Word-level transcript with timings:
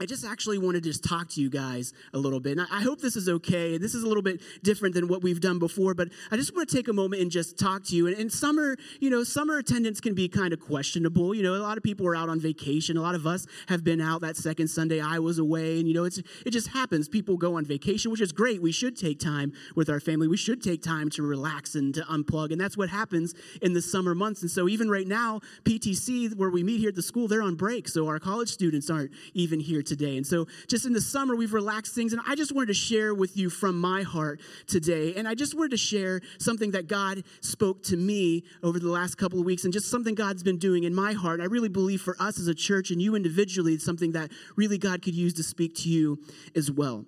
I 0.00 0.06
just 0.06 0.26
actually 0.26 0.58
wanted 0.58 0.82
to 0.82 0.90
just 0.90 1.04
talk 1.04 1.28
to 1.30 1.40
you 1.40 1.48
guys 1.48 1.92
a 2.12 2.18
little 2.18 2.40
bit. 2.40 2.58
And 2.58 2.66
I 2.68 2.80
hope 2.80 3.00
this 3.00 3.14
is 3.14 3.28
okay. 3.28 3.78
This 3.78 3.94
is 3.94 4.02
a 4.02 4.08
little 4.08 4.24
bit 4.24 4.40
different 4.64 4.92
than 4.92 5.06
what 5.06 5.22
we've 5.22 5.40
done 5.40 5.60
before, 5.60 5.94
but 5.94 6.08
I 6.32 6.36
just 6.36 6.52
want 6.52 6.68
to 6.68 6.76
take 6.76 6.88
a 6.88 6.92
moment 6.92 7.22
and 7.22 7.30
just 7.30 7.56
talk 7.56 7.84
to 7.84 7.96
you. 7.96 8.08
And, 8.08 8.16
and 8.16 8.32
summer, 8.32 8.76
you 8.98 9.08
know, 9.08 9.22
summer 9.22 9.56
attendance 9.56 10.00
can 10.00 10.12
be 10.12 10.28
kind 10.28 10.52
of 10.52 10.58
questionable. 10.58 11.32
You 11.32 11.44
know, 11.44 11.54
a 11.54 11.62
lot 11.62 11.76
of 11.76 11.84
people 11.84 12.08
are 12.08 12.16
out 12.16 12.28
on 12.28 12.40
vacation. 12.40 12.96
A 12.96 13.02
lot 13.02 13.14
of 13.14 13.24
us 13.24 13.46
have 13.68 13.84
been 13.84 14.00
out 14.00 14.20
that 14.22 14.36
second 14.36 14.66
Sunday 14.66 15.00
I 15.00 15.20
was 15.20 15.38
away. 15.38 15.78
And, 15.78 15.86
you 15.86 15.94
know, 15.94 16.02
it's, 16.02 16.18
it 16.18 16.50
just 16.50 16.68
happens. 16.68 17.08
People 17.08 17.36
go 17.36 17.56
on 17.56 17.64
vacation, 17.64 18.10
which 18.10 18.20
is 18.20 18.32
great. 18.32 18.60
We 18.60 18.72
should 18.72 18.96
take 18.96 19.20
time 19.20 19.52
with 19.76 19.88
our 19.88 20.00
family. 20.00 20.26
We 20.26 20.36
should 20.36 20.60
take 20.60 20.82
time 20.82 21.08
to 21.10 21.22
relax 21.22 21.76
and 21.76 21.94
to 21.94 22.00
unplug. 22.00 22.50
And 22.50 22.60
that's 22.60 22.76
what 22.76 22.88
happens 22.88 23.32
in 23.62 23.74
the 23.74 23.82
summer 23.82 24.16
months. 24.16 24.42
And 24.42 24.50
so 24.50 24.68
even 24.68 24.90
right 24.90 25.06
now, 25.06 25.40
PTC, 25.62 26.34
where 26.34 26.50
we 26.50 26.64
meet 26.64 26.80
here 26.80 26.88
at 26.88 26.96
the 26.96 27.02
school, 27.02 27.28
they're 27.28 27.42
on 27.42 27.54
break. 27.54 27.86
So 27.86 28.08
our 28.08 28.18
college 28.18 28.48
students 28.48 28.90
aren't 28.90 29.12
even 29.34 29.60
here 29.60 29.83
today. 29.84 30.16
And 30.16 30.26
so, 30.26 30.46
just 30.66 30.86
in 30.86 30.92
the 30.92 31.00
summer, 31.00 31.36
we've 31.36 31.52
relaxed 31.52 31.94
things. 31.94 32.12
And 32.12 32.22
I 32.26 32.34
just 32.34 32.54
wanted 32.54 32.68
to 32.68 32.74
share 32.74 33.14
with 33.14 33.36
you 33.36 33.50
from 33.50 33.80
my 33.80 34.02
heart 34.02 34.40
today. 34.66 35.14
And 35.14 35.28
I 35.28 35.34
just 35.34 35.54
wanted 35.54 35.70
to 35.72 35.76
share 35.76 36.20
something 36.38 36.72
that 36.72 36.86
God 36.86 37.22
spoke 37.40 37.82
to 37.84 37.96
me 37.96 38.44
over 38.62 38.78
the 38.78 38.88
last 38.88 39.16
couple 39.16 39.38
of 39.38 39.44
weeks 39.44 39.64
and 39.64 39.72
just 39.72 39.90
something 39.90 40.14
God's 40.14 40.42
been 40.42 40.58
doing 40.58 40.84
in 40.84 40.94
my 40.94 41.12
heart. 41.12 41.40
I 41.40 41.44
really 41.44 41.68
believe 41.68 42.00
for 42.00 42.16
us 42.20 42.38
as 42.38 42.48
a 42.48 42.54
church 42.54 42.90
and 42.90 43.00
you 43.00 43.14
individually, 43.14 43.74
it's 43.74 43.84
something 43.84 44.12
that 44.12 44.30
really 44.56 44.78
God 44.78 45.02
could 45.02 45.14
use 45.14 45.34
to 45.34 45.42
speak 45.42 45.74
to 45.76 45.88
you 45.88 46.18
as 46.54 46.70
well. 46.70 47.04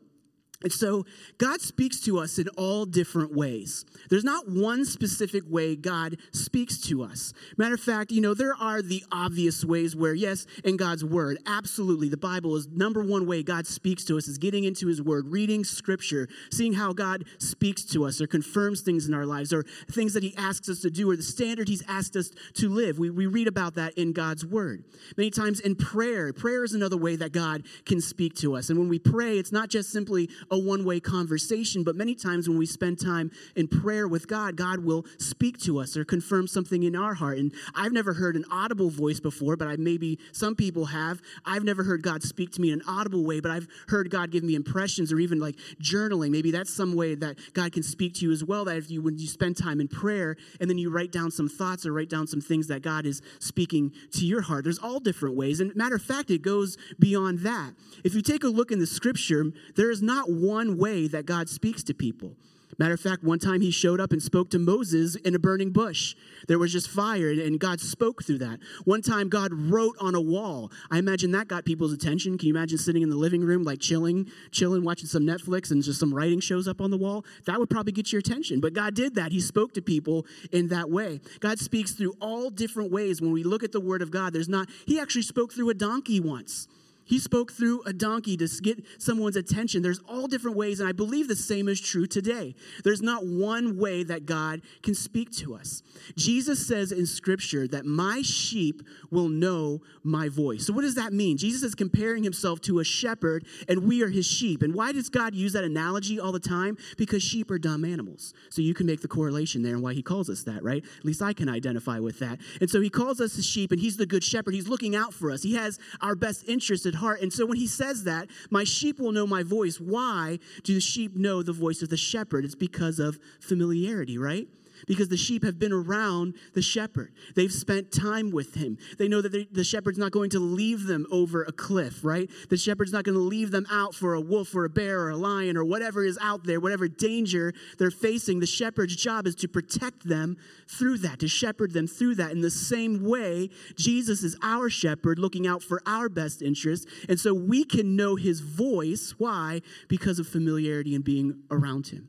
And 0.62 0.72
so 0.72 1.04
God 1.38 1.60
speaks 1.60 2.00
to 2.02 2.18
us 2.18 2.38
in 2.38 2.48
all 2.56 2.86
different 2.86 3.34
ways. 3.34 3.84
There's 4.08 4.24
not 4.24 4.48
one 4.48 4.84
specific 4.86 5.42
way 5.46 5.76
God 5.76 6.16
speaks 6.32 6.80
to 6.88 7.02
us. 7.02 7.34
Matter 7.58 7.74
of 7.74 7.80
fact, 7.80 8.10
you 8.10 8.22
know, 8.22 8.32
there 8.32 8.54
are 8.54 8.80
the 8.80 9.04
obvious 9.12 9.64
ways 9.64 9.94
where, 9.94 10.14
yes, 10.14 10.46
in 10.64 10.78
God's 10.78 11.04
word, 11.04 11.38
absolutely, 11.46 12.08
the 12.08 12.16
Bible 12.16 12.56
is 12.56 12.68
number 12.68 13.02
one 13.02 13.26
way 13.26 13.42
God 13.42 13.66
speaks 13.66 14.04
to 14.06 14.16
us 14.16 14.28
is 14.28 14.38
getting 14.38 14.64
into 14.64 14.86
his 14.86 15.02
word, 15.02 15.28
reading 15.28 15.62
scripture, 15.62 16.26
seeing 16.50 16.72
how 16.72 16.94
God 16.94 17.24
speaks 17.38 17.84
to 17.84 18.06
us 18.06 18.20
or 18.20 18.26
confirms 18.26 18.80
things 18.80 19.06
in 19.06 19.14
our 19.14 19.26
lives 19.26 19.52
or 19.52 19.64
things 19.90 20.14
that 20.14 20.22
he 20.22 20.34
asks 20.36 20.70
us 20.70 20.80
to 20.80 20.90
do 20.90 21.10
or 21.10 21.16
the 21.16 21.22
standard 21.22 21.68
he's 21.68 21.84
asked 21.86 22.16
us 22.16 22.30
to 22.54 22.70
live. 22.70 22.98
We, 22.98 23.10
we 23.10 23.26
read 23.26 23.46
about 23.46 23.74
that 23.74 23.92
in 23.94 24.12
God's 24.12 24.44
word. 24.44 24.84
Many 25.18 25.30
times 25.30 25.60
in 25.60 25.76
prayer, 25.76 26.32
prayer 26.32 26.64
is 26.64 26.72
another 26.72 26.96
way 26.96 27.16
that 27.16 27.32
God 27.32 27.64
can 27.84 28.00
speak 28.00 28.34
to 28.36 28.56
us. 28.56 28.70
And 28.70 28.78
when 28.78 28.88
we 28.88 28.98
pray, 28.98 29.38
it's 29.38 29.52
not 29.52 29.68
just 29.68 29.90
simply 29.90 30.30
a 30.50 30.58
one 30.58 30.84
way 30.84 31.00
conversation, 31.00 31.82
but 31.82 31.96
many 31.96 32.14
times 32.14 32.48
when 32.48 32.58
we 32.58 32.66
spend 32.66 33.00
time 33.00 33.30
in 33.54 33.68
prayer 33.68 34.08
with 34.08 34.28
God, 34.28 34.56
God 34.56 34.80
will 34.80 35.04
speak 35.18 35.58
to 35.60 35.78
us 35.78 35.96
or 35.96 36.04
confirm 36.04 36.46
something 36.46 36.82
in 36.82 36.96
our 36.96 37.14
heart. 37.14 37.38
And 37.38 37.52
I've 37.74 37.92
never 37.92 38.14
heard 38.14 38.36
an 38.36 38.44
audible 38.50 38.90
voice 38.90 39.20
before, 39.20 39.56
but 39.56 39.68
I 39.68 39.76
maybe 39.76 40.18
some 40.32 40.54
people 40.54 40.86
have. 40.86 41.20
I've 41.44 41.64
never 41.64 41.82
heard 41.82 42.02
God 42.02 42.22
speak 42.22 42.52
to 42.52 42.60
me 42.60 42.70
in 42.70 42.80
an 42.80 42.86
audible 42.86 43.24
way, 43.24 43.40
but 43.40 43.50
I've 43.50 43.68
heard 43.88 44.10
God 44.10 44.30
give 44.30 44.44
me 44.44 44.54
impressions 44.54 45.12
or 45.12 45.18
even 45.18 45.38
like 45.38 45.56
journaling. 45.80 46.30
Maybe 46.30 46.50
that's 46.50 46.72
some 46.72 46.94
way 46.94 47.14
that 47.14 47.36
God 47.52 47.72
can 47.72 47.82
speak 47.82 48.14
to 48.14 48.26
you 48.26 48.32
as 48.32 48.44
well. 48.44 48.64
That 48.64 48.76
if 48.76 48.90
you 48.90 49.02
when 49.02 49.18
you 49.18 49.26
spend 49.26 49.56
time 49.56 49.80
in 49.80 49.88
prayer 49.88 50.36
and 50.60 50.68
then 50.68 50.78
you 50.78 50.90
write 50.90 51.12
down 51.12 51.30
some 51.30 51.48
thoughts 51.48 51.86
or 51.86 51.92
write 51.92 52.10
down 52.10 52.26
some 52.26 52.40
things 52.40 52.66
that 52.68 52.82
God 52.82 53.06
is 53.06 53.22
speaking 53.38 53.92
to 54.12 54.24
your 54.24 54.42
heart. 54.42 54.64
There's 54.64 54.78
all 54.78 55.00
different 55.00 55.36
ways. 55.36 55.60
And 55.60 55.74
matter 55.76 55.96
of 55.96 56.02
fact, 56.02 56.30
it 56.30 56.42
goes 56.42 56.76
beyond 56.98 57.40
that. 57.40 57.72
If 58.04 58.14
you 58.14 58.22
take 58.22 58.44
a 58.44 58.48
look 58.48 58.70
in 58.70 58.78
the 58.78 58.86
scripture, 58.86 59.46
there 59.74 59.90
is 59.90 60.02
not 60.02 60.30
one 60.40 60.78
way 60.78 61.08
that 61.08 61.26
God 61.26 61.48
speaks 61.48 61.82
to 61.84 61.94
people. 61.94 62.36
Matter 62.78 62.94
of 62.94 63.00
fact, 63.00 63.24
one 63.24 63.38
time 63.38 63.62
he 63.62 63.70
showed 63.70 64.00
up 64.00 64.12
and 64.12 64.22
spoke 64.22 64.50
to 64.50 64.58
Moses 64.58 65.14
in 65.16 65.34
a 65.34 65.38
burning 65.38 65.70
bush. 65.70 66.14
There 66.46 66.58
was 66.58 66.72
just 66.72 66.90
fire, 66.90 67.30
and 67.30 67.58
God 67.58 67.80
spoke 67.80 68.22
through 68.22 68.38
that. 68.38 68.58
One 68.84 69.00
time, 69.00 69.30
God 69.30 69.50
wrote 69.52 69.96
on 69.98 70.14
a 70.14 70.20
wall. 70.20 70.70
I 70.90 70.98
imagine 70.98 71.30
that 71.30 71.48
got 71.48 71.64
people's 71.64 71.94
attention. 71.94 72.36
Can 72.36 72.48
you 72.48 72.54
imagine 72.54 72.76
sitting 72.76 73.02
in 73.02 73.08
the 73.08 73.16
living 73.16 73.42
room, 73.42 73.64
like 73.64 73.80
chilling, 73.80 74.30
chilling, 74.50 74.84
watching 74.84 75.06
some 75.06 75.22
Netflix, 75.22 75.70
and 75.70 75.82
just 75.82 75.98
some 75.98 76.12
writing 76.12 76.40
shows 76.40 76.68
up 76.68 76.82
on 76.82 76.90
the 76.90 76.98
wall? 76.98 77.24
That 77.46 77.58
would 77.58 77.70
probably 77.70 77.92
get 77.92 78.12
your 78.12 78.20
attention. 78.20 78.60
But 78.60 78.74
God 78.74 78.94
did 78.94 79.14
that. 79.14 79.32
He 79.32 79.40
spoke 79.40 79.72
to 79.74 79.82
people 79.82 80.26
in 80.52 80.68
that 80.68 80.90
way. 80.90 81.20
God 81.40 81.58
speaks 81.58 81.92
through 81.92 82.14
all 82.20 82.50
different 82.50 82.92
ways. 82.92 83.22
When 83.22 83.32
we 83.32 83.42
look 83.42 83.62
at 83.62 83.72
the 83.72 83.80
Word 83.80 84.02
of 84.02 84.10
God, 84.10 84.34
there's 84.34 84.50
not, 84.50 84.68
He 84.84 85.00
actually 85.00 85.22
spoke 85.22 85.54
through 85.54 85.70
a 85.70 85.74
donkey 85.74 86.20
once. 86.20 86.68
He 87.06 87.20
spoke 87.20 87.52
through 87.52 87.82
a 87.84 87.92
donkey 87.92 88.36
to 88.36 88.48
get 88.62 88.84
someone's 88.98 89.36
attention. 89.36 89.82
There's 89.82 90.00
all 90.08 90.26
different 90.26 90.56
ways, 90.56 90.80
and 90.80 90.88
I 90.88 90.92
believe 90.92 91.28
the 91.28 91.36
same 91.36 91.68
is 91.68 91.80
true 91.80 92.06
today. 92.06 92.56
There's 92.82 93.00
not 93.00 93.24
one 93.24 93.78
way 93.78 94.02
that 94.02 94.26
God 94.26 94.60
can 94.82 94.94
speak 94.94 95.30
to 95.36 95.54
us. 95.54 95.84
Jesus 96.16 96.66
says 96.66 96.90
in 96.90 97.06
Scripture 97.06 97.68
that 97.68 97.86
my 97.86 98.22
sheep 98.22 98.82
will 99.10 99.28
know 99.28 99.82
my 100.02 100.28
voice. 100.28 100.66
So, 100.66 100.72
what 100.72 100.82
does 100.82 100.96
that 100.96 101.12
mean? 101.12 101.36
Jesus 101.36 101.62
is 101.62 101.74
comparing 101.76 102.24
himself 102.24 102.60
to 102.62 102.80
a 102.80 102.84
shepherd, 102.84 103.46
and 103.68 103.84
we 103.84 104.02
are 104.02 104.08
his 104.08 104.26
sheep. 104.26 104.62
And 104.62 104.74
why 104.74 104.90
does 104.90 105.08
God 105.08 105.34
use 105.34 105.52
that 105.52 105.64
analogy 105.64 106.18
all 106.18 106.32
the 106.32 106.40
time? 106.40 106.76
Because 106.96 107.22
sheep 107.22 107.52
are 107.52 107.58
dumb 107.58 107.84
animals. 107.84 108.34
So, 108.50 108.62
you 108.62 108.74
can 108.74 108.86
make 108.86 109.00
the 109.00 109.08
correlation 109.08 109.62
there 109.62 109.74
and 109.74 109.82
why 109.82 109.94
he 109.94 110.02
calls 110.02 110.28
us 110.28 110.42
that, 110.42 110.64
right? 110.64 110.84
At 110.98 111.04
least 111.04 111.22
I 111.22 111.32
can 111.32 111.48
identify 111.48 112.00
with 112.00 112.18
that. 112.18 112.40
And 112.60 112.68
so, 112.68 112.80
he 112.80 112.90
calls 112.90 113.20
us 113.20 113.36
his 113.36 113.46
sheep, 113.46 113.70
and 113.70 113.80
he's 113.80 113.96
the 113.96 114.06
good 114.06 114.24
shepherd. 114.24 114.54
He's 114.54 114.68
looking 114.68 114.96
out 114.96 115.14
for 115.14 115.30
us, 115.30 115.44
he 115.44 115.54
has 115.54 115.78
our 116.00 116.16
best 116.16 116.48
interest 116.48 116.84
at 116.84 116.95
heart. 116.96 117.20
And 117.20 117.32
so 117.32 117.46
when 117.46 117.56
he 117.56 117.66
says 117.66 118.04
that, 118.04 118.28
my 118.50 118.64
sheep 118.64 118.98
will 118.98 119.12
know 119.12 119.26
my 119.26 119.42
voice. 119.42 119.80
Why 119.80 120.38
do 120.62 120.74
the 120.74 120.80
sheep 120.80 121.16
know 121.16 121.42
the 121.42 121.52
voice 121.52 121.82
of 121.82 121.88
the 121.88 121.96
shepherd? 121.96 122.44
It's 122.44 122.54
because 122.54 122.98
of 122.98 123.18
familiarity, 123.40 124.18
right? 124.18 124.48
Because 124.86 125.08
the 125.08 125.16
sheep 125.16 125.44
have 125.44 125.58
been 125.58 125.72
around 125.72 126.34
the 126.54 126.62
shepherd. 126.62 127.12
They've 127.34 127.52
spent 127.52 127.92
time 127.92 128.30
with 128.30 128.54
him. 128.54 128.78
They 128.98 129.08
know 129.08 129.20
that 129.20 129.52
the 129.52 129.64
shepherd's 129.64 129.98
not 129.98 130.12
going 130.12 130.30
to 130.30 130.38
leave 130.38 130.86
them 130.86 131.06
over 131.10 131.42
a 131.42 131.52
cliff, 131.52 132.04
right? 132.04 132.30
The 132.48 132.56
shepherd's 132.56 132.92
not 132.92 133.04
going 133.04 133.16
to 133.16 133.20
leave 133.20 133.50
them 133.50 133.66
out 133.70 133.94
for 133.94 134.14
a 134.14 134.20
wolf 134.20 134.54
or 134.54 134.64
a 134.64 134.70
bear 134.70 135.00
or 135.00 135.10
a 135.10 135.16
lion 135.16 135.56
or 135.56 135.64
whatever 135.64 136.04
is 136.04 136.18
out 136.20 136.44
there, 136.44 136.60
whatever 136.60 136.88
danger 136.88 137.52
they're 137.78 137.90
facing. 137.90 138.40
The 138.40 138.46
shepherd's 138.46 138.96
job 138.96 139.26
is 139.26 139.34
to 139.36 139.48
protect 139.48 140.08
them 140.08 140.36
through 140.68 140.98
that, 140.98 141.20
to 141.20 141.28
shepherd 141.28 141.72
them 141.72 141.86
through 141.86 142.16
that. 142.16 142.32
In 142.32 142.40
the 142.40 142.50
same 142.50 143.04
way, 143.04 143.50
Jesus 143.76 144.22
is 144.22 144.36
our 144.42 144.68
shepherd 144.68 145.18
looking 145.18 145.46
out 145.46 145.62
for 145.62 145.80
our 145.86 146.08
best 146.08 146.42
interests. 146.42 146.86
And 147.08 147.18
so 147.18 147.34
we 147.34 147.64
can 147.64 147.96
know 147.96 148.16
his 148.16 148.40
voice. 148.40 149.14
Why? 149.18 149.62
Because 149.88 150.18
of 150.18 150.26
familiarity 150.26 150.94
and 150.94 151.04
being 151.04 151.42
around 151.50 151.88
him. 151.88 152.08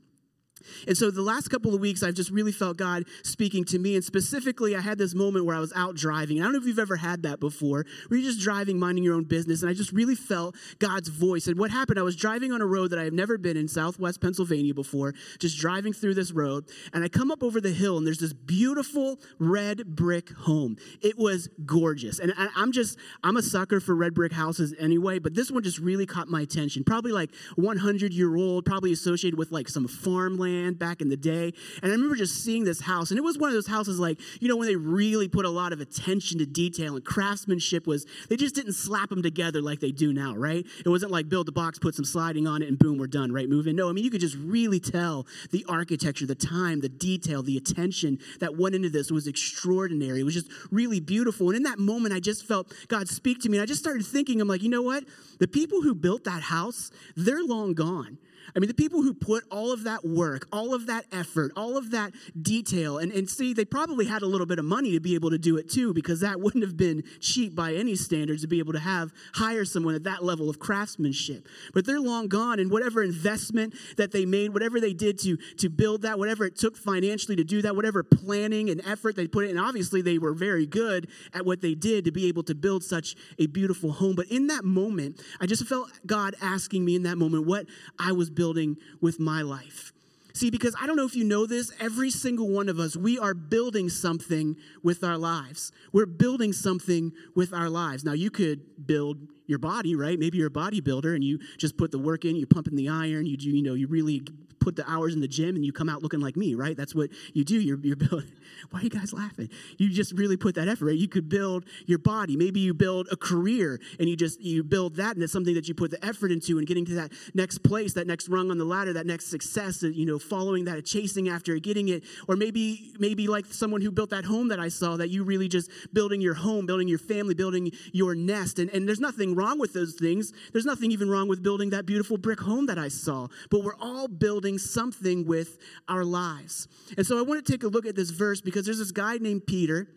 And 0.87 0.97
so 0.97 1.11
the 1.11 1.21
last 1.21 1.49
couple 1.49 1.73
of 1.73 1.81
weeks, 1.81 2.03
I've 2.03 2.13
just 2.13 2.31
really 2.31 2.51
felt 2.51 2.77
God 2.77 3.05
speaking 3.23 3.63
to 3.65 3.79
me. 3.79 3.95
And 3.95 4.03
specifically, 4.03 4.75
I 4.75 4.81
had 4.81 4.97
this 4.97 5.13
moment 5.13 5.45
where 5.45 5.55
I 5.55 5.59
was 5.59 5.73
out 5.75 5.95
driving. 5.95 6.39
I 6.39 6.43
don't 6.43 6.53
know 6.53 6.59
if 6.59 6.65
you've 6.65 6.79
ever 6.79 6.97
had 6.97 7.23
that 7.23 7.39
before, 7.39 7.85
where 8.07 8.19
you're 8.19 8.29
just 8.29 8.41
driving, 8.41 8.79
minding 8.79 9.03
your 9.03 9.15
own 9.15 9.23
business. 9.23 9.61
And 9.61 9.69
I 9.69 9.73
just 9.73 9.91
really 9.91 10.15
felt 10.15 10.55
God's 10.79 11.09
voice. 11.09 11.47
And 11.47 11.57
what 11.57 11.71
happened, 11.71 11.99
I 11.99 12.03
was 12.03 12.15
driving 12.15 12.51
on 12.51 12.61
a 12.61 12.65
road 12.65 12.91
that 12.91 12.99
I 12.99 13.03
have 13.03 13.13
never 13.13 13.37
been 13.37 13.57
in, 13.57 13.67
Southwest 13.67 14.21
Pennsylvania 14.21 14.73
before, 14.73 15.13
just 15.39 15.57
driving 15.57 15.93
through 15.93 16.13
this 16.13 16.31
road. 16.31 16.65
And 16.93 17.03
I 17.03 17.09
come 17.09 17.31
up 17.31 17.43
over 17.43 17.61
the 17.61 17.71
hill, 17.71 17.97
and 17.97 18.05
there's 18.05 18.19
this 18.19 18.33
beautiful 18.33 19.19
red 19.39 19.85
brick 19.95 20.31
home. 20.31 20.77
It 21.01 21.17
was 21.17 21.49
gorgeous. 21.65 22.19
And 22.19 22.33
I'm 22.55 22.71
just, 22.71 22.97
I'm 23.23 23.37
a 23.37 23.41
sucker 23.41 23.79
for 23.79 23.95
red 23.95 24.13
brick 24.13 24.33
houses 24.33 24.73
anyway, 24.79 25.19
but 25.19 25.35
this 25.35 25.51
one 25.51 25.63
just 25.63 25.79
really 25.79 26.05
caught 26.05 26.27
my 26.27 26.41
attention. 26.41 26.83
Probably 26.83 27.11
like 27.11 27.31
100 27.55 28.13
year 28.13 28.35
old, 28.35 28.65
probably 28.65 28.91
associated 28.91 29.37
with 29.37 29.51
like 29.51 29.69
some 29.69 29.87
farmland 29.87 30.56
back 30.77 31.01
in 31.01 31.09
the 31.09 31.17
day. 31.17 31.53
And 31.81 31.91
I 31.91 31.95
remember 31.95 32.15
just 32.15 32.43
seeing 32.43 32.63
this 32.63 32.81
house, 32.81 33.11
and 33.11 33.17
it 33.17 33.23
was 33.23 33.37
one 33.37 33.49
of 33.49 33.53
those 33.53 33.67
houses 33.67 33.99
like, 33.99 34.19
you 34.39 34.47
know, 34.47 34.55
when 34.55 34.67
they 34.67 34.75
really 34.75 35.27
put 35.27 35.45
a 35.45 35.49
lot 35.49 35.73
of 35.73 35.81
attention 35.81 36.39
to 36.39 36.45
detail 36.45 36.95
and 36.95 37.05
craftsmanship 37.05 37.87
was, 37.87 38.05
they 38.29 38.35
just 38.35 38.55
didn't 38.55 38.73
slap 38.73 39.09
them 39.09 39.21
together 39.21 39.61
like 39.61 39.79
they 39.79 39.91
do 39.91 40.13
now, 40.13 40.35
right? 40.35 40.65
It 40.85 40.89
wasn't 40.89 41.11
like 41.11 41.29
build 41.29 41.47
the 41.47 41.51
box, 41.51 41.79
put 41.79 41.95
some 41.95 42.05
sliding 42.05 42.47
on 42.47 42.61
it, 42.61 42.67
and 42.67 42.77
boom, 42.77 42.97
we're 42.97 43.07
done, 43.07 43.31
right? 43.31 43.49
Move 43.49 43.67
in. 43.67 43.75
No, 43.75 43.89
I 43.89 43.93
mean, 43.93 44.03
you 44.03 44.11
could 44.11 44.21
just 44.21 44.37
really 44.37 44.79
tell 44.79 45.27
the 45.51 45.65
architecture, 45.67 46.25
the 46.25 46.35
time, 46.35 46.81
the 46.81 46.89
detail, 46.89 47.43
the 47.43 47.57
attention 47.57 48.19
that 48.39 48.57
went 48.57 48.75
into 48.75 48.89
this 48.89 49.11
was 49.11 49.27
extraordinary. 49.27 50.19
It 50.19 50.23
was 50.23 50.33
just 50.33 50.51
really 50.71 50.99
beautiful. 50.99 51.47
And 51.49 51.57
in 51.57 51.63
that 51.63 51.79
moment, 51.79 52.13
I 52.13 52.19
just 52.19 52.45
felt 52.45 52.73
God 52.87 53.07
speak 53.07 53.41
to 53.41 53.49
me. 53.49 53.57
And 53.57 53.63
I 53.63 53.65
just 53.65 53.81
started 53.81 54.05
thinking, 54.05 54.41
I'm 54.41 54.47
like, 54.47 54.63
you 54.63 54.69
know 54.69 54.81
what? 54.81 55.03
The 55.39 55.47
people 55.47 55.81
who 55.81 55.93
built 55.93 56.23
that 56.25 56.43
house, 56.43 56.91
they're 57.15 57.43
long 57.43 57.73
gone. 57.73 58.17
I 58.55 58.59
mean, 58.59 58.67
the 58.67 58.73
people 58.73 59.01
who 59.01 59.13
put 59.13 59.43
all 59.51 59.71
of 59.71 59.83
that 59.83 60.05
work, 60.05 60.47
all 60.51 60.73
of 60.73 60.87
that 60.87 61.05
effort, 61.11 61.51
all 61.55 61.77
of 61.77 61.91
that 61.91 62.13
detail, 62.41 62.97
and, 62.97 63.11
and 63.11 63.29
see, 63.29 63.53
they 63.53 63.65
probably 63.65 64.05
had 64.05 64.21
a 64.21 64.25
little 64.25 64.45
bit 64.45 64.59
of 64.59 64.65
money 64.65 64.91
to 64.93 64.99
be 64.99 65.15
able 65.15 65.29
to 65.29 65.37
do 65.37 65.57
it 65.57 65.69
too, 65.69 65.93
because 65.93 66.21
that 66.21 66.39
wouldn't 66.39 66.63
have 66.63 66.77
been 66.77 67.03
cheap 67.19 67.55
by 67.55 67.73
any 67.73 67.95
standards 67.95 68.41
to 68.41 68.47
be 68.47 68.59
able 68.59 68.73
to 68.73 68.79
have 68.79 69.11
hire 69.33 69.65
someone 69.65 69.95
at 69.95 70.03
that 70.03 70.23
level 70.23 70.49
of 70.49 70.59
craftsmanship. 70.59 71.47
But 71.73 71.85
they're 71.85 71.99
long 71.99 72.27
gone, 72.27 72.59
and 72.59 72.71
whatever 72.71 73.03
investment 73.03 73.73
that 73.97 74.11
they 74.11 74.25
made, 74.25 74.53
whatever 74.53 74.79
they 74.79 74.93
did 74.93 75.19
to, 75.19 75.37
to 75.57 75.69
build 75.69 76.03
that, 76.03 76.17
whatever 76.17 76.45
it 76.45 76.55
took 76.55 76.77
financially 76.77 77.35
to 77.35 77.43
do 77.43 77.61
that, 77.61 77.75
whatever 77.75 78.03
planning 78.03 78.69
and 78.69 78.81
effort 78.85 79.15
they 79.15 79.27
put 79.27 79.45
in, 79.45 79.51
and 79.51 79.59
obviously 79.59 80.01
they 80.01 80.17
were 80.17 80.33
very 80.33 80.65
good 80.65 81.07
at 81.33 81.45
what 81.45 81.61
they 81.61 81.75
did 81.75 82.05
to 82.05 82.11
be 82.11 82.27
able 82.27 82.43
to 82.43 82.55
build 82.55 82.83
such 82.83 83.15
a 83.39 83.47
beautiful 83.47 83.91
home. 83.91 84.15
But 84.15 84.27
in 84.27 84.47
that 84.47 84.63
moment, 84.63 85.21
I 85.39 85.45
just 85.45 85.65
felt 85.65 85.91
God 86.05 86.35
asking 86.41 86.85
me 86.85 86.95
in 86.95 87.03
that 87.03 87.17
moment 87.17 87.45
what 87.45 87.65
I 87.99 88.11
was 88.11 88.29
building 88.37 88.77
with 89.01 89.19
my 89.19 89.41
life. 89.41 89.91
See, 90.33 90.51
because 90.51 90.75
I 90.79 90.85
don't 90.85 90.95
know 90.95 91.05
if 91.05 91.15
you 91.15 91.23
know 91.23 91.47
this, 91.47 91.71
every 91.79 92.11
single 92.11 92.47
one 92.47 92.69
of 92.69 92.79
us, 92.79 92.95
we 92.95 93.17
are 93.17 93.33
building 93.33 93.89
something 93.89 94.55
with 94.83 95.03
our 95.03 95.17
lives. 95.17 95.71
We're 95.91 96.05
building 96.05 96.53
something 96.53 97.11
with 97.35 97.53
our 97.53 97.69
lives. 97.71 98.05
Now, 98.05 98.13
you 98.13 98.29
could 98.29 98.85
build 98.85 99.17
your 99.47 99.59
body, 99.59 99.95
right? 99.95 100.19
Maybe 100.19 100.37
you're 100.37 100.47
a 100.47 100.51
bodybuilder 100.51 101.15
and 101.15 101.23
you 101.23 101.39
just 101.57 101.77
put 101.77 101.91
the 101.91 101.99
work 101.99 102.25
in, 102.25 102.35
you 102.35 102.45
pump 102.45 102.67
in 102.67 102.75
the 102.75 102.89
iron, 102.89 103.25
you 103.25 103.37
do, 103.37 103.49
you 103.49 103.63
know, 103.63 103.73
you 103.73 103.87
really 103.87 104.21
put 104.67 104.75
the 104.75 104.91
hours 104.91 105.13
in 105.13 105.21
the 105.21 105.27
gym 105.29 105.55
and 105.55 105.65
you 105.65 105.71
come 105.71 105.87
out 105.87 106.03
looking 106.03 106.19
like 106.19 106.35
me, 106.35 106.53
right? 106.53 106.75
That's 106.75 106.93
what 106.93 107.09
you 107.33 107.45
do. 107.45 107.57
You're, 107.57 107.79
you're 107.79 107.95
building. 107.95 108.29
Why 108.69 108.81
are 108.81 108.83
you 108.83 108.89
guys 108.89 109.13
laughing? 109.13 109.49
You 109.77 109.87
just 109.89 110.11
really 110.11 110.35
put 110.35 110.55
that 110.55 110.67
effort, 110.67 110.87
right? 110.87 110.97
You 110.97 111.07
could 111.07 111.29
build 111.29 111.63
your 111.85 111.99
body. 111.99 112.35
Maybe 112.35 112.59
you 112.59 112.73
build 112.73 113.07
a 113.09 113.15
career 113.15 113.79
and 113.97 114.09
you 114.09 114.17
just, 114.17 114.41
you 114.41 114.65
build 114.65 114.95
that 114.97 115.15
and 115.15 115.23
it's 115.23 115.31
something 115.31 115.53
that 115.53 115.69
you 115.69 115.73
put 115.73 115.91
the 115.91 116.05
effort 116.05 116.31
into 116.33 116.57
and 116.57 116.67
getting 116.67 116.83
to 116.83 116.95
that 116.95 117.13
next 117.33 117.59
place, 117.59 117.93
that 117.93 118.07
next 118.07 118.27
rung 118.27 118.51
on 118.51 118.57
the 118.57 118.65
ladder, 118.65 118.91
that 118.91 119.05
next 119.05 119.27
success, 119.27 119.83
you 119.83 120.05
know, 120.05 120.19
following 120.19 120.65
that, 120.65 120.83
chasing 120.85 121.29
after 121.29 121.55
it, 121.55 121.63
getting 121.63 121.87
it. 121.87 122.03
Or 122.27 122.35
maybe, 122.35 122.91
maybe 122.99 123.27
like 123.27 123.45
someone 123.45 123.79
who 123.79 123.89
built 123.89 124.09
that 124.09 124.25
home 124.25 124.49
that 124.49 124.59
I 124.59 124.67
saw, 124.67 124.97
that 124.97 125.09
you 125.09 125.23
really 125.23 125.47
just 125.47 125.71
building 125.93 126.19
your 126.19 126.33
home, 126.33 126.65
building 126.65 126.89
your 126.89 126.99
family, 126.99 127.35
building 127.35 127.71
your 127.93 128.15
nest. 128.15 128.59
And, 128.59 128.69
and 128.71 128.85
there's 128.85 128.99
nothing 128.99 129.33
wrong 129.37 129.59
with 129.59 129.73
those 129.73 129.93
things. 129.93 130.33
There's 130.51 130.65
nothing 130.65 130.91
even 130.91 131.09
wrong 131.09 131.27
with 131.27 131.43
building 131.43 131.69
that 131.69 131.85
beautiful 131.85 132.17
brick 132.17 132.39
home 132.39 132.65
that 132.65 132.77
I 132.77 132.87
saw. 132.87 133.27
But 133.49 133.63
we're 133.63 133.77
all 133.79 134.07
building 134.07 134.57
something 134.57 135.25
with 135.25 135.57
our 135.87 136.03
lives. 136.03 136.67
And 136.97 137.05
so 137.05 137.17
I 137.17 137.21
want 137.21 137.45
to 137.45 137.51
take 137.51 137.63
a 137.63 137.67
look 137.67 137.85
at 137.85 137.95
this 137.95 138.09
verse 138.09 138.41
because 138.41 138.65
there's 138.65 138.79
this 138.79 138.91
guy 138.91 139.17
named 139.17 139.47
Peter 139.47 139.87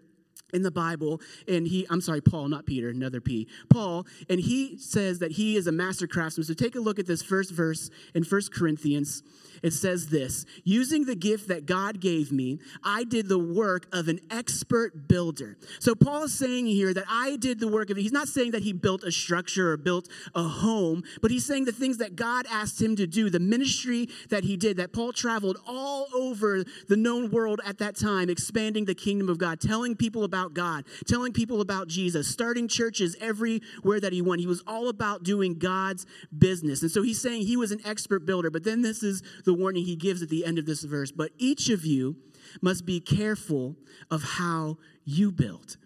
in 0.52 0.62
the 0.62 0.70
Bible, 0.70 1.20
and 1.46 1.66
he, 1.66 1.86
I'm 1.90 2.00
sorry, 2.00 2.20
Paul, 2.20 2.48
not 2.48 2.66
Peter, 2.66 2.88
another 2.88 3.20
P, 3.20 3.48
Paul, 3.68 4.06
and 4.28 4.40
he 4.40 4.76
says 4.78 5.20
that 5.20 5.32
he 5.32 5.56
is 5.56 5.66
a 5.66 5.72
master 5.72 6.06
craftsman. 6.06 6.44
So 6.44 6.54
take 6.54 6.74
a 6.74 6.80
look 6.80 6.98
at 6.98 7.06
this 7.06 7.22
first 7.22 7.52
verse 7.52 7.90
in 8.14 8.24
First 8.24 8.52
Corinthians 8.52 9.22
it 9.62 9.72
says 9.72 10.08
this 10.08 10.46
Using 10.64 11.04
the 11.04 11.14
gift 11.14 11.48
that 11.48 11.66
God 11.66 12.00
gave 12.00 12.32
me, 12.32 12.58
I 12.82 13.04
did 13.04 13.28
the 13.28 13.38
work 13.38 13.86
of 13.92 14.08
an 14.08 14.20
expert 14.30 15.08
builder. 15.08 15.56
So 15.78 15.94
Paul 15.94 16.24
is 16.24 16.34
saying 16.34 16.66
here 16.66 16.94
that 16.94 17.04
I 17.08 17.36
did 17.36 17.60
the 17.60 17.68
work 17.68 17.90
of, 17.90 17.96
he's 17.96 18.12
not 18.12 18.28
saying 18.28 18.52
that 18.52 18.62
he 18.62 18.72
built 18.72 19.02
a 19.04 19.12
structure 19.12 19.72
or 19.72 19.76
built 19.76 20.08
a 20.34 20.42
home, 20.42 21.02
but 21.20 21.30
he's 21.30 21.44
saying 21.44 21.64
the 21.64 21.72
things 21.72 21.98
that 21.98 22.16
God 22.16 22.46
asked 22.50 22.80
him 22.80 22.96
to 22.96 23.06
do, 23.06 23.30
the 23.30 23.40
ministry 23.40 24.08
that 24.30 24.44
he 24.44 24.56
did, 24.56 24.76
that 24.78 24.92
Paul 24.92 25.12
traveled 25.12 25.58
all 25.66 26.06
over 26.14 26.64
the 26.88 26.96
known 26.96 27.30
world 27.30 27.60
at 27.64 27.78
that 27.78 27.96
time, 27.96 28.30
expanding 28.30 28.84
the 28.84 28.94
kingdom 28.94 29.28
of 29.28 29.38
God, 29.38 29.60
telling 29.60 29.96
people 29.96 30.24
about 30.24 30.54
God, 30.54 30.84
telling 31.06 31.32
people 31.32 31.60
about 31.60 31.88
Jesus, 31.88 32.28
starting 32.28 32.68
churches 32.68 33.16
everywhere 33.20 34.00
that 34.00 34.12
he 34.12 34.22
went. 34.22 34.40
He 34.40 34.46
was 34.46 34.62
all 34.66 34.88
about 34.88 35.22
doing 35.22 35.58
God's 35.58 36.06
business. 36.36 36.82
And 36.82 36.90
so 36.90 37.02
he's 37.02 37.20
saying 37.20 37.42
he 37.42 37.56
was 37.56 37.72
an 37.72 37.80
expert 37.84 38.24
builder, 38.24 38.50
but 38.50 38.64
then 38.64 38.82
this 38.82 39.02
is 39.02 39.22
the 39.44 39.49
the 39.50 39.54
warning 39.54 39.84
he 39.84 39.96
gives 39.96 40.22
at 40.22 40.28
the 40.28 40.44
end 40.44 40.60
of 40.60 40.66
this 40.66 40.84
verse. 40.84 41.10
But 41.10 41.32
each 41.36 41.70
of 41.70 41.84
you 41.84 42.14
must 42.62 42.86
be 42.86 43.00
careful 43.00 43.74
of 44.08 44.22
how 44.22 44.78
you 45.04 45.32
build. 45.32 45.76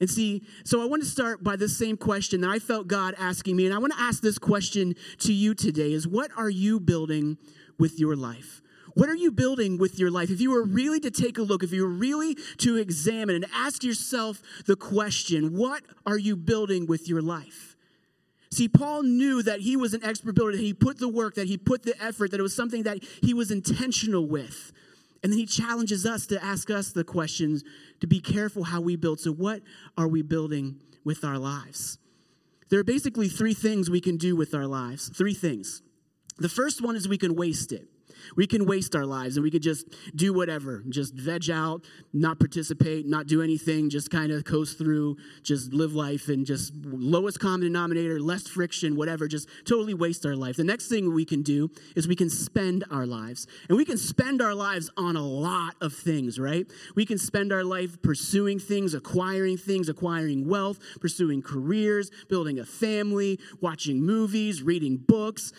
And 0.00 0.08
see, 0.08 0.44
so 0.64 0.80
I 0.80 0.84
want 0.84 1.02
to 1.02 1.08
start 1.08 1.42
by 1.42 1.56
the 1.56 1.68
same 1.68 1.96
question 1.96 2.42
that 2.42 2.50
I 2.50 2.60
felt 2.60 2.86
God 2.86 3.16
asking 3.18 3.56
me. 3.56 3.66
And 3.66 3.74
I 3.74 3.78
want 3.78 3.92
to 3.92 4.00
ask 4.00 4.22
this 4.22 4.38
question 4.38 4.94
to 5.18 5.32
you 5.32 5.52
today 5.52 5.92
is 5.92 6.06
what 6.06 6.30
are 6.36 6.50
you 6.50 6.78
building 6.78 7.38
with 7.76 7.98
your 7.98 8.14
life? 8.14 8.62
What 8.94 9.08
are 9.08 9.16
you 9.16 9.32
building 9.32 9.78
with 9.78 9.98
your 9.98 10.12
life? 10.12 10.30
If 10.30 10.40
you 10.40 10.52
were 10.52 10.62
really 10.62 11.00
to 11.00 11.10
take 11.10 11.38
a 11.38 11.42
look, 11.42 11.64
if 11.64 11.72
you 11.72 11.82
were 11.82 11.88
really 11.88 12.36
to 12.58 12.76
examine 12.76 13.34
and 13.34 13.46
ask 13.52 13.82
yourself 13.82 14.40
the 14.66 14.76
question, 14.76 15.56
what 15.56 15.82
are 16.06 16.18
you 16.18 16.36
building 16.36 16.86
with 16.86 17.08
your 17.08 17.20
life? 17.20 17.75
See, 18.50 18.68
Paul 18.68 19.02
knew 19.02 19.42
that 19.42 19.60
he 19.60 19.76
was 19.76 19.92
an 19.94 20.04
expert 20.04 20.34
builder, 20.34 20.52
that 20.52 20.60
he 20.60 20.72
put 20.72 20.98
the 20.98 21.08
work, 21.08 21.34
that 21.34 21.48
he 21.48 21.56
put 21.56 21.82
the 21.82 22.00
effort, 22.02 22.30
that 22.30 22.40
it 22.40 22.42
was 22.42 22.54
something 22.54 22.84
that 22.84 23.02
he 23.22 23.34
was 23.34 23.50
intentional 23.50 24.26
with. 24.26 24.72
And 25.22 25.32
then 25.32 25.38
he 25.38 25.46
challenges 25.46 26.06
us 26.06 26.26
to 26.28 26.42
ask 26.42 26.70
us 26.70 26.92
the 26.92 27.02
questions 27.02 27.64
to 28.00 28.06
be 28.06 28.20
careful 28.20 28.64
how 28.64 28.80
we 28.80 28.96
build. 28.96 29.18
So, 29.18 29.32
what 29.32 29.62
are 29.98 30.06
we 30.06 30.22
building 30.22 30.76
with 31.04 31.24
our 31.24 31.38
lives? 31.38 31.98
There 32.68 32.78
are 32.78 32.84
basically 32.84 33.28
three 33.28 33.54
things 33.54 33.90
we 33.90 34.00
can 34.00 34.16
do 34.16 34.36
with 34.36 34.54
our 34.54 34.66
lives. 34.66 35.08
Three 35.08 35.34
things. 35.34 35.82
The 36.38 36.48
first 36.48 36.82
one 36.82 36.96
is 36.96 37.08
we 37.08 37.18
can 37.18 37.34
waste 37.34 37.72
it. 37.72 37.88
We 38.36 38.46
can 38.46 38.66
waste 38.66 38.94
our 38.94 39.06
lives 39.06 39.36
and 39.36 39.44
we 39.44 39.50
could 39.50 39.62
just 39.62 39.86
do 40.14 40.32
whatever, 40.32 40.82
just 40.88 41.14
veg 41.14 41.50
out, 41.50 41.84
not 42.12 42.38
participate, 42.38 43.06
not 43.06 43.26
do 43.26 43.42
anything, 43.42 43.90
just 43.90 44.10
kind 44.10 44.32
of 44.32 44.44
coast 44.44 44.78
through, 44.78 45.16
just 45.42 45.72
live 45.72 45.94
life 45.94 46.28
and 46.28 46.46
just 46.46 46.72
lowest 46.84 47.40
common 47.40 47.60
denominator, 47.60 48.20
less 48.20 48.46
friction, 48.46 48.96
whatever, 48.96 49.28
just 49.28 49.48
totally 49.64 49.94
waste 49.94 50.24
our 50.24 50.36
life. 50.36 50.56
The 50.56 50.64
next 50.64 50.88
thing 50.88 51.12
we 51.12 51.24
can 51.24 51.42
do 51.42 51.70
is 51.94 52.08
we 52.08 52.16
can 52.16 52.30
spend 52.30 52.84
our 52.90 53.06
lives. 53.06 53.46
And 53.68 53.76
we 53.76 53.84
can 53.84 53.98
spend 53.98 54.40
our 54.40 54.54
lives 54.54 54.90
on 54.96 55.16
a 55.16 55.22
lot 55.22 55.74
of 55.80 55.92
things, 55.92 56.38
right? 56.38 56.66
We 56.94 57.04
can 57.04 57.18
spend 57.18 57.52
our 57.52 57.64
life 57.64 58.00
pursuing 58.02 58.58
things, 58.58 58.94
acquiring 58.94 59.56
things, 59.56 59.88
acquiring 59.88 60.48
wealth, 60.48 60.78
pursuing 61.00 61.42
careers, 61.42 62.10
building 62.28 62.58
a 62.58 62.64
family, 62.64 63.38
watching 63.60 64.02
movies, 64.02 64.62
reading 64.62 64.96
books, 64.96 65.52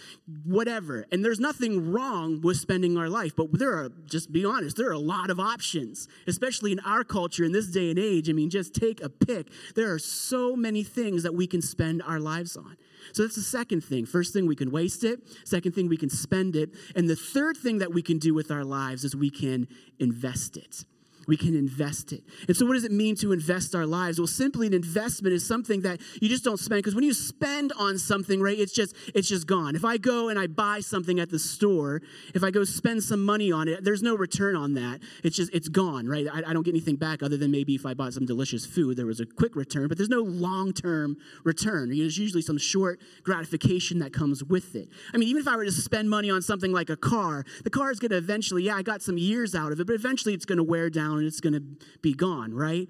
whatever. 0.44 1.06
And 1.12 1.24
there's 1.24 1.39
nothing 1.39 1.92
wrong 1.92 2.42
with 2.47 2.57
spending 2.57 2.97
our 2.97 3.09
life. 3.09 3.35
But 3.35 3.51
there 3.51 3.73
are, 3.73 3.89
just 4.05 4.31
be 4.31 4.45
honest, 4.45 4.77
there 4.77 4.88
are 4.88 4.94
a 4.94 4.97
lot 4.97 5.29
of 5.29 5.39
options, 5.39 6.07
especially 6.25 6.71
in 6.71 6.79
our 6.79 7.03
culture 7.03 7.44
in 7.44 7.51
this 7.51 7.67
day 7.67 7.89
and 7.89 7.99
age. 7.99 8.29
I 8.29 8.33
mean, 8.33 8.49
just 8.49 8.73
take 8.73 9.03
a 9.03 9.09
pick. 9.09 9.49
There 9.75 9.94
are 9.94 9.99
so 9.99 10.55
many 10.55 10.83
things 10.83 11.23
that 11.23 11.35
we 11.35 11.45
can 11.45 11.61
spend 11.61 12.01
our 12.01 12.19
lives 12.19 12.55
on. 12.55 12.77
So 13.11 13.23
that's 13.23 13.35
the 13.35 13.41
second 13.41 13.83
thing. 13.83 14.05
First 14.05 14.33
thing, 14.33 14.47
we 14.47 14.55
can 14.55 14.71
waste 14.71 15.03
it. 15.03 15.19
Second 15.44 15.73
thing, 15.75 15.89
we 15.89 15.97
can 15.97 16.09
spend 16.09 16.55
it. 16.55 16.71
And 16.95 17.09
the 17.09 17.15
third 17.15 17.57
thing 17.57 17.79
that 17.79 17.94
we 17.94 18.01
can 18.01 18.17
do 18.17 18.33
with 18.33 18.49
our 18.49 18.63
lives 18.63 19.03
is 19.03 19.15
we 19.15 19.29
can 19.29 19.67
invest 19.99 20.57
it 20.57 20.85
we 21.27 21.35
can 21.38 21.56
invest 21.56 22.13
it. 22.13 22.24
And 22.47 22.56
so, 22.56 22.65
what 22.65 22.74
does 22.74 22.85
it 22.85 22.91
mean 22.91 23.15
to 23.18 23.33
invest 23.33 23.75
our 23.75 23.85
lives? 23.85 24.18
Well, 24.18 24.27
simply 24.27 24.68
an 24.68 24.74
investment 24.74 25.33
is 25.33 25.45
something 25.45 25.81
that 25.81 26.00
you 26.21 26.29
just 26.29 26.44
don't 26.44 26.59
spend 26.59 26.79
because 26.79 26.95
when 26.95 27.03
you 27.03 27.13
spend 27.13 27.74
on 27.77 27.97
something, 27.97 28.41
right, 28.41 28.57
it's 28.57 28.71
just 28.71 28.95
it's 29.13 29.27
just 29.27 29.45
gone. 29.45 29.75
If 29.75 29.83
I 29.83 29.97
go 29.97 30.29
and 30.29 30.39
I 30.39 30.47
buy 30.47 30.79
something 30.79 31.19
at 31.19 31.29
the 31.29 31.39
store, 31.39 32.01
if 32.33 32.44
I 32.44 32.51
go 32.51 32.63
spend 32.63 33.03
some 33.03 33.24
money 33.24 33.51
on 33.51 33.68
it, 33.68 33.83
there's 33.83 34.01
no 34.01 34.15
return 34.15 34.56
on 34.56 34.74
that. 34.75 35.01
It's 35.24 35.35
just 35.35 35.53
it's 35.53 35.68
gone, 35.68 36.07
right? 36.07 36.27
I, 36.31 36.50
I 36.50 36.53
don't 36.53 36.63
get 36.63 36.71
anything 36.71 36.95
back 36.95 37.21
other 37.21 37.38
than 37.38 37.51
maybe 37.51 37.75
if 37.75 37.85
I 37.85 37.94
bought 37.94 38.13
some 38.13 38.25
delicious 38.25 38.65
food, 38.65 38.97
there 38.97 39.06
was 39.06 39.19
a 39.19 39.25
quick 39.25 39.56
return, 39.56 39.89
but 39.89 39.97
there's 39.97 40.09
no 40.09 40.21
long 40.21 40.71
term 40.71 41.18
return. 41.44 41.90
There's 41.90 42.18
usually 42.18 42.42
some 42.42 42.57
short 42.57 43.01
gratification 43.23 43.99
that 43.99 44.13
comes 44.13 44.44
with 44.44 44.75
it. 44.75 44.87
I 45.13 45.18
mean, 45.18 45.28
even 45.28 45.42
if 45.42 45.47
I 45.47 45.57
were 45.57 45.66
to 45.66 45.71
spend 45.71 46.09
money 46.09 46.30
on 46.30 46.42
something 46.42 46.71
like 46.71 46.90
a 46.90 46.97
car, 46.97 47.44
the 47.63 47.69
car 47.69 47.92
is 47.92 47.99
going 47.99 48.11
to 48.11 48.18
eventually, 48.18 48.63
yeah, 48.63 48.75
I 48.75 48.81
got 48.81 49.01
some 49.01 49.18
years 49.18 49.56
out 49.56 49.71
of 49.71 49.80
it, 49.80 49.87
but 49.87 49.94
eventually 49.94 50.33
it's 50.33 50.45
going 50.45 50.57
to 50.57 50.63
wear 50.63 50.90
down 50.90 51.17
and 51.18 51.28
it's 51.28 51.40
going 51.40 51.54
to 51.54 51.64
be 52.02 52.14
gone, 52.14 52.54
right? 52.54 52.88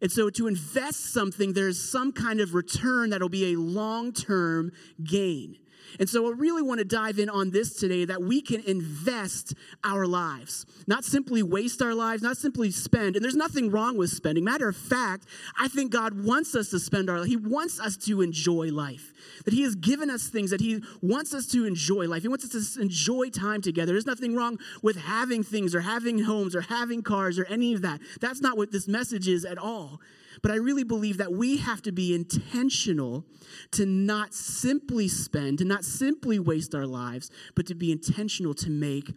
And 0.00 0.10
so 0.10 0.28
to 0.30 0.46
invest 0.46 1.12
something, 1.12 1.52
there's 1.52 1.80
some 1.80 2.12
kind 2.12 2.40
of 2.40 2.54
return 2.54 3.10
that'll 3.10 3.28
be 3.28 3.52
a 3.52 3.58
long 3.58 4.12
term 4.12 4.72
gain. 5.02 5.56
And 5.98 6.08
so 6.08 6.26
I 6.26 6.32
really 6.32 6.62
want 6.62 6.78
to 6.78 6.84
dive 6.84 7.18
in 7.18 7.28
on 7.28 7.50
this 7.50 7.74
today 7.74 8.04
that 8.04 8.22
we 8.22 8.40
can 8.40 8.60
invest 8.62 9.54
our 9.82 10.06
lives, 10.06 10.66
not 10.86 11.04
simply 11.04 11.42
waste 11.42 11.82
our 11.82 11.94
lives, 11.94 12.22
not 12.22 12.36
simply 12.36 12.70
spend. 12.70 13.16
And 13.16 13.24
there's 13.24 13.36
nothing 13.36 13.70
wrong 13.70 13.96
with 13.96 14.10
spending. 14.10 14.44
Matter 14.44 14.68
of 14.68 14.76
fact, 14.76 15.26
I 15.58 15.68
think 15.68 15.92
God 15.92 16.24
wants 16.24 16.54
us 16.54 16.70
to 16.70 16.78
spend 16.78 17.08
our 17.10 17.24
He 17.24 17.36
wants 17.36 17.80
us 17.80 17.96
to 17.98 18.22
enjoy 18.22 18.70
life. 18.70 19.12
That 19.44 19.54
He 19.54 19.62
has 19.62 19.74
given 19.74 20.10
us 20.10 20.28
things 20.28 20.50
that 20.50 20.60
He 20.60 20.82
wants 21.02 21.34
us 21.34 21.46
to 21.48 21.64
enjoy 21.64 22.06
life. 22.08 22.22
He 22.22 22.28
wants 22.28 22.54
us 22.54 22.74
to 22.74 22.80
enjoy 22.80 23.30
time 23.30 23.62
together. 23.62 23.92
There's 23.92 24.06
nothing 24.06 24.34
wrong 24.34 24.58
with 24.82 24.96
having 24.96 25.42
things 25.42 25.74
or 25.74 25.80
having 25.80 26.20
homes 26.20 26.54
or 26.54 26.62
having 26.62 27.02
cars 27.02 27.38
or 27.38 27.44
any 27.46 27.74
of 27.74 27.82
that. 27.82 28.00
That's 28.20 28.40
not 28.40 28.56
what 28.56 28.72
this 28.72 28.88
message 28.88 29.28
is 29.28 29.44
at 29.44 29.58
all. 29.58 30.00
But 30.44 30.50
I 30.50 30.56
really 30.56 30.84
believe 30.84 31.16
that 31.16 31.32
we 31.32 31.56
have 31.56 31.80
to 31.82 31.90
be 31.90 32.14
intentional 32.14 33.24
to 33.70 33.86
not 33.86 34.34
simply 34.34 35.08
spend, 35.08 35.56
to 35.60 35.64
not 35.64 35.86
simply 35.86 36.38
waste 36.38 36.74
our 36.74 36.86
lives, 36.86 37.30
but 37.54 37.64
to 37.68 37.74
be 37.74 37.90
intentional 37.90 38.52
to 38.56 38.68
make 38.68 39.10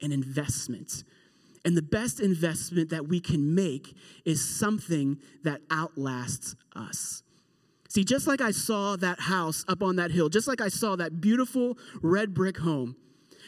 an 0.00 0.10
investment. 0.10 1.04
And 1.64 1.76
the 1.76 1.82
best 1.82 2.18
investment 2.18 2.90
that 2.90 3.06
we 3.06 3.20
can 3.20 3.54
make 3.54 3.94
is 4.24 4.44
something 4.44 5.18
that 5.44 5.60
outlasts 5.70 6.56
us. 6.74 7.22
See, 7.88 8.02
just 8.02 8.26
like 8.26 8.40
I 8.40 8.50
saw 8.50 8.96
that 8.96 9.20
house 9.20 9.64
up 9.68 9.84
on 9.84 9.94
that 9.96 10.10
hill, 10.10 10.28
just 10.30 10.48
like 10.48 10.60
I 10.60 10.68
saw 10.68 10.96
that 10.96 11.20
beautiful 11.20 11.78
red 12.02 12.34
brick 12.34 12.58
home, 12.58 12.96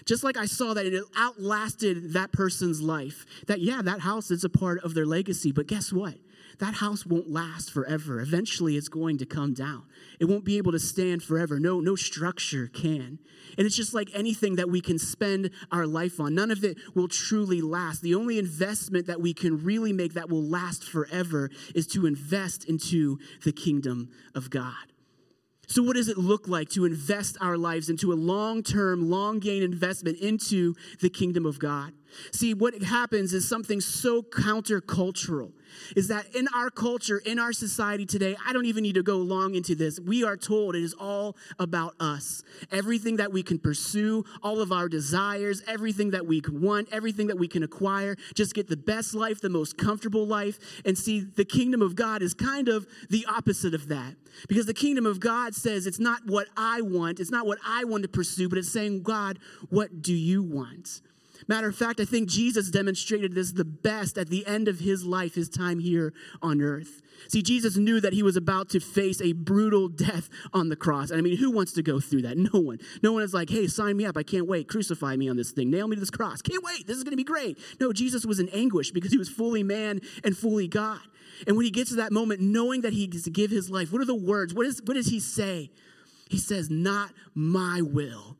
Just 0.04 0.22
like 0.22 0.36
I 0.36 0.46
saw 0.46 0.74
that 0.74 0.86
it 0.86 1.02
outlasted 1.16 2.12
that 2.12 2.32
person's 2.32 2.80
life. 2.80 3.24
That, 3.46 3.60
yeah, 3.60 3.80
that 3.82 4.00
house 4.00 4.30
is 4.30 4.44
a 4.44 4.48
part 4.48 4.82
of 4.84 4.94
their 4.94 5.06
legacy, 5.06 5.50
but 5.52 5.66
guess 5.66 5.92
what? 5.92 6.14
That 6.58 6.75
house 6.75 7.04
won't 7.04 7.30
last 7.30 7.70
forever. 7.70 8.20
Eventually, 8.20 8.76
it's 8.76 8.88
going 8.88 9.18
to 9.18 9.26
come 9.26 9.54
down. 9.54 9.84
It 10.20 10.26
won't 10.26 10.44
be 10.44 10.56
able 10.58 10.73
to 10.73 10.78
stand 10.78 11.23
forever. 11.23 11.58
No, 11.58 11.80
no 11.80 11.96
structure 11.96 12.68
can. 12.68 13.18
And 13.56 13.66
it's 13.66 13.76
just 13.76 13.94
like 13.94 14.08
anything 14.14 14.56
that 14.56 14.70
we 14.70 14.80
can 14.80 14.99
spend 14.99 15.50
our 15.73 15.87
life 15.87 16.20
on. 16.20 16.34
None 16.34 16.50
of 16.50 16.64
it 16.64 16.76
will 16.94 17.08
truly 17.08 17.61
last. 17.61 18.02
The 18.02 18.14
only 18.14 18.38
investment 18.38 19.06
that 19.06 19.20
we 19.20 19.34
can 19.34 19.62
really 19.62 19.92
make 19.92 20.14
that 20.14 20.28
will 20.28 20.42
last 20.42 20.84
forever 20.84 21.50
is 21.75 21.87
to 21.88 22.06
invest 22.06 22.64
into 22.64 23.18
the 23.44 23.52
kingdom 23.52 24.11
of 24.34 24.50
God. 24.50 24.92
So, 25.66 25.82
what 25.82 25.96
does 25.96 26.08
it 26.08 26.18
look 26.18 26.46
like 26.46 26.68
to 26.70 26.84
invest 26.84 27.38
our 27.40 27.56
lives 27.56 27.88
into 27.88 28.12
a 28.12 28.14
long 28.14 28.62
term, 28.62 29.08
long 29.08 29.38
gain 29.38 29.62
investment 29.62 30.18
into 30.18 30.75
the 31.00 31.08
kingdom 31.08 31.46
of 31.46 31.58
God? 31.58 31.92
See, 32.33 32.54
what 32.54 32.80
happens 32.83 33.33
is 33.33 33.49
something 33.49 33.80
so 33.80 34.23
countercultural 34.23 35.52
is 35.97 36.09
that 36.09 36.35
in 36.35 36.49
our 36.54 36.71
culture, 36.71 37.18
in 37.18 37.38
our 37.38 37.52
society 37.52 38.06
today, 38.06 38.37
I 38.47 38.52
don't 38.52 38.66
even 38.66 38.83
need 38.83 38.94
to 38.94 39.02
go 39.02 39.18
long 39.18 39.54
into 39.54 39.75
this. 39.75 40.00
We 40.00 40.25
are 40.25 40.37
told 40.37 40.76
it 40.76 40.83
is 40.83 40.94
all 40.94 41.37
about 41.59 41.94
us. 42.00 42.42
Everything 42.71 43.16
that 43.16 43.33
we 43.33 43.42
can 43.42 43.59
pursue, 43.59 44.25
all 44.42 44.61
of 44.61 44.73
our 44.73 44.88
desires, 44.88 45.62
everything 45.66 46.11
that 46.11 46.26
we 46.26 46.42
want, 46.49 46.88
everything 46.92 47.26
that 47.28 47.38
we 47.38 47.49
can 47.49 47.62
acquire, 47.62 48.16
just 48.35 48.54
get 48.54 48.68
the 48.68 48.76
best 48.76 49.14
life, 49.14 49.40
the 49.40 49.49
most 49.49 49.76
comfortable 49.76 50.26
life. 50.26 50.59
And 50.85 50.97
see, 50.97 51.21
the 51.21 51.44
kingdom 51.44 51.83
of 51.83 51.97
God 51.97 52.23
is 52.23 52.35
kind 52.35 52.68
of 52.68 52.87
the 53.11 53.26
opposite 53.28 53.75
of 53.75 53.88
that. 53.88 54.14
Because 54.49 54.66
the 54.66 54.75
kingdom 54.75 55.06
of 55.06 55.21
God 55.21 55.54
says 55.54 55.87
it's 55.87 56.00
not 56.00 56.26
what 56.26 56.49
I 56.56 56.80
want, 56.80 57.21
it's 57.21 57.30
not 57.30 57.47
what 57.47 57.59
I 57.66 57.85
want 57.85 58.02
to 58.02 58.09
pursue, 58.09 58.49
but 58.49 58.59
it's 58.59 58.71
saying, 58.71 59.02
God, 59.02 59.38
what 59.71 60.02
do 60.02 60.12
you 60.12 60.42
want? 60.42 61.00
Matter 61.46 61.68
of 61.68 61.76
fact, 61.76 62.00
I 62.00 62.04
think 62.04 62.28
Jesus 62.28 62.70
demonstrated 62.70 63.34
this 63.34 63.52
the 63.52 63.64
best 63.64 64.16
at 64.16 64.28
the 64.28 64.46
end 64.46 64.68
of 64.68 64.80
his 64.80 65.04
life, 65.04 65.34
his 65.34 65.48
time 65.48 65.78
here 65.78 66.12
on 66.42 66.60
earth. 66.62 67.02
See, 67.28 67.42
Jesus 67.42 67.76
knew 67.76 68.00
that 68.00 68.12
he 68.12 68.22
was 68.22 68.36
about 68.36 68.68
to 68.70 68.80
face 68.80 69.20
a 69.20 69.32
brutal 69.32 69.88
death 69.88 70.28
on 70.52 70.68
the 70.68 70.76
cross. 70.76 71.10
And 71.10 71.18
I 71.18 71.22
mean, 71.22 71.36
who 71.36 71.50
wants 71.50 71.72
to 71.72 71.82
go 71.82 72.00
through 72.00 72.22
that? 72.22 72.36
No 72.54 72.60
one. 72.60 72.78
No 73.02 73.12
one 73.12 73.22
is 73.22 73.32
like, 73.32 73.48
hey, 73.48 73.66
sign 73.66 73.96
me 73.96 74.04
up. 74.04 74.18
I 74.18 74.22
can't 74.22 74.46
wait. 74.46 74.68
Crucify 74.68 75.16
me 75.16 75.30
on 75.30 75.36
this 75.36 75.50
thing. 75.50 75.70
Nail 75.70 75.88
me 75.88 75.96
to 75.96 76.00
this 76.00 76.10
cross. 76.10 76.42
Can't 76.42 76.62
wait. 76.62 76.86
This 76.86 76.98
is 76.98 77.02
going 77.02 77.12
to 77.12 77.16
be 77.16 77.24
great. 77.24 77.58
No, 77.80 77.92
Jesus 77.92 78.26
was 78.26 78.38
in 78.38 78.48
anguish 78.50 78.90
because 78.90 79.10
he 79.10 79.18
was 79.18 79.30
fully 79.30 79.62
man 79.62 80.00
and 80.22 80.36
fully 80.36 80.68
God. 80.68 81.00
And 81.46 81.56
when 81.56 81.64
he 81.64 81.70
gets 81.70 81.90
to 81.90 81.96
that 81.96 82.12
moment, 82.12 82.40
knowing 82.40 82.82
that 82.82 82.92
he 82.92 83.06
gets 83.06 83.24
to 83.24 83.30
give 83.30 83.50
his 83.50 83.70
life, 83.70 83.92
what 83.92 84.02
are 84.02 84.06
the 84.06 84.14
words? 84.14 84.52
What, 84.52 84.66
is, 84.66 84.82
what 84.84 84.94
does 84.94 85.06
he 85.06 85.20
say? 85.20 85.70
He 86.28 86.38
says, 86.38 86.70
Not 86.70 87.12
my 87.34 87.80
will, 87.80 88.36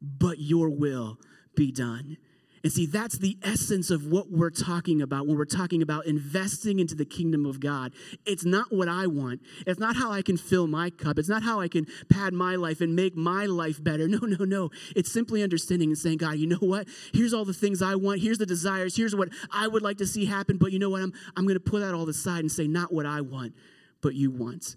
but 0.00 0.38
your 0.38 0.70
will 0.70 1.18
be 1.54 1.70
done. 1.70 2.16
And 2.62 2.72
see, 2.72 2.86
that's 2.86 3.18
the 3.18 3.36
essence 3.42 3.90
of 3.90 4.06
what 4.06 4.30
we're 4.30 4.50
talking 4.50 5.02
about 5.02 5.26
when 5.26 5.36
we're 5.36 5.44
talking 5.44 5.82
about 5.82 6.06
investing 6.06 6.78
into 6.78 6.94
the 6.94 7.04
kingdom 7.04 7.44
of 7.44 7.58
God. 7.58 7.92
It's 8.24 8.44
not 8.44 8.72
what 8.72 8.88
I 8.88 9.08
want. 9.08 9.40
It's 9.66 9.80
not 9.80 9.96
how 9.96 10.12
I 10.12 10.22
can 10.22 10.36
fill 10.36 10.68
my 10.68 10.90
cup. 10.90 11.18
It's 11.18 11.28
not 11.28 11.42
how 11.42 11.60
I 11.60 11.66
can 11.66 11.86
pad 12.08 12.32
my 12.32 12.54
life 12.54 12.80
and 12.80 12.94
make 12.94 13.16
my 13.16 13.46
life 13.46 13.82
better. 13.82 14.06
No, 14.12 14.18
no, 14.26 14.44
no. 14.44 14.70
It's 14.94 15.10
simply 15.10 15.42
understanding 15.42 15.88
and 15.88 15.96
saying, 15.96 16.18
God, 16.18 16.36
you 16.36 16.46
know 16.46 16.58
what? 16.58 16.86
Here's 17.14 17.32
all 17.32 17.46
the 17.46 17.54
things 17.54 17.80
I 17.80 17.94
want. 17.94 18.20
Here's 18.20 18.36
the 18.36 18.44
desires. 18.44 18.94
Here's 18.94 19.16
what 19.16 19.30
I 19.50 19.66
would 19.66 19.82
like 19.82 19.96
to 19.98 20.06
see 20.06 20.26
happen. 20.26 20.58
But 20.58 20.70
you 20.70 20.78
know 20.78 20.90
what? 20.90 21.02
I'm, 21.02 21.12
I'm 21.34 21.44
going 21.44 21.54
to 21.54 21.60
put 21.60 21.80
that 21.80 21.94
all 21.94 22.06
aside 22.08 22.40
and 22.40 22.52
say, 22.52 22.66
not 22.68 22.92
what 22.92 23.06
I 23.06 23.22
want, 23.22 23.54
but 24.02 24.14
you 24.14 24.30
want. 24.30 24.76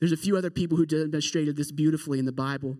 There's 0.00 0.12
a 0.12 0.18
few 0.18 0.36
other 0.36 0.50
people 0.50 0.76
who 0.76 0.84
demonstrated 0.84 1.56
this 1.56 1.72
beautifully 1.72 2.18
in 2.18 2.26
the 2.26 2.32
Bible 2.32 2.76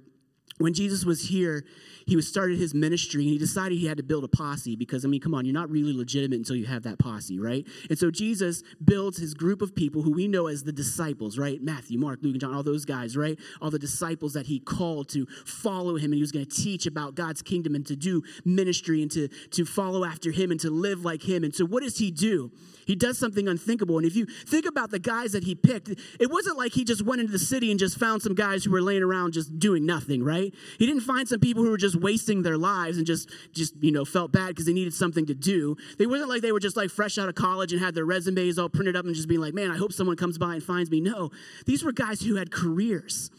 when 0.57 0.75
Jesus 0.75 1.05
was 1.05 1.29
here, 1.29 1.65
he 2.07 2.17
was 2.17 2.27
started 2.27 2.59
his 2.59 2.75
ministry 2.75 3.23
and 3.23 3.31
he 3.31 3.39
decided 3.39 3.77
he 3.77 3.87
had 3.87 3.99
to 3.99 4.03
build 4.03 4.25
a 4.25 4.29
posse 4.29 4.77
because 4.77 5.05
I 5.05 5.09
mean, 5.09 5.21
come 5.21 5.35
on, 5.35 5.45
you're 5.45 5.55
not 5.55 5.71
really 5.71 5.93
legitimate 5.93 6.37
until 6.37 6.57
you 6.57 6.65
have 6.65 6.83
that 6.85 6.99
posse, 6.99 7.39
right? 7.39 7.67
And 7.91 7.99
so 7.99 8.11
Jesus 8.11 8.63
builds 8.83 9.19
his 9.19 9.35
group 9.35 9.61
of 9.61 9.75
people 9.75 10.03
who 10.03 10.13
we 10.13 10.27
know 10.27 10.47
as 10.47 10.65
the 10.65 10.73
disciples, 10.73 11.39
right? 11.39 11.63
Matthew, 11.63 11.99
Mark, 11.99 12.21
Luke, 12.23 12.33
and 12.33 12.41
John, 12.41 12.55
all 12.55 12.63
those 12.63 12.87
guys, 12.87 13.17
right? 13.17 13.39
All 13.61 13.71
the 13.71 13.79
disciples 13.79 14.33
that 14.33 14.47
he 14.47 14.59
called 14.59 15.11
to 15.11 15.27
follow 15.45 15.97
him 15.97 16.07
and 16.07 16.15
he 16.15 16.23
was 16.23 16.33
going 16.33 16.47
to 16.47 16.57
teach 16.57 16.87
about 16.87 17.15
God's 17.15 17.43
kingdom 17.43 17.75
and 17.75 17.87
to 17.87 17.95
do 17.95 18.23
ministry 18.45 19.03
and 19.03 19.11
to, 19.11 19.29
to 19.29 19.67
follow 19.67 20.05
after 20.05 20.31
him 20.31 20.51
and 20.51 20.59
to 20.61 20.71
live 20.71 21.05
like 21.05 21.23
him. 21.23 21.45
And 21.45 21.55
so 21.55 21.67
what 21.67 21.83
does 21.83 21.99
he 21.99 22.11
do? 22.11 22.51
He 22.89 22.97
does 22.97 23.19
something 23.19 23.47
unthinkable. 23.47 23.99
And 23.99 24.07
if 24.07 24.17
you 24.17 24.25
think 24.25 24.65
about 24.65 24.91
the 24.91 24.99
guys 24.99 25.33
that 25.33 25.45
he 25.45 25.55
picked, 25.55 25.91
it 25.91 26.31
wasn't 26.31 26.57
like 26.57 26.73
he 26.73 26.85
just 26.85 27.03
went 27.03 27.21
into 27.21 27.31
the 27.31 27.39
city 27.39 27.71
and 27.71 27.79
just 27.79 27.99
found 27.99 28.23
some 28.23 28.35
guys 28.35 28.65
who 28.65 28.71
were 28.71 28.81
laying 28.81 29.03
around 29.03 29.35
just 29.35 29.59
doing 29.59 29.85
nothing, 29.85 30.25
right? 30.25 30.55
He 30.79 30.87
didn't 30.87 31.03
find 31.03 31.29
some 31.29 31.39
people 31.39 31.63
who 31.63 31.71
were 31.71 31.77
just 31.77 31.97
wasting 31.97 32.43
their 32.43 32.57
lives 32.57 32.97
and 32.97 33.07
just, 33.07 33.29
just 33.53 33.75
you 33.83 33.93
know, 33.93 34.07
felt 34.07 34.33
bad 34.33 34.49
because 34.49 34.65
they 34.65 34.73
needed 34.73 34.95
something 34.95 35.27
to 35.27 35.35
do. 35.35 35.77
They 35.99 36.07
wasn't 36.07 36.31
like 36.31 36.41
they 36.41 36.51
were 36.51 36.61
just 36.61 36.79
like 36.79 36.89
fresh 36.89 37.19
out 37.19 37.29
of 37.29 37.35
college 37.35 37.75
and 37.75 37.83
had 37.83 37.95
their 37.95 38.07
resumes 38.07 38.59
all 38.59 38.71
printed 38.71 38.97
up 38.97 39.05
and 39.05 39.15
just 39.15 39.29
being 39.29 39.43
like, 39.43 39.53
man, 39.53 39.71
I 39.71 39.77
hope 39.77 39.93
someone 39.93 40.17
comes 40.17 40.39
by 40.39 40.55
and 40.55 40.63
finds 40.63 40.91
me. 40.91 41.03
No, 41.03 41.31
these 41.67 41.85
were 41.85 41.93
guys 41.93 42.23
who 42.23 42.37
had 42.37 42.51
careers. 42.51 43.31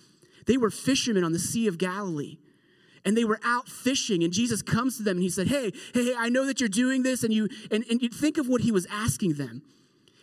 They 0.46 0.58
were 0.58 0.70
fishermen 0.70 1.24
on 1.24 1.34
the 1.34 1.40
Sea 1.40 1.66
of 1.66 1.80
Galilee 1.80 2.38
and 3.06 3.16
they 3.16 3.26
were 3.26 3.40
out 3.44 3.68
fishing. 3.68 4.24
And 4.24 4.34
jesus 4.34 4.62
comes 4.62 4.98
to 4.98 5.04
them 5.04 5.18
and 5.18 5.24
he 5.24 5.30
said 5.30 5.48
hey 5.48 5.72
hey 5.94 6.06
hey 6.06 6.16
i 6.18 6.30
know 6.30 6.46
that 6.46 6.60
you're 6.60 6.70
doing 6.70 7.04
this 7.04 7.24
and 7.24 7.34
you 7.34 7.48
and, 7.72 7.84
and 7.90 8.02
you 8.02 8.10
think 8.10 8.38
of 8.38 8.48
what 8.48 8.62
he 8.62 8.72
was 8.72 8.88
asking 8.90 9.34
them. 9.34 9.62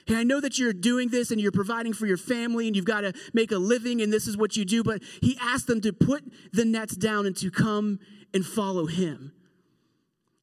Hey 0.06 0.16
i 0.16 0.22
know 0.22 0.40
that 0.40 0.58
you're 0.58 0.72
doing 0.72 1.08
this 1.08 1.30
and 1.30 1.40
you're 1.40 1.52
providing 1.52 1.92
for 1.92 2.06
your 2.06 2.16
family 2.16 2.66
and 2.66 2.76
you've 2.76 2.84
got 2.84 3.02
to 3.02 3.12
make 3.32 3.52
a 3.52 3.58
living 3.58 4.00
and 4.00 4.12
this 4.12 4.26
is 4.26 4.36
what 4.36 4.56
you 4.56 4.64
do 4.64 4.82
but 4.82 5.02
he 5.22 5.38
asked 5.40 5.66
them 5.66 5.80
to 5.82 5.92
put 5.92 6.24
the 6.52 6.64
nets 6.64 6.96
down 6.96 7.26
and 7.26 7.36
to 7.36 7.50
come 7.50 7.98
and 8.32 8.44
follow 8.44 8.86
him 8.86 9.32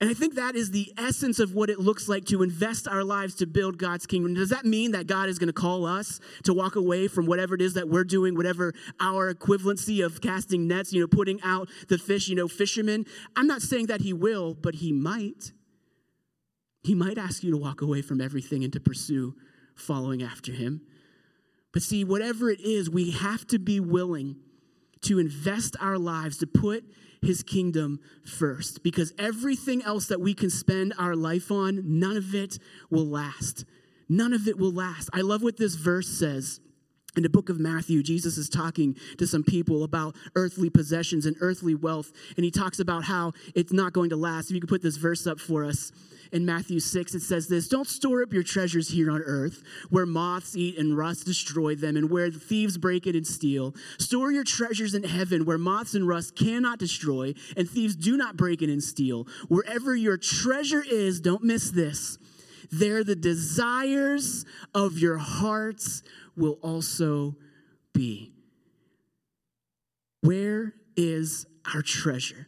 and 0.03 0.10
I 0.10 0.13
think 0.13 0.36
that 0.36 0.57
is 0.57 0.69
the 0.69 0.91
essence 0.98 1.39
of 1.39 1.55
what 1.55 1.69
it 1.69 1.79
looks 1.79 2.10
like 2.10 2.25
to 2.25 2.43
invest 2.43 2.89
our 2.89 3.05
lives 3.05 3.36
to 3.36 3.45
build 3.45 3.77
God's 3.77 4.05
kingdom. 4.05 4.33
Does 4.33 4.50
that 4.50 4.65
mean 4.65 4.91
that 4.91 5.07
God 5.07 5.29
is 5.29 5.39
going 5.39 5.48
to 5.48 5.53
call 5.53 5.86
us 5.86 6.19
to 6.43 6.53
walk 6.53 6.75
away 6.75 7.07
from 7.07 7.25
whatever 7.25 7.55
it 7.55 7.62
is 7.62 7.75
that 7.75 7.88
we're 7.88 8.03
doing, 8.03 8.36
whatever 8.36 8.74
our 9.00 9.33
equivalency 9.33 10.05
of 10.05 10.19
casting 10.19 10.67
nets, 10.67 10.91
you 10.91 11.00
know, 11.00 11.07
putting 11.07 11.41
out 11.41 11.69
the 11.88 11.98
fish, 11.98 12.27
you 12.27 12.36
know, 12.36 12.50
fishermen? 12.50 13.05
I'm 13.38 13.48
not 13.48 13.62
saying 13.62 13.86
that 13.86 14.01
He 14.01 14.12
will, 14.12 14.55
but 14.55 14.75
He 14.75 14.91
might. 14.91 15.53
He 16.83 16.95
might 16.95 17.17
ask 17.17 17.41
you 17.41 17.51
to 17.51 17.57
walk 17.57 17.81
away 17.81 18.01
from 18.01 18.19
everything 18.19 18.65
and 18.65 18.74
to 18.74 18.81
pursue 18.81 19.36
following 19.74 20.22
after 20.22 20.51
Him. 20.51 20.81
But 21.72 21.81
see, 21.81 22.03
whatever 22.03 22.50
it 22.50 22.60
is, 22.60 22.89
we 22.89 23.12
have 23.12 23.48
to 23.48 23.57
be 23.57 23.79
willing 23.79 24.36
to 25.03 25.19
invest 25.19 25.75
our 25.79 25.98
lives, 25.98 26.38
to 26.38 26.48
put 26.48 26.83
his 27.22 27.41
kingdom 27.41 28.00
first 28.25 28.83
because 28.83 29.13
everything 29.17 29.81
else 29.83 30.07
that 30.07 30.19
we 30.19 30.33
can 30.33 30.50
spend 30.50 30.93
our 30.98 31.15
life 31.15 31.51
on, 31.51 32.00
none 32.00 32.17
of 32.17 32.36
it 32.36 32.60
will 32.89 33.07
last. 33.07 33.65
None 34.10 34.33
of 34.33 34.48
it 34.48 34.57
will 34.57 34.74
last. 34.74 35.10
I 35.13 35.22
love 35.22 35.41
what 35.41 35.57
this 35.57 35.75
verse 35.75 36.07
says. 36.07 36.60
In 37.15 37.22
the 37.22 37.29
book 37.29 37.50
of 37.50 37.60
Matthew, 37.60 38.01
Jesus 38.01 38.38
is 38.39 38.50
talking 38.50 38.98
to 39.19 39.27
some 39.27 39.43
people 39.43 39.83
about 39.83 40.15
earthly 40.36 40.72
possessions 40.72 41.27
and 41.27 41.36
earthly 41.41 41.75
wealth, 41.75 42.12
and 42.36 42.43
he 42.43 42.50
talks 42.50 42.79
about 42.79 43.03
how 43.03 43.33
it's 43.53 43.72
not 43.72 43.93
going 43.93 44.10
to 44.10 44.15
last. 44.15 44.50
If 44.50 44.55
you 44.55 44.62
could 44.62 44.69
put 44.69 44.81
this 44.81 44.98
verse 44.98 45.27
up 45.27 45.39
for 45.39 45.63
us 45.63 45.91
in 46.34 46.46
Matthew 46.46 46.80
6, 46.80 47.13
it 47.13 47.22
says 47.22 47.48
this 47.48 47.68
Don't 47.68 47.88
store 47.88 48.24
up 48.24 48.34
your 48.34 48.44
treasures 48.44 48.90
here 48.90 49.12
on 49.12 49.22
earth, 49.22 49.63
where 49.90 50.06
moths 50.06 50.58
eat 50.58 50.78
and 50.78 50.98
rust 50.98 51.25
destroy 51.25 51.75
them, 51.75 51.96
and 51.96 52.10
where 52.10 52.32
thieves 52.32 52.78
break 52.78 53.06
it 53.06 53.16
and 53.16 53.25
steal. 53.25 53.75
Store 54.00 54.32
your 54.32 54.44
treasures 54.44 54.96
in 54.96 55.04
heaven, 55.04 55.46
where 55.46 55.60
moths 55.60 55.94
and 55.94 56.08
rust 56.08 56.36
cannot 56.36 56.80
destroy, 56.80 57.34
and 57.56 57.70
thieves 57.70 57.96
do 57.96 58.18
not 58.18 58.36
break 58.36 58.62
it 58.63 58.70
and 58.70 58.84
steal. 58.84 59.28
Wherever 59.48 59.96
your 59.96 60.18
treasure 60.18 60.84
is, 60.84 61.22
don't 61.22 61.44
miss 61.44 61.70
this. 61.70 62.18
There 62.72 63.04
the 63.04 63.16
desires 63.16 64.46
of 64.74 64.98
your 64.98 65.18
hearts 65.18 66.02
will 66.36 66.58
also 66.63 67.36
be. 67.94 68.34
Where 70.22 70.74
is 70.96 71.46
our 71.75 71.84
treasure? 71.84 72.48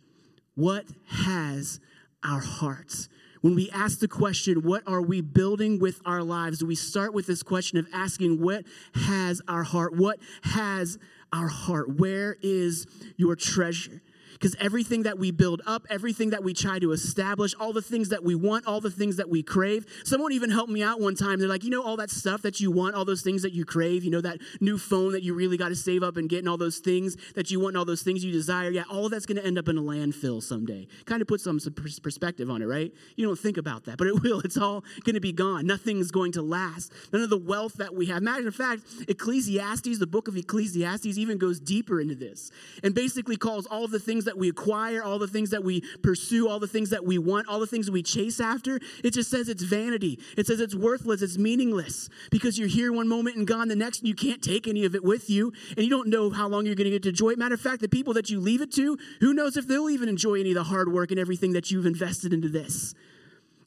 What 0.56 0.86
has 1.08 1.80
our 2.24 2.40
hearts? 2.40 3.10
When 3.46 3.54
we 3.54 3.70
ask 3.70 4.00
the 4.00 4.08
question, 4.08 4.64
what 4.64 4.82
are 4.88 5.04
we 5.04 5.22
building 5.22 5.78
with 5.78 6.02
our 6.04 6.24
lives? 6.24 6.64
We 6.64 6.74
start 6.74 7.14
with 7.14 7.28
this 7.28 7.44
question 7.44 7.78
of 7.78 7.86
asking, 7.94 8.42
what 8.42 8.66
has 8.96 9.40
our 9.48 9.62
heart? 9.62 9.96
What 9.96 10.18
has 10.42 10.98
our 11.32 11.48
heart? 11.48 12.00
Where 12.00 12.38
is 12.42 12.88
your 13.18 13.36
treasure? 13.36 14.02
Because 14.36 14.56
everything 14.60 15.04
that 15.04 15.18
we 15.18 15.32
build 15.32 15.62
up, 15.66 15.86
everything 15.90 16.32
that 16.32 16.44
we 16.44 16.54
try 16.54 16.78
to 16.80 16.92
establish, 16.92 17.54
all 17.58 17.72
the 17.72 17.82
things 17.82 18.10
that 18.10 18.24
we 18.24 18.36
want, 18.36 18.68
all 18.68 18.82
the 18.82 18.92
things 18.92 19.16
that 19.16 19.30
we 19.30 19.42
crave. 19.42 19.86
Someone 20.04 20.34
even 20.34 20.52
helped 20.52 20.72
me 20.72 20.84
out 20.84 21.00
one 21.00 21.16
time. 21.16 21.40
They're 21.40 21.48
like, 21.48 21.64
you 21.64 21.70
know, 21.70 21.82
all 21.82 21.96
that 21.98 22.12
stuff 22.12 22.42
that 22.42 22.60
you 22.60 22.70
want, 22.70 22.96
all 22.96 23.06
those 23.06 23.22
things 23.22 23.42
that 23.44 23.54
you 23.54 23.64
crave, 23.64 24.04
you 24.04 24.12
know, 24.12 24.22
that 24.22 24.40
new 24.60 24.78
phone 24.78 25.14
that 25.14 25.24
you 25.24 25.34
really 25.34 25.58
got 25.58 25.70
to 25.70 25.76
save 25.76 26.04
up 26.04 26.18
and 26.18 26.30
get, 26.30 26.40
and 26.40 26.50
all 26.50 26.58
those 26.58 26.80
things 26.80 27.16
that 27.36 27.50
you 27.50 27.60
want, 27.60 27.70
and 27.70 27.78
all 27.78 27.86
those 27.86 28.02
things 28.02 28.24
you 28.24 28.32
desire. 28.32 28.70
Yeah, 28.70 28.84
all 28.90 29.08
that's 29.08 29.26
going 29.26 29.38
to 29.38 29.46
end 29.46 29.58
up 29.58 29.70
in 29.70 29.78
a 29.78 29.82
landfill 29.82 30.44
someday. 30.44 30.88
Kind 31.06 31.22
of 31.22 31.28
put 31.28 31.40
some, 31.40 31.60
some 31.60 31.74
perspective 31.74 32.50
on 32.50 32.62
it, 32.62 32.66
right? 32.66 32.92
You 33.16 33.26
don't 33.26 33.40
think 33.40 33.58
about 33.58 33.86
that, 33.86 33.98
but 33.98 34.08
it 34.08 34.22
will. 34.24 34.42
It's 34.42 34.58
all 34.58 34.84
going 35.04 35.16
to 35.16 35.22
be 35.22 35.32
gone. 35.32 35.66
Nothing's 35.66 36.12
going 36.12 36.34
to 36.34 36.42
last. 36.42 36.92
None 37.14 37.22
of 37.22 37.30
the 37.30 37.38
wealth 37.38 37.76
that 37.76 37.96
we 37.96 38.08
have. 38.08 38.22
Matter 38.22 38.48
of 38.48 38.56
fact, 38.56 38.84
Ecclesiastes, 39.08 40.00
the 40.00 40.08
book 40.08 40.28
of 40.28 40.36
Ecclesiastes, 40.36 41.18
even 41.18 41.38
goes 41.38 41.60
deeper 41.60 42.02
into 42.02 42.16
this 42.16 42.52
and 42.84 42.94
basically 42.94 43.38
calls 43.38 43.66
all 43.66 43.88
the 43.88 44.00
things 44.00 44.25
things 44.26 44.34
that 44.34 44.40
we 44.40 44.50
acquire, 44.50 45.04
all 45.04 45.20
the 45.20 45.28
things 45.28 45.52
that 45.52 45.64
we 45.64 45.82
pursue, 46.02 46.48
all 46.48 46.60
the 46.60 46.68
things 46.68 46.90
that 46.90 47.06
we 47.06 47.18
want, 47.18 47.48
all 47.48 47.60
the 47.60 47.68
things 47.68 47.92
we 47.92 48.02
chase 48.02 48.40
after, 48.40 48.80
it 49.04 49.12
just 49.12 49.30
says 49.30 49.50
it's 49.50 49.64
vanity. 49.64 50.20
It 50.36 50.48
says 50.48 50.60
it's 50.60 50.74
worthless, 50.74 51.22
it's 51.22 51.38
meaningless 51.38 52.10
because 52.32 52.58
you're 52.58 52.68
here 52.68 52.92
one 52.92 53.08
moment 53.08 53.38
and 53.38 53.46
gone 53.46 53.68
the 53.68 53.76
next, 53.76 54.00
and 54.00 54.08
you 54.08 54.16
can't 54.16 54.42
take 54.42 54.68
any 54.68 54.84
of 54.86 54.96
it 54.96 55.04
with 55.04 55.30
you, 55.30 55.54
and 55.70 55.80
you 55.80 55.90
don't 55.90 56.08
know 56.08 56.32
how 56.32 56.48
long 56.48 56.66
you're 56.66 56.76
going 56.76 56.86
to 56.86 56.92
get 56.92 57.04
to 57.04 57.10
enjoy 57.10 57.30
it. 57.30 57.38
Matter 57.38 57.56
of 57.56 57.62
fact, 57.62 57.82
the 57.82 57.90
people 57.90 58.14
that 58.14 58.30
you 58.30 58.40
leave 58.40 58.62
it 58.62 58.72
to, 58.74 58.98
who 59.20 59.34
knows 59.34 59.58
if 59.58 59.68
they'll 59.68 59.90
even 59.90 60.10
enjoy 60.10 60.40
any 60.40 60.52
of 60.52 60.56
the 60.56 60.64
hard 60.64 60.92
work 60.92 61.12
and 61.12 61.20
everything 61.20 61.54
that 61.54 61.70
you've 61.70 61.86
invested 61.86 62.34
into 62.34 62.50
this. 62.50 62.96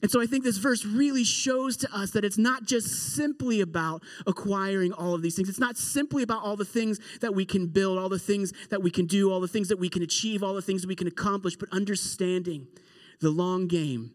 And 0.01 0.09
so 0.09 0.21
I 0.21 0.25
think 0.25 0.45
this 0.45 0.57
verse 0.57 0.85
really 0.85 1.25
shows 1.25 1.75
to 1.77 1.93
us 1.93 2.11
that 2.11 2.23
it's 2.23 2.37
not 2.37 2.63
just 2.63 3.15
simply 3.15 3.59
about 3.59 4.01
acquiring 4.25 4.93
all 4.93 5.13
of 5.13 5.21
these 5.21 5.35
things. 5.35 5.49
It's 5.49 5.59
not 5.59 5.77
simply 5.77 6.23
about 6.23 6.41
all 6.41 6.55
the 6.55 6.63
things 6.63 6.99
that 7.19 7.35
we 7.35 7.43
can 7.45 7.67
build, 7.67 7.97
all 7.97 8.07
the 8.07 8.17
things 8.17 8.53
that 8.69 8.81
we 8.81 8.91
can 8.91 9.07
do, 9.07 9.31
all 9.31 9.41
the 9.41 9.47
things 9.47 9.67
that 9.67 9.77
we 9.77 9.89
can 9.89 10.01
achieve, 10.01 10.41
all 10.41 10.53
the 10.53 10.61
things 10.61 10.87
we 10.87 10.95
can 10.95 11.07
accomplish, 11.07 11.57
but 11.57 11.67
understanding 11.73 12.67
the 13.19 13.29
long 13.29 13.67
game. 13.67 14.11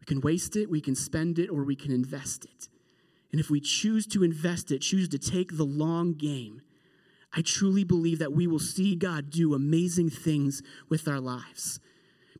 We 0.00 0.06
can 0.06 0.20
waste 0.20 0.54
it, 0.54 0.70
we 0.70 0.80
can 0.80 0.94
spend 0.94 1.40
it, 1.40 1.48
or 1.48 1.64
we 1.64 1.74
can 1.74 1.90
invest 1.90 2.44
it. 2.44 2.68
And 3.32 3.40
if 3.40 3.50
we 3.50 3.60
choose 3.60 4.06
to 4.08 4.22
invest 4.22 4.70
it, 4.70 4.80
choose 4.80 5.08
to 5.08 5.18
take 5.18 5.56
the 5.56 5.64
long 5.64 6.14
game, 6.14 6.62
I 7.34 7.42
truly 7.42 7.84
believe 7.84 8.20
that 8.20 8.32
we 8.32 8.46
will 8.46 8.58
see 8.60 8.94
God 8.94 9.30
do 9.30 9.52
amazing 9.52 10.10
things 10.10 10.62
with 10.88 11.06
our 11.08 11.20
lives. 11.20 11.80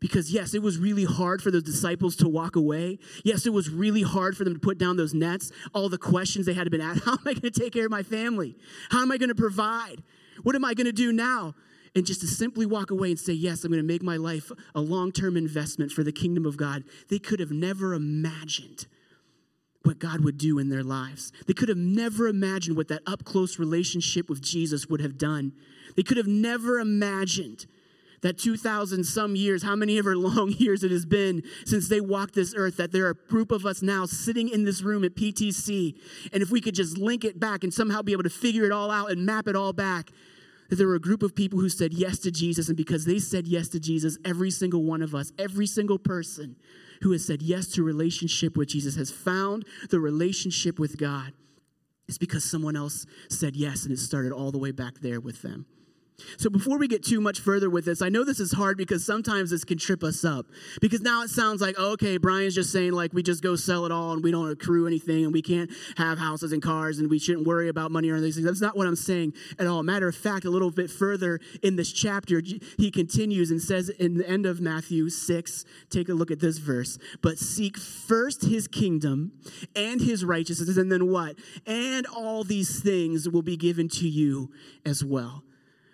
Because, 0.00 0.32
yes, 0.32 0.54
it 0.54 0.62
was 0.62 0.78
really 0.78 1.04
hard 1.04 1.42
for 1.42 1.50
those 1.50 1.64
disciples 1.64 2.14
to 2.16 2.28
walk 2.28 2.56
away. 2.56 2.98
Yes, 3.24 3.46
it 3.46 3.52
was 3.52 3.68
really 3.68 4.02
hard 4.02 4.36
for 4.36 4.44
them 4.44 4.54
to 4.54 4.60
put 4.60 4.78
down 4.78 4.96
those 4.96 5.14
nets. 5.14 5.50
All 5.74 5.88
the 5.88 5.98
questions 5.98 6.46
they 6.46 6.54
had 6.54 6.70
been 6.70 6.80
asked 6.80 7.02
How 7.04 7.12
am 7.12 7.18
I 7.26 7.34
going 7.34 7.40
to 7.40 7.50
take 7.50 7.72
care 7.72 7.86
of 7.86 7.90
my 7.90 8.02
family? 8.02 8.56
How 8.90 9.02
am 9.02 9.10
I 9.10 9.18
going 9.18 9.28
to 9.28 9.34
provide? 9.34 10.02
What 10.42 10.54
am 10.54 10.64
I 10.64 10.74
going 10.74 10.86
to 10.86 10.92
do 10.92 11.12
now? 11.12 11.54
And 11.94 12.06
just 12.06 12.20
to 12.20 12.26
simply 12.26 12.66
walk 12.66 12.90
away 12.90 13.10
and 13.10 13.18
say, 13.18 13.32
Yes, 13.32 13.64
I'm 13.64 13.72
going 13.72 13.82
to 13.82 13.86
make 13.86 14.02
my 14.02 14.16
life 14.16 14.52
a 14.74 14.80
long 14.80 15.10
term 15.10 15.36
investment 15.36 15.90
for 15.90 16.04
the 16.04 16.12
kingdom 16.12 16.46
of 16.46 16.56
God, 16.56 16.84
they 17.08 17.18
could 17.18 17.40
have 17.40 17.50
never 17.50 17.94
imagined 17.94 18.86
what 19.84 19.98
God 19.98 20.22
would 20.22 20.38
do 20.38 20.58
in 20.58 20.68
their 20.68 20.82
lives. 20.82 21.32
They 21.46 21.54
could 21.54 21.68
have 21.68 21.78
never 21.78 22.28
imagined 22.28 22.76
what 22.76 22.88
that 22.88 23.02
up 23.06 23.24
close 23.24 23.58
relationship 23.58 24.28
with 24.28 24.42
Jesus 24.42 24.86
would 24.86 25.00
have 25.00 25.16
done. 25.16 25.52
They 25.96 26.02
could 26.02 26.18
have 26.18 26.26
never 26.26 26.78
imagined 26.78 27.66
that 28.22 28.38
2,000 28.38 29.04
some 29.04 29.36
years, 29.36 29.62
how 29.62 29.76
many 29.76 29.98
ever 29.98 30.16
long 30.16 30.50
years 30.52 30.82
it 30.82 30.90
has 30.90 31.06
been 31.06 31.42
since 31.64 31.88
they 31.88 32.00
walked 32.00 32.34
this 32.34 32.54
earth, 32.56 32.76
that 32.76 32.92
there 32.92 33.06
are 33.06 33.10
a 33.10 33.28
group 33.28 33.50
of 33.50 33.66
us 33.66 33.82
now 33.82 34.06
sitting 34.06 34.48
in 34.48 34.64
this 34.64 34.82
room 34.82 35.04
at 35.04 35.14
PTC. 35.14 35.94
And 36.32 36.42
if 36.42 36.50
we 36.50 36.60
could 36.60 36.74
just 36.74 36.98
link 36.98 37.24
it 37.24 37.38
back 37.38 37.64
and 37.64 37.72
somehow 37.72 38.02
be 38.02 38.12
able 38.12 38.24
to 38.24 38.30
figure 38.30 38.64
it 38.64 38.72
all 38.72 38.90
out 38.90 39.10
and 39.10 39.24
map 39.24 39.48
it 39.48 39.56
all 39.56 39.72
back, 39.72 40.10
that 40.68 40.76
there 40.76 40.86
were 40.86 40.96
a 40.96 41.00
group 41.00 41.22
of 41.22 41.34
people 41.34 41.58
who 41.58 41.68
said 41.68 41.94
yes 41.94 42.18
to 42.20 42.30
Jesus. 42.30 42.68
And 42.68 42.76
because 42.76 43.04
they 43.04 43.18
said 43.18 43.46
yes 43.46 43.68
to 43.68 43.80
Jesus, 43.80 44.18
every 44.24 44.50
single 44.50 44.82
one 44.82 45.02
of 45.02 45.14
us, 45.14 45.32
every 45.38 45.66
single 45.66 45.98
person 45.98 46.56
who 47.02 47.12
has 47.12 47.24
said 47.24 47.42
yes 47.42 47.68
to 47.68 47.82
relationship 47.82 48.56
with 48.56 48.68
Jesus 48.68 48.96
has 48.96 49.10
found 49.10 49.64
the 49.90 50.00
relationship 50.00 50.78
with 50.78 50.98
God. 50.98 51.32
It's 52.08 52.18
because 52.18 52.48
someone 52.48 52.76
else 52.76 53.06
said 53.28 53.54
yes 53.54 53.84
and 53.84 53.92
it 53.92 53.98
started 53.98 54.32
all 54.32 54.50
the 54.50 54.58
way 54.58 54.72
back 54.72 55.00
there 55.00 55.20
with 55.20 55.42
them. 55.42 55.66
So, 56.36 56.50
before 56.50 56.78
we 56.78 56.86
get 56.86 57.02
too 57.02 57.20
much 57.20 57.40
further 57.40 57.68
with 57.68 57.84
this, 57.84 58.02
I 58.02 58.10
know 58.10 58.22
this 58.24 58.38
is 58.38 58.52
hard 58.52 58.76
because 58.76 59.04
sometimes 59.04 59.50
this 59.50 59.64
can 59.64 59.76
trip 59.76 60.04
us 60.04 60.24
up. 60.24 60.46
Because 60.80 61.00
now 61.00 61.22
it 61.22 61.30
sounds 61.30 61.60
like, 61.60 61.74
oh, 61.78 61.92
okay, 61.92 62.16
Brian's 62.16 62.54
just 62.54 62.70
saying, 62.70 62.92
like, 62.92 63.12
we 63.12 63.22
just 63.22 63.42
go 63.42 63.56
sell 63.56 63.86
it 63.86 63.92
all 63.92 64.12
and 64.12 64.22
we 64.22 64.30
don't 64.30 64.50
accrue 64.50 64.86
anything 64.86 65.24
and 65.24 65.32
we 65.32 65.42
can't 65.42 65.70
have 65.96 66.18
houses 66.18 66.52
and 66.52 66.62
cars 66.62 66.98
and 66.98 67.10
we 67.10 67.18
shouldn't 67.18 67.46
worry 67.46 67.68
about 67.68 67.90
money 67.90 68.10
or 68.10 68.20
these 68.20 68.36
things. 68.36 68.46
That's 68.46 68.60
not 68.60 68.76
what 68.76 68.86
I'm 68.86 68.94
saying 68.96 69.32
at 69.58 69.66
all. 69.66 69.82
Matter 69.82 70.06
of 70.06 70.14
fact, 70.14 70.44
a 70.44 70.50
little 70.50 70.70
bit 70.70 70.90
further 70.90 71.40
in 71.62 71.76
this 71.76 71.92
chapter, 71.92 72.42
he 72.76 72.90
continues 72.90 73.50
and 73.50 73.60
says 73.60 73.88
in 73.88 74.18
the 74.18 74.28
end 74.28 74.46
of 74.46 74.60
Matthew 74.60 75.08
6, 75.08 75.64
take 75.90 76.08
a 76.08 76.14
look 76.14 76.30
at 76.30 76.40
this 76.40 76.58
verse, 76.58 76.98
but 77.22 77.38
seek 77.38 77.76
first 77.76 78.44
his 78.44 78.68
kingdom 78.68 79.32
and 79.74 80.00
his 80.00 80.24
righteousness, 80.24 80.76
and 80.76 80.92
then 80.92 81.10
what? 81.10 81.36
And 81.66 82.06
all 82.06 82.44
these 82.44 82.80
things 82.80 83.28
will 83.28 83.42
be 83.42 83.56
given 83.56 83.88
to 83.88 84.08
you 84.08 84.50
as 84.84 85.04
well. 85.04 85.42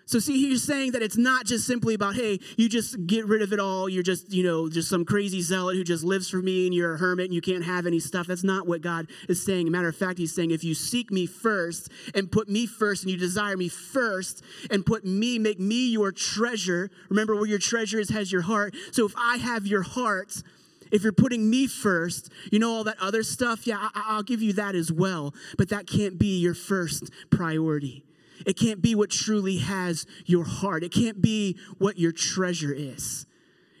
So 0.07 0.19
see, 0.19 0.39
he's 0.39 0.63
saying 0.63 0.91
that 0.91 1.01
it's 1.01 1.17
not 1.17 1.47
just 1.47 1.65
simply 1.65 1.95
about, 1.95 2.15
hey, 2.15 2.39
you 2.57 2.69
just 2.69 3.07
get 3.07 3.25
rid 3.25 3.41
of 3.41 3.51
it 3.51 3.59
all. 3.59 3.89
You're 3.89 4.03
just, 4.03 4.31
you 4.31 4.43
know, 4.43 4.69
just 4.69 4.87
some 4.87 5.03
crazy 5.03 5.41
zealot 5.41 5.75
who 5.75 5.83
just 5.83 6.03
lives 6.03 6.29
for 6.29 6.37
me 6.37 6.67
and 6.67 6.75
you're 6.75 6.93
a 6.93 6.97
hermit 6.97 7.25
and 7.25 7.33
you 7.33 7.41
can't 7.41 7.63
have 7.65 7.87
any 7.87 7.99
stuff. 7.99 8.27
That's 8.27 8.43
not 8.43 8.67
what 8.67 8.81
God 8.81 9.07
is 9.27 9.43
saying. 9.43 9.71
Matter 9.71 9.87
of 9.87 9.95
fact, 9.95 10.19
he's 10.19 10.33
saying 10.33 10.51
if 10.51 10.63
you 10.63 10.75
seek 10.75 11.11
me 11.11 11.25
first 11.25 11.89
and 12.13 12.31
put 12.31 12.47
me 12.47 12.67
first 12.67 13.01
and 13.01 13.11
you 13.11 13.17
desire 13.17 13.57
me 13.57 13.67
first 13.67 14.43
and 14.69 14.85
put 14.85 15.05
me, 15.05 15.39
make 15.39 15.59
me 15.59 15.87
your 15.87 16.11
treasure. 16.11 16.91
Remember 17.09 17.35
where 17.35 17.47
your 17.47 17.59
treasure 17.59 17.99
is 17.99 18.09
has 18.09 18.31
your 18.31 18.43
heart. 18.43 18.75
So 18.91 19.07
if 19.07 19.13
I 19.17 19.37
have 19.37 19.65
your 19.65 19.81
heart, 19.81 20.43
if 20.91 21.01
you're 21.01 21.13
putting 21.13 21.49
me 21.49 21.65
first, 21.65 22.31
you 22.51 22.59
know 22.59 22.71
all 22.71 22.83
that 22.83 22.97
other 23.01 23.23
stuff, 23.23 23.65
yeah, 23.65 23.89
I- 23.95 24.15
will 24.15 24.23
give 24.23 24.43
you 24.43 24.53
that 24.53 24.75
as 24.75 24.91
well. 24.91 25.33
But 25.57 25.69
that 25.69 25.87
can't 25.87 26.19
be 26.19 26.37
your 26.37 26.53
first 26.53 27.09
priority. 27.31 28.03
It 28.45 28.57
can't 28.57 28.81
be 28.81 28.95
what 28.95 29.09
truly 29.09 29.57
has 29.57 30.05
your 30.25 30.45
heart. 30.45 30.83
It 30.83 30.91
can't 30.91 31.21
be 31.21 31.57
what 31.77 31.97
your 31.97 32.11
treasure 32.11 32.73
is. 32.73 33.25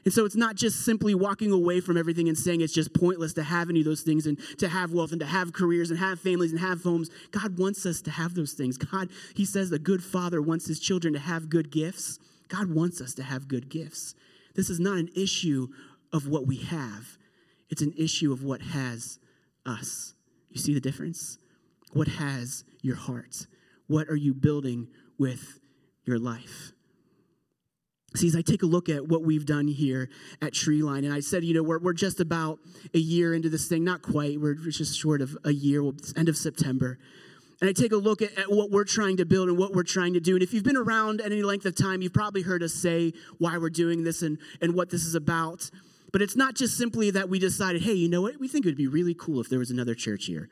And 0.05 0.13
so 0.13 0.23
it's 0.23 0.35
not 0.35 0.55
just 0.55 0.85
simply 0.85 1.15
walking 1.15 1.51
away 1.51 1.81
from 1.81 1.97
everything 1.97 2.27
and 2.29 2.37
saying 2.37 2.61
it's 2.61 2.73
just 2.73 2.93
pointless 2.93 3.33
to 3.33 3.43
have 3.43 3.71
any 3.71 3.79
of 3.79 3.85
those 3.85 4.01
things 4.01 4.27
and 4.27 4.39
to 4.59 4.67
have 4.67 4.93
wealth 4.93 5.11
and 5.11 5.19
to 5.19 5.25
have 5.25 5.51
careers 5.51 5.89
and 5.89 5.99
have 5.99 6.19
families 6.19 6.51
and 6.51 6.59
have 6.59 6.83
homes. 6.83 7.09
God 7.31 7.57
wants 7.57 7.87
us 7.87 8.01
to 8.03 8.11
have 8.11 8.35
those 8.35 8.53
things. 8.53 8.77
God, 8.77 9.09
He 9.35 9.45
says 9.45 9.71
a 9.71 9.79
good 9.79 10.03
father 10.03 10.43
wants 10.43 10.67
his 10.67 10.79
children 10.79 11.13
to 11.13 11.19
have 11.19 11.49
good 11.49 11.71
gifts. 11.71 12.19
God 12.49 12.69
wants 12.69 13.01
us 13.01 13.15
to 13.15 13.23
have 13.23 13.47
good 13.47 13.67
gifts. 13.67 14.13
This 14.53 14.69
is 14.69 14.79
not 14.79 14.97
an 14.97 15.09
issue 15.15 15.69
of 16.13 16.27
what 16.27 16.45
we 16.45 16.57
have, 16.57 17.17
it's 17.69 17.81
an 17.81 17.93
issue 17.97 18.31
of 18.31 18.43
what 18.43 18.61
has 18.61 19.19
us. 19.65 20.13
You 20.49 20.59
see 20.59 20.73
the 20.73 20.79
difference? 20.79 21.39
What 21.93 22.07
has 22.07 22.63
your 22.81 22.95
heart? 22.95 23.47
What 23.87 24.09
are 24.09 24.15
you 24.15 24.33
building 24.33 24.87
with 25.17 25.59
your 26.05 26.19
life? 26.19 26.71
See, 28.15 28.27
as 28.27 28.35
I 28.35 28.41
take 28.41 28.63
a 28.63 28.65
look 28.65 28.87
at 28.87 29.07
what 29.07 29.23
we've 29.23 29.45
done 29.45 29.67
here 29.67 30.09
at 30.41 30.53
Treeline, 30.53 31.03
and 31.03 31.13
I 31.13 31.19
said, 31.19 31.43
you 31.43 31.53
know, 31.53 31.63
we're, 31.63 31.79
we're 31.79 31.93
just 31.93 32.21
about 32.21 32.59
a 32.93 32.99
year 32.99 33.33
into 33.33 33.49
this 33.49 33.67
thing, 33.67 33.83
not 33.83 34.01
quite, 34.01 34.39
we're 34.39 34.55
just 34.55 34.97
short 34.97 35.21
of 35.21 35.37
a 35.43 35.51
year, 35.51 35.83
end 36.15 36.29
of 36.29 36.37
September. 36.37 36.97
And 37.59 37.69
I 37.69 37.73
take 37.73 37.91
a 37.91 37.97
look 37.97 38.21
at, 38.21 38.37
at, 38.37 38.51
what 38.51 38.71
we're 38.71 38.85
trying 38.85 39.17
to 39.17 39.25
build 39.25 39.49
and 39.49 39.57
what 39.57 39.73
we're 39.73 39.83
trying 39.83 40.13
to 40.13 40.19
do. 40.19 40.33
And 40.33 40.43
if 40.43 40.53
you've 40.53 40.63
been 40.63 40.77
around 40.77 41.21
any 41.21 41.41
length 41.41 41.65
of 41.65 41.75
time, 41.75 42.01
you've 42.01 42.13
probably 42.13 42.41
heard 42.41 42.63
us 42.63 42.73
say 42.73 43.13
why 43.37 43.57
we're 43.57 43.69
doing 43.69 44.03
this 44.03 44.21
and, 44.21 44.37
and 44.61 44.75
what 44.75 44.89
this 44.89 45.05
is 45.05 45.15
about. 45.15 45.69
But 46.11 46.21
it's 46.21 46.35
not 46.35 46.55
just 46.55 46.77
simply 46.77 47.11
that 47.11 47.27
we 47.27 47.39
decided, 47.39 47.81
hey, 47.81 47.93
you 47.93 48.07
know 48.07 48.21
what? 48.21 48.39
We 48.39 48.47
think 48.47 48.65
it 48.65 48.69
would 48.69 48.77
be 48.77 48.87
really 48.87 49.13
cool 49.13 49.41
if 49.41 49.49
there 49.49 49.59
was 49.59 49.71
another 49.71 49.95
church 49.95 50.25
here. 50.25 50.49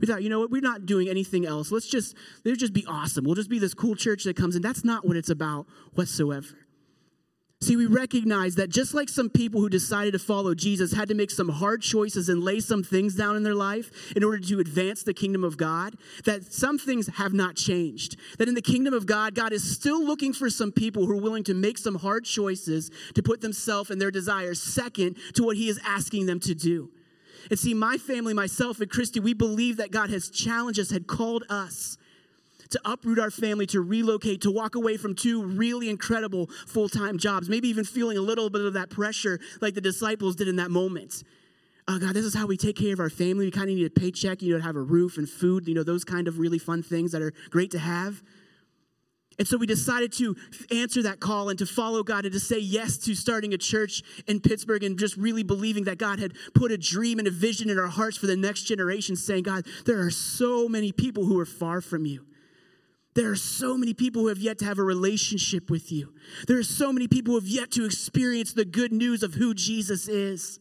We 0.00 0.06
thought, 0.06 0.22
you 0.22 0.28
know 0.28 0.40
what, 0.40 0.50
we're 0.50 0.60
not 0.60 0.86
doing 0.86 1.08
anything 1.08 1.46
else. 1.46 1.70
Let's 1.70 1.88
just, 1.88 2.14
let's 2.44 2.58
just 2.58 2.72
be 2.72 2.84
awesome. 2.86 3.24
We'll 3.24 3.34
just 3.34 3.50
be 3.50 3.58
this 3.58 3.74
cool 3.74 3.94
church 3.94 4.24
that 4.24 4.36
comes 4.36 4.56
in. 4.56 4.62
That's 4.62 4.84
not 4.84 5.06
what 5.06 5.16
it's 5.16 5.30
about 5.30 5.66
whatsoever. 5.94 6.56
See, 7.64 7.76
we 7.76 7.86
recognize 7.86 8.56
that 8.56 8.68
just 8.68 8.92
like 8.92 9.08
some 9.08 9.30
people 9.30 9.58
who 9.58 9.70
decided 9.70 10.12
to 10.12 10.18
follow 10.18 10.54
Jesus 10.54 10.92
had 10.92 11.08
to 11.08 11.14
make 11.14 11.30
some 11.30 11.48
hard 11.48 11.80
choices 11.80 12.28
and 12.28 12.44
lay 12.44 12.60
some 12.60 12.82
things 12.82 13.14
down 13.14 13.36
in 13.36 13.42
their 13.42 13.54
life 13.54 14.12
in 14.14 14.22
order 14.22 14.38
to 14.38 14.60
advance 14.60 15.02
the 15.02 15.14
kingdom 15.14 15.44
of 15.44 15.56
God, 15.56 15.94
that 16.26 16.52
some 16.52 16.78
things 16.78 17.06
have 17.06 17.32
not 17.32 17.56
changed. 17.56 18.18
That 18.36 18.48
in 18.48 18.54
the 18.54 18.60
kingdom 18.60 18.92
of 18.92 19.06
God, 19.06 19.34
God 19.34 19.54
is 19.54 19.64
still 19.64 20.04
looking 20.04 20.34
for 20.34 20.50
some 20.50 20.72
people 20.72 21.06
who 21.06 21.12
are 21.12 21.22
willing 21.22 21.44
to 21.44 21.54
make 21.54 21.78
some 21.78 21.94
hard 21.94 22.26
choices 22.26 22.90
to 23.14 23.22
put 23.22 23.40
themselves 23.40 23.88
and 23.88 23.98
their 23.98 24.10
desires 24.10 24.60
second 24.60 25.16
to 25.32 25.42
what 25.42 25.56
He 25.56 25.70
is 25.70 25.80
asking 25.86 26.26
them 26.26 26.40
to 26.40 26.54
do. 26.54 26.90
And 27.50 27.58
see, 27.58 27.74
my 27.74 27.96
family, 27.96 28.34
myself, 28.34 28.80
and 28.80 28.90
Christy, 28.90 29.20
we 29.20 29.34
believe 29.34 29.76
that 29.76 29.90
God 29.90 30.10
has 30.10 30.30
challenged 30.30 30.80
us, 30.80 30.90
had 30.90 31.06
called 31.06 31.44
us 31.48 31.98
to 32.70 32.80
uproot 32.84 33.18
our 33.18 33.30
family, 33.30 33.66
to 33.66 33.80
relocate, 33.80 34.40
to 34.42 34.50
walk 34.50 34.74
away 34.74 34.96
from 34.96 35.14
two 35.14 35.44
really 35.44 35.88
incredible 35.88 36.48
full 36.66 36.88
time 36.88 37.18
jobs, 37.18 37.48
maybe 37.48 37.68
even 37.68 37.84
feeling 37.84 38.18
a 38.18 38.20
little 38.20 38.50
bit 38.50 38.62
of 38.62 38.72
that 38.74 38.90
pressure 38.90 39.38
like 39.60 39.74
the 39.74 39.80
disciples 39.80 40.34
did 40.34 40.48
in 40.48 40.56
that 40.56 40.70
moment. 40.70 41.22
Oh, 41.86 41.98
God, 41.98 42.14
this 42.14 42.24
is 42.24 42.34
how 42.34 42.46
we 42.46 42.56
take 42.56 42.76
care 42.76 42.94
of 42.94 43.00
our 43.00 43.10
family. 43.10 43.44
We 43.44 43.50
kind 43.50 43.68
of 43.68 43.76
need 43.76 43.86
a 43.86 43.90
paycheck, 43.90 44.40
you 44.40 44.52
know, 44.52 44.58
to 44.58 44.64
have 44.64 44.74
a 44.74 44.80
roof 44.80 45.18
and 45.18 45.28
food, 45.28 45.68
you 45.68 45.74
know, 45.74 45.82
those 45.82 46.02
kind 46.02 46.26
of 46.26 46.38
really 46.38 46.58
fun 46.58 46.82
things 46.82 47.12
that 47.12 47.20
are 47.20 47.32
great 47.50 47.70
to 47.72 47.78
have. 47.78 48.22
And 49.38 49.48
so 49.48 49.56
we 49.56 49.66
decided 49.66 50.12
to 50.14 50.36
answer 50.70 51.02
that 51.02 51.20
call 51.20 51.48
and 51.48 51.58
to 51.58 51.66
follow 51.66 52.02
God 52.02 52.24
and 52.24 52.32
to 52.32 52.40
say 52.40 52.58
yes 52.58 52.96
to 52.98 53.14
starting 53.14 53.52
a 53.52 53.58
church 53.58 54.02
in 54.26 54.40
Pittsburgh 54.40 54.84
and 54.84 54.98
just 54.98 55.16
really 55.16 55.42
believing 55.42 55.84
that 55.84 55.98
God 55.98 56.20
had 56.20 56.34
put 56.54 56.70
a 56.70 56.78
dream 56.78 57.18
and 57.18 57.26
a 57.26 57.30
vision 57.30 57.68
in 57.68 57.78
our 57.78 57.88
hearts 57.88 58.16
for 58.16 58.26
the 58.26 58.36
next 58.36 58.62
generation, 58.62 59.16
saying, 59.16 59.42
God, 59.42 59.66
there 59.86 60.00
are 60.00 60.10
so 60.10 60.68
many 60.68 60.92
people 60.92 61.24
who 61.24 61.38
are 61.40 61.46
far 61.46 61.80
from 61.80 62.06
you. 62.06 62.24
There 63.14 63.30
are 63.30 63.36
so 63.36 63.76
many 63.76 63.94
people 63.94 64.22
who 64.22 64.28
have 64.28 64.38
yet 64.38 64.58
to 64.58 64.64
have 64.64 64.78
a 64.78 64.82
relationship 64.82 65.70
with 65.70 65.92
you. 65.92 66.12
There 66.48 66.58
are 66.58 66.64
so 66.64 66.92
many 66.92 67.06
people 67.06 67.34
who 67.34 67.40
have 67.40 67.48
yet 67.48 67.70
to 67.72 67.84
experience 67.84 68.52
the 68.52 68.64
good 68.64 68.92
news 68.92 69.22
of 69.22 69.34
who 69.34 69.54
Jesus 69.54 70.08
is. 70.08 70.58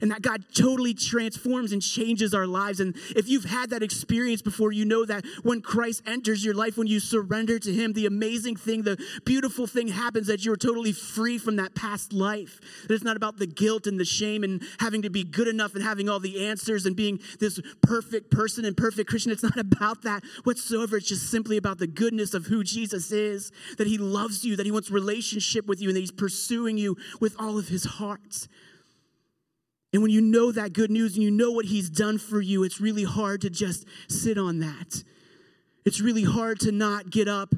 And 0.00 0.10
that 0.10 0.22
God 0.22 0.44
totally 0.54 0.94
transforms 0.94 1.72
and 1.72 1.82
changes 1.82 2.34
our 2.34 2.46
lives. 2.46 2.80
And 2.80 2.96
if 3.16 3.28
you've 3.28 3.44
had 3.44 3.70
that 3.70 3.82
experience 3.82 4.42
before, 4.42 4.72
you 4.72 4.84
know 4.84 5.04
that 5.04 5.24
when 5.42 5.60
Christ 5.60 6.02
enters 6.06 6.44
your 6.44 6.54
life, 6.54 6.76
when 6.76 6.86
you 6.86 7.00
surrender 7.00 7.58
to 7.58 7.72
Him, 7.72 7.92
the 7.92 8.06
amazing 8.06 8.56
thing, 8.56 8.82
the 8.82 8.98
beautiful 9.24 9.66
thing 9.66 9.88
happens 9.88 10.26
that 10.26 10.44
you're 10.44 10.56
totally 10.56 10.92
free 10.92 11.38
from 11.38 11.56
that 11.56 11.74
past 11.74 12.12
life. 12.12 12.60
That 12.86 12.94
it's 12.94 13.04
not 13.04 13.16
about 13.16 13.38
the 13.38 13.46
guilt 13.46 13.86
and 13.86 13.98
the 13.98 14.04
shame 14.04 14.44
and 14.44 14.62
having 14.78 15.02
to 15.02 15.10
be 15.10 15.24
good 15.24 15.48
enough 15.48 15.74
and 15.74 15.82
having 15.82 16.08
all 16.08 16.20
the 16.20 16.46
answers 16.46 16.86
and 16.86 16.96
being 16.96 17.20
this 17.38 17.60
perfect 17.82 18.30
person 18.30 18.64
and 18.64 18.76
perfect 18.76 19.08
Christian. 19.08 19.32
It's 19.32 19.42
not 19.42 19.58
about 19.58 20.02
that 20.02 20.22
whatsoever. 20.44 20.96
It's 20.96 21.08
just 21.08 21.30
simply 21.30 21.56
about 21.56 21.78
the 21.78 21.86
goodness 21.86 22.34
of 22.34 22.46
who 22.46 22.62
Jesus 22.64 23.12
is, 23.12 23.52
that 23.78 23.86
He 23.86 23.98
loves 23.98 24.44
you, 24.44 24.56
that 24.56 24.66
He 24.66 24.72
wants 24.72 24.90
relationship 24.90 25.66
with 25.66 25.80
you, 25.80 25.88
and 25.88 25.96
that 25.96 26.00
He's 26.00 26.10
pursuing 26.10 26.78
you 26.78 26.96
with 27.20 27.34
all 27.38 27.58
of 27.58 27.68
His 27.68 27.84
heart. 27.84 28.48
And 29.92 30.02
when 30.02 30.10
you 30.10 30.20
know 30.20 30.52
that 30.52 30.72
good 30.72 30.90
news 30.90 31.14
and 31.14 31.22
you 31.22 31.30
know 31.30 31.50
what 31.50 31.66
He's 31.66 31.90
done 31.90 32.18
for 32.18 32.40
you, 32.40 32.62
it's 32.62 32.80
really 32.80 33.04
hard 33.04 33.40
to 33.42 33.50
just 33.50 33.84
sit 34.08 34.38
on 34.38 34.60
that. 34.60 35.02
It's 35.84 36.00
really 36.00 36.24
hard 36.24 36.60
to 36.60 36.72
not 36.72 37.10
get 37.10 37.26
up 37.26 37.54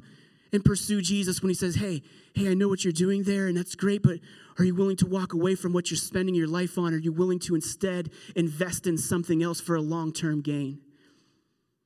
and 0.52 0.64
pursue 0.64 1.02
Jesus 1.02 1.42
when 1.42 1.50
He 1.50 1.54
says, 1.54 1.76
Hey, 1.76 2.02
hey, 2.34 2.50
I 2.50 2.54
know 2.54 2.68
what 2.68 2.84
you're 2.84 2.92
doing 2.92 3.24
there, 3.24 3.46
and 3.46 3.56
that's 3.56 3.74
great, 3.74 4.02
but 4.02 4.18
are 4.58 4.64
you 4.64 4.74
willing 4.74 4.96
to 4.98 5.06
walk 5.06 5.32
away 5.32 5.54
from 5.54 5.72
what 5.72 5.90
you're 5.90 5.98
spending 5.98 6.34
your 6.34 6.46
life 6.46 6.78
on? 6.78 6.94
Are 6.94 6.98
you 6.98 7.12
willing 7.12 7.38
to 7.40 7.54
instead 7.54 8.10
invest 8.34 8.86
in 8.86 8.98
something 8.98 9.42
else 9.42 9.60
for 9.60 9.74
a 9.74 9.80
long 9.80 10.12
term 10.12 10.40
gain? 10.40 10.80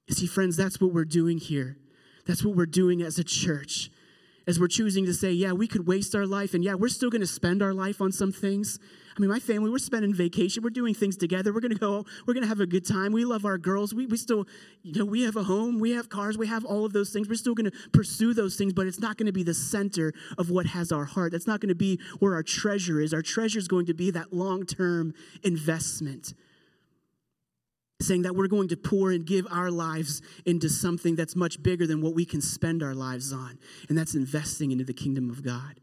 You 0.06 0.14
see, 0.14 0.26
friends, 0.26 0.56
that's 0.56 0.80
what 0.80 0.92
we're 0.92 1.04
doing 1.04 1.38
here. 1.38 1.76
That's 2.26 2.44
what 2.44 2.56
we're 2.56 2.66
doing 2.66 3.02
as 3.02 3.18
a 3.18 3.24
church. 3.24 3.90
As 4.46 4.60
we're 4.60 4.68
choosing 4.68 5.06
to 5.06 5.14
say, 5.14 5.32
yeah, 5.32 5.52
we 5.52 5.66
could 5.66 5.88
waste 5.88 6.14
our 6.14 6.26
life, 6.26 6.54
and 6.54 6.62
yeah, 6.62 6.74
we're 6.74 6.88
still 6.88 7.10
going 7.10 7.20
to 7.20 7.26
spend 7.26 7.62
our 7.62 7.74
life 7.74 8.00
on 8.00 8.12
some 8.12 8.30
things. 8.30 8.78
I 9.16 9.20
mean, 9.20 9.30
my 9.30 9.38
family, 9.38 9.70
we're 9.70 9.78
spending 9.78 10.12
vacation. 10.12 10.62
We're 10.62 10.70
doing 10.70 10.92
things 10.92 11.16
together. 11.16 11.52
We're 11.52 11.60
going 11.60 11.72
to 11.72 11.78
go, 11.78 12.04
we're 12.26 12.34
going 12.34 12.42
to 12.42 12.48
have 12.48 12.60
a 12.60 12.66
good 12.66 12.86
time. 12.86 13.12
We 13.12 13.24
love 13.24 13.46
our 13.46 13.56
girls. 13.56 13.94
We, 13.94 14.06
we 14.06 14.18
still, 14.18 14.46
you 14.82 14.98
know, 14.98 15.06
we 15.06 15.22
have 15.22 15.36
a 15.36 15.42
home, 15.42 15.78
we 15.78 15.92
have 15.92 16.10
cars, 16.10 16.36
we 16.36 16.46
have 16.48 16.64
all 16.64 16.84
of 16.84 16.92
those 16.92 17.10
things. 17.10 17.28
We're 17.28 17.36
still 17.36 17.54
going 17.54 17.70
to 17.70 17.76
pursue 17.92 18.34
those 18.34 18.56
things, 18.56 18.74
but 18.74 18.86
it's 18.86 19.00
not 19.00 19.16
going 19.16 19.26
to 19.26 19.32
be 19.32 19.42
the 19.42 19.54
center 19.54 20.12
of 20.36 20.50
what 20.50 20.66
has 20.66 20.92
our 20.92 21.06
heart. 21.06 21.32
That's 21.32 21.46
not 21.46 21.60
going 21.60 21.70
to 21.70 21.74
be 21.74 21.98
where 22.18 22.34
our 22.34 22.42
treasure 22.42 23.00
is. 23.00 23.14
Our 23.14 23.22
treasure 23.22 23.58
is 23.58 23.68
going 23.68 23.86
to 23.86 23.94
be 23.94 24.10
that 24.10 24.32
long 24.34 24.66
term 24.66 25.14
investment 25.42 26.34
saying 28.02 28.22
that 28.22 28.36
we're 28.36 28.46
going 28.48 28.68
to 28.68 28.76
pour 28.76 29.10
and 29.10 29.24
give 29.24 29.46
our 29.50 29.70
lives 29.70 30.20
into 30.44 30.68
something 30.68 31.16
that's 31.16 31.34
much 31.34 31.62
bigger 31.62 31.86
than 31.86 32.02
what 32.02 32.14
we 32.14 32.26
can 32.26 32.42
spend 32.42 32.82
our 32.82 32.94
lives 32.94 33.32
on, 33.32 33.58
and 33.88 33.96
that's 33.96 34.14
investing 34.14 34.70
into 34.70 34.84
the 34.84 34.92
kingdom 34.92 35.30
of 35.30 35.42
God. 35.42 35.80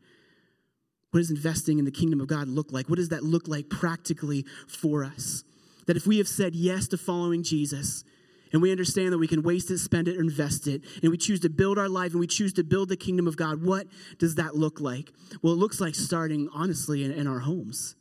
What 1.13 1.19
does 1.19 1.29
investing 1.29 1.77
in 1.77 1.85
the 1.85 1.91
kingdom 1.91 2.19
of 2.21 2.27
God 2.27 2.47
look 2.47 2.71
like? 2.71 2.89
What 2.89 2.95
does 2.95 3.09
that 3.09 3.21
look 3.21 3.47
like 3.47 3.69
practically 3.69 4.47
for 4.67 5.03
us? 5.03 5.43
That 5.85 5.95
if 5.95 6.07
we 6.07 6.17
have 6.17 6.27
said 6.27 6.55
yes 6.55 6.87
to 6.87 6.97
following 6.97 7.43
Jesus, 7.43 8.03
and 8.51 8.63
we 8.63 8.71
understand 8.71 9.13
that 9.13 9.19
we 9.19 9.27
can 9.27 9.43
waste 9.43 9.69
it, 9.69 9.77
spend 9.77 10.07
it, 10.07 10.17
or 10.17 10.21
invest 10.21 10.65
it, 10.65 10.81
and 11.03 11.11
we 11.11 11.17
choose 11.19 11.39
to 11.41 11.51
build 11.51 11.77
our 11.77 11.87
life 11.87 12.13
and 12.13 12.19
we 12.19 12.25
choose 12.25 12.51
to 12.53 12.63
build 12.63 12.89
the 12.89 12.97
kingdom 12.97 13.27
of 13.27 13.37
God, 13.37 13.63
what 13.63 13.85
does 14.17 14.33
that 14.35 14.55
look 14.55 14.81
like? 14.81 15.11
Well, 15.43 15.53
it 15.53 15.57
looks 15.57 15.79
like 15.79 15.93
starting, 15.93 16.49
honestly, 16.51 17.03
in, 17.03 17.11
in 17.11 17.27
our 17.27 17.39
homes. 17.39 17.95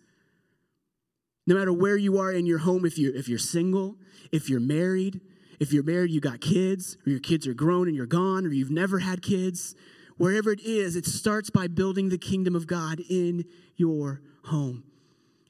No 1.47 1.55
matter 1.55 1.73
where 1.73 1.99
you 1.99 2.19
are 2.19 2.33
in 2.33 2.47
your 2.47 2.59
home, 2.61 2.87
if 2.87 2.97
you're, 2.97 3.15
if 3.15 3.29
you're 3.29 3.39
single, 3.39 3.97
if 4.31 4.49
you're 4.49 4.59
married, 4.59 5.21
if 5.61 5.71
you're 5.71 5.83
married, 5.83 6.13
you 6.13 6.21
got 6.23 6.41
kids, 6.41 6.97
or 7.07 7.11
your 7.11 7.21
kids 7.21 7.47
are 7.47 7.53
grown 7.53 7.89
and 7.89 7.95
you're 7.95 8.07
gone, 8.07 8.47
or 8.47 8.53
you've 8.53 8.71
never 8.71 9.01
had 9.01 9.21
kids, 9.21 9.75
wherever 10.23 10.53
it 10.53 10.61
is, 10.61 10.95
it 10.95 11.05
starts 11.05 11.51
by 11.51 11.67
building 11.67 12.09
the 12.09 12.17
kingdom 12.17 12.55
of 12.55 12.69
God 12.69 13.01
in 13.11 13.45
your 13.75 14.21
home. 14.45 14.85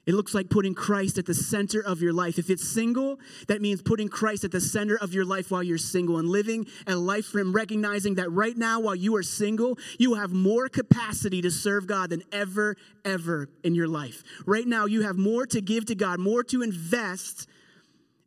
It 0.07 0.15
looks 0.15 0.33
like 0.33 0.49
putting 0.49 0.73
Christ 0.73 1.19
at 1.19 1.27
the 1.27 1.35
center 1.35 1.79
of 1.79 2.01
your 2.01 2.11
life. 2.11 2.39
If 2.39 2.49
it's 2.49 2.67
single, 2.67 3.19
that 3.47 3.61
means 3.61 3.83
putting 3.83 4.09
Christ 4.09 4.43
at 4.43 4.51
the 4.51 4.59
center 4.59 4.97
of 4.97 5.13
your 5.13 5.25
life 5.25 5.51
while 5.51 5.61
you're 5.61 5.77
single 5.77 6.17
and 6.17 6.27
living 6.27 6.65
a 6.87 6.95
life 6.95 7.27
for 7.27 7.37
Him, 7.37 7.53
recognizing 7.53 8.15
that 8.15 8.31
right 8.31 8.57
now, 8.57 8.79
while 8.79 8.95
you 8.95 9.15
are 9.15 9.21
single, 9.21 9.77
you 9.99 10.15
have 10.15 10.31
more 10.31 10.67
capacity 10.69 11.39
to 11.43 11.51
serve 11.51 11.85
God 11.85 12.09
than 12.09 12.23
ever, 12.31 12.75
ever 13.05 13.49
in 13.63 13.75
your 13.75 13.87
life. 13.87 14.23
Right 14.47 14.65
now, 14.65 14.87
you 14.87 15.03
have 15.03 15.17
more 15.17 15.45
to 15.45 15.61
give 15.61 15.85
to 15.85 15.95
God, 15.95 16.19
more 16.19 16.43
to 16.45 16.63
invest. 16.63 17.47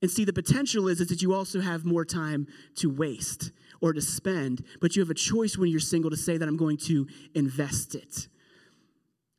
And 0.00 0.08
see, 0.08 0.24
the 0.24 0.32
potential 0.32 0.86
is, 0.86 1.00
is 1.00 1.08
that 1.08 1.22
you 1.22 1.34
also 1.34 1.60
have 1.60 1.84
more 1.84 2.04
time 2.04 2.46
to 2.76 2.88
waste 2.88 3.50
or 3.80 3.92
to 3.92 4.00
spend, 4.00 4.64
but 4.80 4.96
you 4.96 5.02
have 5.02 5.10
a 5.10 5.14
choice 5.14 5.56
when 5.56 5.70
you're 5.70 5.80
single 5.80 6.10
to 6.10 6.16
say 6.16 6.36
that 6.36 6.48
I'm 6.48 6.56
going 6.56 6.78
to 6.78 7.06
invest 7.34 7.94
it 7.94 8.28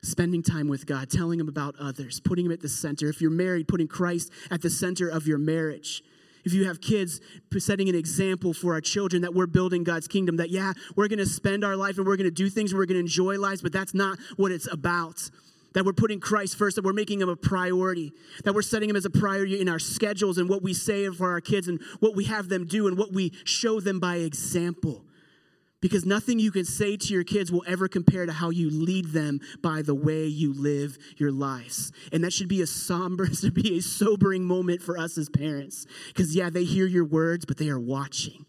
spending 0.02 0.42
time 0.42 0.68
with 0.68 0.86
God, 0.86 1.10
telling 1.10 1.40
Him 1.40 1.48
about 1.48 1.74
others, 1.78 2.20
putting 2.20 2.46
Him 2.46 2.52
at 2.52 2.60
the 2.60 2.68
center. 2.68 3.08
If 3.08 3.20
you're 3.20 3.30
married, 3.30 3.68
putting 3.68 3.88
Christ 3.88 4.30
at 4.50 4.62
the 4.62 4.70
center 4.70 5.08
of 5.08 5.26
your 5.26 5.38
marriage. 5.38 6.02
If 6.44 6.52
you 6.52 6.66
have 6.66 6.80
kids, 6.80 7.20
setting 7.58 7.88
an 7.88 7.94
example 7.94 8.54
for 8.54 8.72
our 8.72 8.80
children 8.80 9.22
that 9.22 9.34
we're 9.34 9.46
building 9.46 9.84
God's 9.84 10.08
kingdom, 10.08 10.36
that, 10.36 10.50
yeah, 10.50 10.72
we're 10.96 11.08
going 11.08 11.18
to 11.18 11.26
spend 11.26 11.64
our 11.64 11.76
life 11.76 11.98
and 11.98 12.06
we're 12.06 12.16
going 12.16 12.28
to 12.28 12.30
do 12.30 12.48
things 12.48 12.72
and 12.72 12.78
we're 12.78 12.86
going 12.86 12.96
to 12.96 13.00
enjoy 13.00 13.38
lives, 13.38 13.60
but 13.60 13.72
that's 13.72 13.92
not 13.92 14.18
what 14.36 14.52
it's 14.52 14.70
about. 14.72 15.30
That 15.78 15.84
we're 15.84 15.92
putting 15.92 16.18
Christ 16.18 16.56
first, 16.56 16.74
that 16.74 16.84
we're 16.84 16.92
making 16.92 17.20
Him 17.20 17.28
a 17.28 17.36
priority, 17.36 18.12
that 18.42 18.52
we're 18.52 18.62
setting 18.62 18.90
Him 18.90 18.96
as 18.96 19.04
a 19.04 19.10
priority 19.10 19.60
in 19.60 19.68
our 19.68 19.78
schedules 19.78 20.36
and 20.36 20.48
what 20.48 20.60
we 20.60 20.74
say 20.74 21.08
for 21.08 21.30
our 21.30 21.40
kids 21.40 21.68
and 21.68 21.80
what 22.00 22.16
we 22.16 22.24
have 22.24 22.48
them 22.48 22.66
do 22.66 22.88
and 22.88 22.98
what 22.98 23.12
we 23.12 23.32
show 23.44 23.78
them 23.78 24.00
by 24.00 24.16
example. 24.16 25.04
Because 25.80 26.04
nothing 26.04 26.40
you 26.40 26.50
can 26.50 26.64
say 26.64 26.96
to 26.96 27.14
your 27.14 27.22
kids 27.22 27.52
will 27.52 27.62
ever 27.64 27.86
compare 27.86 28.26
to 28.26 28.32
how 28.32 28.50
you 28.50 28.70
lead 28.70 29.12
them 29.12 29.38
by 29.62 29.82
the 29.82 29.94
way 29.94 30.26
you 30.26 30.52
live 30.52 30.98
your 31.16 31.30
lives. 31.30 31.92
And 32.10 32.24
that 32.24 32.32
should 32.32 32.48
be 32.48 32.60
a 32.60 32.66
somber, 32.66 33.26
should 33.32 33.54
be 33.54 33.78
a 33.78 33.80
sobering 33.80 34.42
moment 34.42 34.82
for 34.82 34.98
us 34.98 35.16
as 35.16 35.28
parents. 35.28 35.86
Because, 36.08 36.34
yeah, 36.34 36.50
they 36.50 36.64
hear 36.64 36.86
your 36.86 37.04
words, 37.04 37.44
but 37.44 37.56
they 37.56 37.68
are 37.68 37.78
watching. 37.78 38.46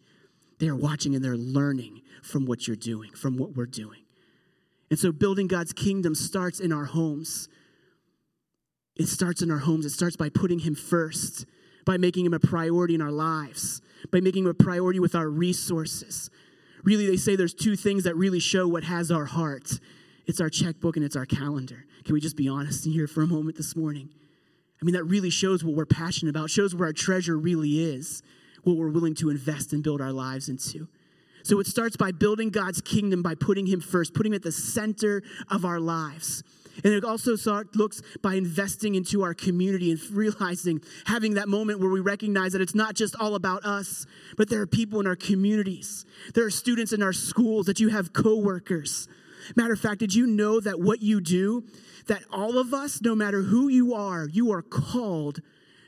They 0.57 0.67
are 0.67 0.75
watching 0.75 1.13
and 1.13 1.23
they're 1.23 1.37
learning 1.37 2.01
from 2.23 2.47
what 2.47 2.65
you're 2.65 2.75
doing, 2.75 3.11
from 3.11 3.37
what 3.37 3.55
we're 3.55 3.67
doing. 3.67 3.99
And 4.89 4.97
so, 4.97 5.11
building 5.11 5.47
God's 5.47 5.73
kingdom 5.73 6.15
starts 6.15 6.59
in 6.59 6.71
our 6.71 6.85
homes. 6.85 7.47
It 8.95 9.07
starts 9.07 9.41
in 9.41 9.51
our 9.51 9.59
homes. 9.59 9.85
It 9.85 9.91
starts 9.91 10.15
by 10.15 10.29
putting 10.29 10.59
Him 10.59 10.75
first, 10.75 11.45
by 11.85 11.97
making 11.97 12.25
Him 12.25 12.33
a 12.33 12.39
priority 12.39 12.95
in 12.95 13.01
our 13.01 13.11
lives, 13.11 13.81
by 14.11 14.19
making 14.19 14.43
Him 14.43 14.49
a 14.49 14.53
priority 14.53 14.99
with 14.99 15.15
our 15.15 15.29
resources 15.29 16.29
Really, 16.83 17.05
they 17.05 17.17
say 17.17 17.35
there's 17.35 17.53
two 17.53 17.75
things 17.75 18.03
that 18.05 18.15
really 18.15 18.39
show 18.39 18.67
what 18.67 18.83
has 18.83 19.11
our 19.11 19.25
heart 19.25 19.79
it's 20.27 20.39
our 20.39 20.49
checkbook 20.49 20.95
and 20.95 21.03
it's 21.03 21.15
our 21.15 21.25
calendar. 21.25 21.87
Can 22.05 22.13
we 22.13 22.21
just 22.21 22.35
be 22.35 22.47
honest 22.47 22.85
here 22.85 23.07
for 23.07 23.23
a 23.23 23.27
moment 23.27 23.57
this 23.57 23.75
morning? 23.75 24.09
I 24.79 24.85
mean, 24.85 24.93
that 24.93 25.05
really 25.05 25.31
shows 25.31 25.63
what 25.63 25.73
we're 25.73 25.87
passionate 25.87 26.29
about, 26.29 26.51
shows 26.51 26.75
where 26.75 26.85
our 26.85 26.93
treasure 26.93 27.35
really 27.35 27.83
is, 27.83 28.21
what 28.61 28.77
we're 28.77 28.91
willing 28.91 29.15
to 29.15 29.31
invest 29.31 29.73
and 29.73 29.81
build 29.81 30.01
our 30.01 30.11
lives 30.11 30.47
into. 30.47 30.87
So 31.43 31.59
it 31.59 31.67
starts 31.67 31.95
by 31.95 32.11
building 32.11 32.49
God's 32.49 32.81
kingdom 32.81 33.21
by 33.21 33.35
putting 33.35 33.65
Him 33.65 33.81
first, 33.81 34.13
putting 34.13 34.33
Him 34.33 34.37
at 34.37 34.43
the 34.43 34.51
center 34.51 35.23
of 35.49 35.65
our 35.65 35.79
lives. 35.79 36.43
And 36.83 36.93
it 36.93 37.03
also 37.03 37.35
looks 37.75 38.01
by 38.21 38.35
investing 38.35 38.95
into 38.95 39.23
our 39.23 39.33
community 39.33 39.91
and 39.91 40.11
realizing, 40.11 40.81
having 41.05 41.33
that 41.33 41.49
moment 41.49 41.79
where 41.79 41.89
we 41.89 41.99
recognize 41.99 42.53
that 42.53 42.61
it's 42.61 42.75
not 42.75 42.95
just 42.95 43.15
all 43.19 43.35
about 43.35 43.65
us, 43.65 44.05
but 44.37 44.49
there 44.49 44.61
are 44.61 44.67
people 44.67 44.99
in 44.99 45.07
our 45.07 45.15
communities. 45.15 46.05
There 46.33 46.45
are 46.45 46.51
students 46.51 46.93
in 46.93 47.03
our 47.03 47.13
schools, 47.13 47.65
that 47.65 47.79
you 47.79 47.89
have 47.89 48.13
coworkers. 48.13 49.07
Matter 49.55 49.73
of 49.73 49.79
fact, 49.79 49.99
did 49.99 50.13
you 50.13 50.27
know 50.27 50.59
that 50.59 50.79
what 50.79 51.01
you 51.01 51.21
do, 51.21 51.65
that 52.07 52.23
all 52.31 52.57
of 52.57 52.73
us, 52.73 53.01
no 53.01 53.15
matter 53.15 53.41
who 53.41 53.67
you 53.67 53.93
are, 53.93 54.27
you 54.27 54.51
are 54.51 54.61
called 54.61 55.41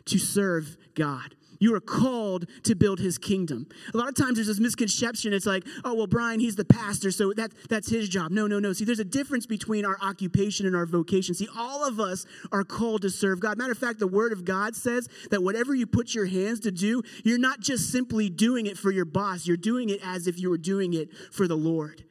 to 0.06 0.18
serve 0.18 0.78
God? 0.96 1.36
You 1.62 1.76
are 1.76 1.80
called 1.80 2.48
to 2.64 2.76
build 2.76 3.00
his 3.00 3.20
kingdom. 3.20 3.68
A 3.94 3.98
lot 3.98 4.10
of 4.10 4.16
times 4.16 4.36
there's 4.36 4.48
this 4.48 4.60
misconception. 4.60 5.32
It's 5.32 5.46
like, 5.46 5.64
oh, 5.86 5.94
well, 5.94 6.08
Brian, 6.08 6.40
he's 6.40 6.56
the 6.56 6.66
pastor, 6.66 7.12
so 7.12 7.32
that, 7.34 7.52
that's 7.70 7.88
his 7.88 8.10
job. 8.10 8.32
No, 8.32 8.48
no, 8.48 8.60
no. 8.60 8.74
See, 8.74 8.84
there's 8.84 9.00
a 9.00 9.06
difference 9.06 9.46
between 9.46 9.86
our 9.86 9.98
occupation 10.02 10.66
and 10.66 10.76
our 10.76 10.88
vocation. 10.88 11.36
See, 11.36 11.48
all 11.56 11.88
of 11.88 12.00
us 12.00 12.26
are 12.52 12.64
called 12.64 13.04
to 13.04 13.12
serve 13.12 13.40
God. 13.40 13.60
Matter 13.60 13.72
of 13.72 13.78
fact, 13.78 14.00
the 14.00 14.08
word 14.08 14.34
of 14.34 14.44
God 14.44 14.76
says 14.76 15.08
that 15.30 15.44
whatever 15.44 15.76
you 15.76 15.86
put 15.86 16.16
your 16.16 16.26
hands 16.26 16.60
to 16.62 16.72
do, 16.72 17.04
you're 17.24 17.38
not 17.38 17.60
just 17.60 17.92
simply 17.92 18.28
doing 18.28 18.66
it 18.66 18.76
for 18.76 18.90
your 18.90 19.06
boss, 19.06 19.46
you're 19.46 19.56
doing 19.56 19.90
it 19.90 20.00
as 20.04 20.26
if 20.26 20.40
you 20.40 20.50
were 20.50 20.58
doing 20.58 20.94
it 20.94 21.10
for 21.32 21.48
the 21.48 21.56
Lord. 21.56 22.04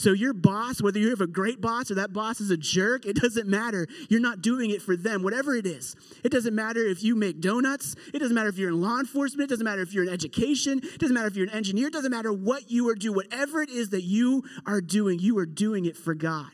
So, 0.00 0.14
your 0.14 0.32
boss, 0.32 0.80
whether 0.80 0.98
you 0.98 1.10
have 1.10 1.20
a 1.20 1.26
great 1.26 1.60
boss 1.60 1.90
or 1.90 1.96
that 1.96 2.14
boss 2.14 2.40
is 2.40 2.50
a 2.50 2.56
jerk, 2.56 3.04
it 3.04 3.16
doesn't 3.16 3.46
matter. 3.46 3.86
You're 4.08 4.22
not 4.22 4.40
doing 4.40 4.70
it 4.70 4.80
for 4.80 4.96
them, 4.96 5.22
whatever 5.22 5.54
it 5.54 5.66
is. 5.66 5.94
It 6.24 6.32
doesn't 6.32 6.54
matter 6.54 6.82
if 6.82 7.02
you 7.04 7.14
make 7.14 7.42
donuts. 7.42 7.94
It 8.14 8.20
doesn't 8.20 8.34
matter 8.34 8.48
if 8.48 8.56
you're 8.56 8.70
in 8.70 8.80
law 8.80 8.98
enforcement. 8.98 9.50
It 9.50 9.52
doesn't 9.52 9.64
matter 9.66 9.82
if 9.82 9.92
you're 9.92 10.04
in 10.04 10.08
education. 10.08 10.80
It 10.82 10.98
doesn't 11.00 11.12
matter 11.12 11.26
if 11.26 11.36
you're 11.36 11.48
an 11.48 11.52
engineer. 11.52 11.88
It 11.88 11.92
doesn't 11.92 12.10
matter 12.10 12.32
what 12.32 12.70
you 12.70 12.88
are 12.88 12.94
doing. 12.94 13.14
Whatever 13.14 13.60
it 13.60 13.68
is 13.68 13.90
that 13.90 14.00
you 14.00 14.42
are 14.64 14.80
doing, 14.80 15.18
you 15.18 15.36
are 15.36 15.44
doing 15.44 15.84
it 15.84 15.98
for 15.98 16.14
God. 16.14 16.48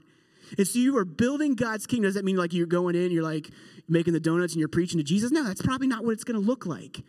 And 0.59 0.67
so 0.67 0.81
you 0.81 0.99
are 0.99 1.05
building 1.05 1.55
God's 1.55 1.87
kingdom. 1.87 2.09
Does 2.09 2.15
that 2.17 2.25
mean 2.25 2.37
like 2.37 2.53
you're 2.53 2.67
going 2.67 2.97
in, 2.97 3.13
you're 3.13 3.23
like 3.23 3.49
making 3.89 4.13
the 4.13 4.19
donuts 4.19 4.55
and 4.55 4.59
you're 4.59 4.69
preaching 4.69 4.99
to 4.99 5.05
Jesus? 5.05 5.31
No, 5.31 5.45
that's 5.45 5.63
probably 5.63 5.87
not 5.87 6.05
what 6.05 6.15
it's 6.15 6.25
going 6.25 6.41
to 6.41 6.45
look 6.45 6.67
like. 6.67 7.05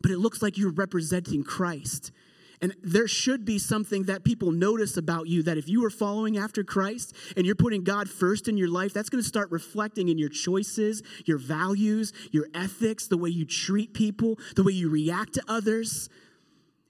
But 0.00 0.10
it 0.10 0.16
looks 0.16 0.40
like 0.40 0.56
you're 0.56 0.72
representing 0.72 1.44
Christ 1.44 2.12
And 2.60 2.74
there 2.82 3.08
should 3.08 3.44
be 3.44 3.58
something 3.58 4.04
that 4.04 4.24
people 4.24 4.52
notice 4.52 4.96
about 4.96 5.28
you 5.28 5.42
that 5.42 5.58
if 5.58 5.68
you 5.68 5.84
are 5.84 5.90
following 5.90 6.38
after 6.38 6.62
Christ 6.62 7.14
and 7.36 7.44
you're 7.44 7.54
putting 7.54 7.84
God 7.84 8.08
first 8.08 8.48
in 8.48 8.56
your 8.56 8.68
life, 8.68 8.92
that's 8.92 9.10
going 9.10 9.22
to 9.22 9.28
start 9.28 9.50
reflecting 9.50 10.08
in 10.08 10.18
your 10.18 10.28
choices, 10.28 11.02
your 11.26 11.38
values, 11.38 12.12
your 12.30 12.46
ethics, 12.54 13.08
the 13.08 13.18
way 13.18 13.30
you 13.30 13.44
treat 13.44 13.94
people, 13.94 14.38
the 14.56 14.62
way 14.62 14.72
you 14.72 14.88
react 14.88 15.34
to 15.34 15.42
others. 15.48 16.08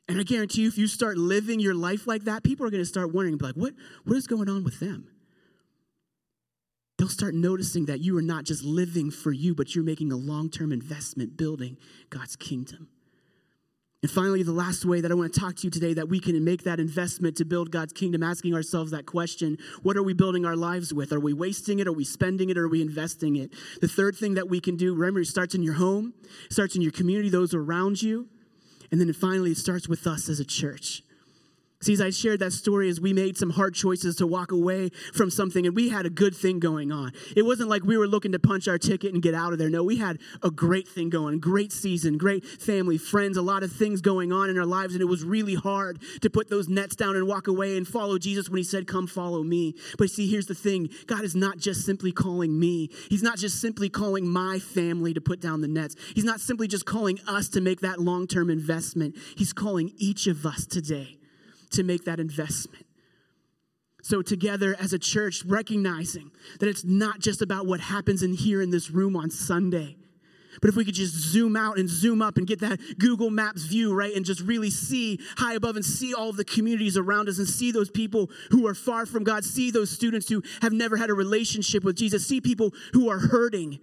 And 0.09 0.21
I 0.21 0.23
guarantee 0.23 0.63
you, 0.63 0.69
if 0.69 0.77
you 0.77 0.87
start 0.87 1.17
living 1.17 1.61
your 1.61 1.75
life 1.75 2.07
like 2.07 2.25
that, 2.25 2.43
people 2.43 2.67
are 2.67 2.71
going 2.71 2.83
to 2.83 2.89
start 2.89 3.13
wondering, 3.13 3.39
like, 3.39 3.55
what, 3.55 3.73
what 4.05 4.17
is 4.17 4.27
going 4.27 4.51
on 4.51 4.63
with 4.63 4.81
them? 4.81 5.09
They'll 6.99 7.09
start 7.09 7.35
noticing 7.35 7.87
that 7.87 8.01
you 8.01 8.17
are 8.19 8.23
not 8.23 8.45
just 8.45 8.63
living 8.63 9.11
for 9.11 9.33
you, 9.33 9.55
but 9.55 9.75
you're 9.75 9.85
making 9.85 10.13
a 10.13 10.17
long 10.17 10.51
term 10.51 10.73
investment 10.73 11.37
building 11.37 11.79
God's 12.11 12.37
kingdom. 12.37 12.89
And 14.05 14.11
finally, 14.11 14.43
the 14.43 14.53
last 14.53 14.85
way 14.85 15.01
that 15.01 15.11
I 15.11 15.15
want 15.15 15.33
to 15.33 15.41
talk 15.41 15.57
to 15.57 15.63
you 15.65 15.71
today 15.71 15.95
that 15.95 16.11
we 16.11 16.21
can 16.21 16.45
make 16.45 16.65
that 16.65 16.79
investment 16.79 17.39
to 17.39 17.47
build 17.47 17.71
God's 17.71 17.95
kingdom, 17.95 18.23
asking 18.23 18.53
ourselves 18.53 18.91
that 18.91 19.07
question 19.07 19.57
what 19.83 19.97
are 19.97 20.03
we 20.03 20.13
building 20.13 20.45
our 20.45 20.57
lives 20.57 20.93
with? 20.93 21.11
Are 21.11 21.21
we 21.21 21.33
wasting 21.33 21.79
it? 21.79 21.89
Are 21.89 21.93
we 21.93 22.05
spending 22.05 22.51
it? 22.51 22.59
Are 22.59 22.69
we 22.69 22.83
investing 22.83 23.37
it? 23.37 23.51
The 23.81 23.89
third 23.89 24.15
thing 24.15 24.35
that 24.35 24.47
we 24.47 24.61
can 24.61 24.77
do, 24.77 24.95
remember, 24.95 25.21
it 25.21 25.29
starts 25.29 25.55
in 25.55 25.63
your 25.63 25.73
home, 25.73 26.13
starts 26.51 26.77
in 26.77 26.83
your 26.83 26.93
community, 26.93 27.31
those 27.31 27.55
around 27.55 28.03
you. 28.03 28.29
And 28.93 29.01
then 29.01 29.11
finally, 29.15 29.53
it 29.53 29.57
starts 29.57 29.89
with 29.89 30.07
us 30.07 30.29
as 30.29 30.39
a 30.39 30.45
church. 30.45 31.03
See, 31.85 31.93
as 31.93 32.01
I 32.01 32.09
shared 32.09 32.41
that 32.41 32.55
story, 32.55 32.89
as 32.89 32.99
we 32.99 33.13
made 33.13 33.37
some 33.37 33.51
hard 33.51 33.75
choices 33.75 34.17
to 34.17 34.27
walk 34.27 34.53
away 34.53 34.89
from 35.13 35.29
something, 35.29 35.67
and 35.67 35.77
we 35.77 35.91
had 35.91 36.07
a 36.07 36.11
good 36.11 36.35
thing 36.35 36.59
going 36.59 36.91
on. 36.91 37.13
It 37.37 37.43
wasn't 37.43 37.69
like 37.69 37.85
we 37.85 37.99
were 37.99 38.07
looking 38.07 38.33
to 38.33 38.39
punch 38.39 38.69
our 38.69 38.79
ticket 38.79 39.13
and 39.13 39.23
get 39.23 39.35
out 39.35 39.53
of 39.53 39.59
there. 39.59 39.69
No, 39.69 39.85
we 39.85 39.99
had 39.99 40.19
a 40.43 40.51
great 40.51 40.89
thing 40.89 41.11
going, 41.11 41.41
great 41.41 41.73
season, 41.73 42.17
great 42.17 42.43
family, 42.43 42.97
friends, 42.97 43.37
a 43.37 43.43
lot 43.43 43.63
of 43.63 43.71
things 43.71 44.01
going 44.01 44.33
on 44.33 44.49
in 44.49 44.59
our 44.59 44.65
lives, 44.65 44.95
and 44.95 45.03
it 45.03 45.05
was 45.05 45.25
really 45.25 45.57
hard 45.57 46.01
to 46.23 46.31
put 46.31 46.49
those 46.49 46.71
nets 46.71 46.97
down 46.97 47.17
and 47.17 47.27
walk 47.27 47.49
away 47.49 47.77
and 47.77 47.87
follow 47.87 48.17
Jesus 48.17 48.49
when 48.49 48.57
he 48.57 48.65
said, 48.65 48.87
Come 48.87 49.07
follow 49.07 49.43
me. 49.43 49.75
But 49.99 50.09
see, 50.09 50.27
here's 50.27 50.47
the 50.47 50.55
thing 50.55 50.89
God 51.07 51.23
is 51.23 51.37
not 51.37 51.59
just 51.59 51.85
simply 51.85 52.13
calling 52.13 52.59
me, 52.59 52.89
He's 53.11 53.23
not 53.23 53.37
just 53.37 53.61
simply 53.61 53.91
calling 53.91 54.27
my 54.27 54.59
family 54.59 55.13
to 55.13 55.21
put 55.21 55.39
down 55.39 55.61
the 55.61 55.69
nets, 55.69 55.97
He's 56.15 56.25
not 56.25 56.41
simply 56.41 56.67
just 56.67 56.87
calling 56.87 57.19
us 57.29 57.51
to 57.51 57.61
make 57.61 57.81
that 57.81 58.01
long 58.01 58.27
term 58.27 58.49
investment. 58.49 59.17
He's 59.37 59.53
calling 59.53 59.93
each 59.99 60.27
of 60.27 60.47
us 60.47 60.65
today 60.65 61.19
to 61.75 61.83
make 61.83 62.05
that 62.05 62.21
investment. 62.21 62.87
So, 64.03 64.21
together 64.21 64.77
as 64.79 64.93
a 64.93 64.99
church, 64.99 65.45
recognizing 65.47 66.31
that 66.61 66.69
it's 66.69 66.85
not 66.85 67.21
just 67.21 67.41
about 67.41 67.67
what 67.67 67.81
happens 67.81 68.23
in 68.23 68.35
here 68.35 68.61
in 68.61 68.71
this 68.71 68.91
room 68.91 69.17
on 69.17 69.31
Sunday, 69.31 69.97
but 70.61 70.69
if 70.69 70.77
we 70.77 70.85
could 70.85 70.95
just 70.95 71.15
zoom 71.15 71.57
out 71.57 71.79
and 71.79 71.89
zoom 71.89 72.23
up 72.23 72.37
and 72.37 72.47
get 72.47 72.61
that 72.61 72.79
Google 72.99 73.31
Maps 73.31 73.65
view, 73.65 73.95
right, 73.95 74.15
and 74.15 74.25
just 74.25 74.41
really 74.41 74.71
see 74.71 75.19
high 75.37 75.55
above 75.55 75.77
and 75.77 75.85
see 75.85 76.15
all 76.15 76.31
of 76.31 76.37
the 76.37 76.45
communities 76.45 76.97
around 76.97 77.29
us 77.29 77.39
and 77.39 77.49
see 77.49 77.73
those 77.73 77.91
people 77.91 78.31
who 78.51 78.67
are 78.67 78.75
far 78.75 79.07
from 79.07 79.25
God, 79.25 79.45
see 79.45 79.71
those 79.71 79.91
students 79.91 80.29
who 80.29 80.43
have 80.63 80.73
never 80.73 80.97
had 80.97 81.11
a 81.11 81.15
relationship 81.15 81.85
with 81.85 81.97
Jesus, 81.97 82.27
see 82.27 82.41
people 82.41 82.73
who 82.93 83.09
are 83.09 83.19
hurting, 83.19 83.81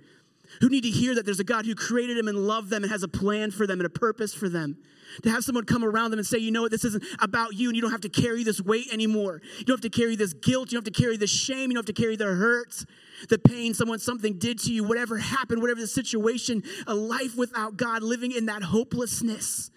who 0.59 0.69
need 0.69 0.83
to 0.83 0.89
hear 0.89 1.15
that 1.15 1.25
there's 1.25 1.39
a 1.39 1.45
God 1.45 1.65
who 1.65 1.75
created 1.75 2.17
them 2.17 2.27
and 2.27 2.37
loved 2.37 2.69
them 2.69 2.83
and 2.83 2.91
has 2.91 3.03
a 3.03 3.07
plan 3.07 3.51
for 3.51 3.65
them 3.65 3.79
and 3.79 3.85
a 3.85 3.89
purpose 3.89 4.33
for 4.33 4.49
them. 4.49 4.77
To 5.23 5.29
have 5.29 5.43
someone 5.43 5.65
come 5.65 5.83
around 5.83 6.11
them 6.11 6.19
and 6.19 6.27
say, 6.27 6.37
you 6.37 6.51
know 6.51 6.61
what, 6.61 6.71
this 6.71 6.85
isn't 6.85 7.03
about 7.19 7.53
you 7.53 7.69
and 7.69 7.75
you 7.75 7.81
don't 7.81 7.91
have 7.91 8.01
to 8.01 8.09
carry 8.09 8.43
this 8.43 8.61
weight 8.61 8.91
anymore. 8.93 9.41
You 9.59 9.65
don't 9.65 9.75
have 9.75 9.91
to 9.91 9.97
carry 9.97 10.15
this 10.15 10.33
guilt. 10.33 10.71
You 10.71 10.77
don't 10.77 10.85
have 10.85 10.93
to 10.93 11.01
carry 11.01 11.17
the 11.17 11.27
shame. 11.27 11.69
You 11.69 11.75
don't 11.75 11.87
have 11.87 11.95
to 11.95 12.01
carry 12.01 12.15
the 12.15 12.25
hurt, 12.25 12.85
the 13.29 13.37
pain 13.37 13.73
someone 13.73 13.99
something 13.99 14.37
did 14.37 14.59
to 14.59 14.73
you, 14.73 14.83
whatever 14.83 15.17
happened, 15.17 15.61
whatever 15.61 15.81
the 15.81 15.87
situation, 15.87 16.63
a 16.87 16.95
life 16.95 17.35
without 17.35 17.77
God, 17.77 18.03
living 18.03 18.31
in 18.31 18.45
that 18.45 18.63
hopelessness. 18.63 19.69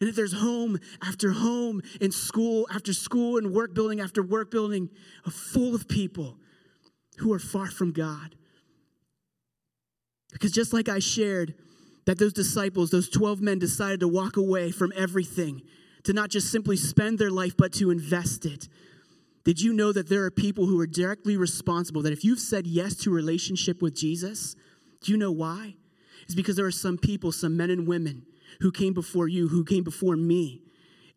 And 0.00 0.08
if 0.08 0.14
there's 0.14 0.32
home 0.32 0.78
after 1.02 1.32
home 1.32 1.82
and 2.00 2.14
school 2.14 2.68
after 2.72 2.92
school 2.92 3.36
and 3.36 3.52
work 3.52 3.74
building 3.74 4.00
after 4.00 4.22
work 4.22 4.50
building, 4.50 4.90
a 5.26 5.30
full 5.30 5.74
of 5.74 5.88
people 5.88 6.36
who 7.18 7.32
are 7.32 7.40
far 7.40 7.66
from 7.66 7.92
God. 7.92 8.36
Because 10.38 10.52
just 10.52 10.72
like 10.72 10.88
I 10.88 11.00
shared, 11.00 11.54
that 12.06 12.18
those 12.18 12.32
disciples, 12.32 12.90
those 12.90 13.08
12 13.08 13.40
men, 13.40 13.58
decided 13.58 14.00
to 14.00 14.08
walk 14.08 14.36
away 14.36 14.70
from 14.70 14.92
everything, 14.94 15.62
to 16.04 16.12
not 16.12 16.30
just 16.30 16.50
simply 16.50 16.76
spend 16.76 17.18
their 17.18 17.30
life, 17.30 17.56
but 17.56 17.72
to 17.74 17.90
invest 17.90 18.46
it. 18.46 18.68
Did 19.44 19.60
you 19.60 19.72
know 19.72 19.92
that 19.92 20.08
there 20.08 20.24
are 20.24 20.30
people 20.30 20.66
who 20.66 20.78
are 20.80 20.86
directly 20.86 21.36
responsible? 21.36 22.02
That 22.02 22.12
if 22.12 22.24
you've 22.24 22.38
said 22.38 22.66
yes 22.66 22.94
to 22.96 23.10
relationship 23.10 23.82
with 23.82 23.96
Jesus, 23.96 24.54
do 25.02 25.10
you 25.12 25.18
know 25.18 25.32
why? 25.32 25.74
It's 26.22 26.34
because 26.34 26.56
there 26.56 26.66
are 26.66 26.70
some 26.70 26.98
people, 26.98 27.32
some 27.32 27.56
men 27.56 27.70
and 27.70 27.86
women, 27.86 28.26
who 28.60 28.70
came 28.70 28.92
before 28.92 29.26
you, 29.26 29.48
who 29.48 29.64
came 29.64 29.84
before 29.84 30.16
me, 30.16 30.62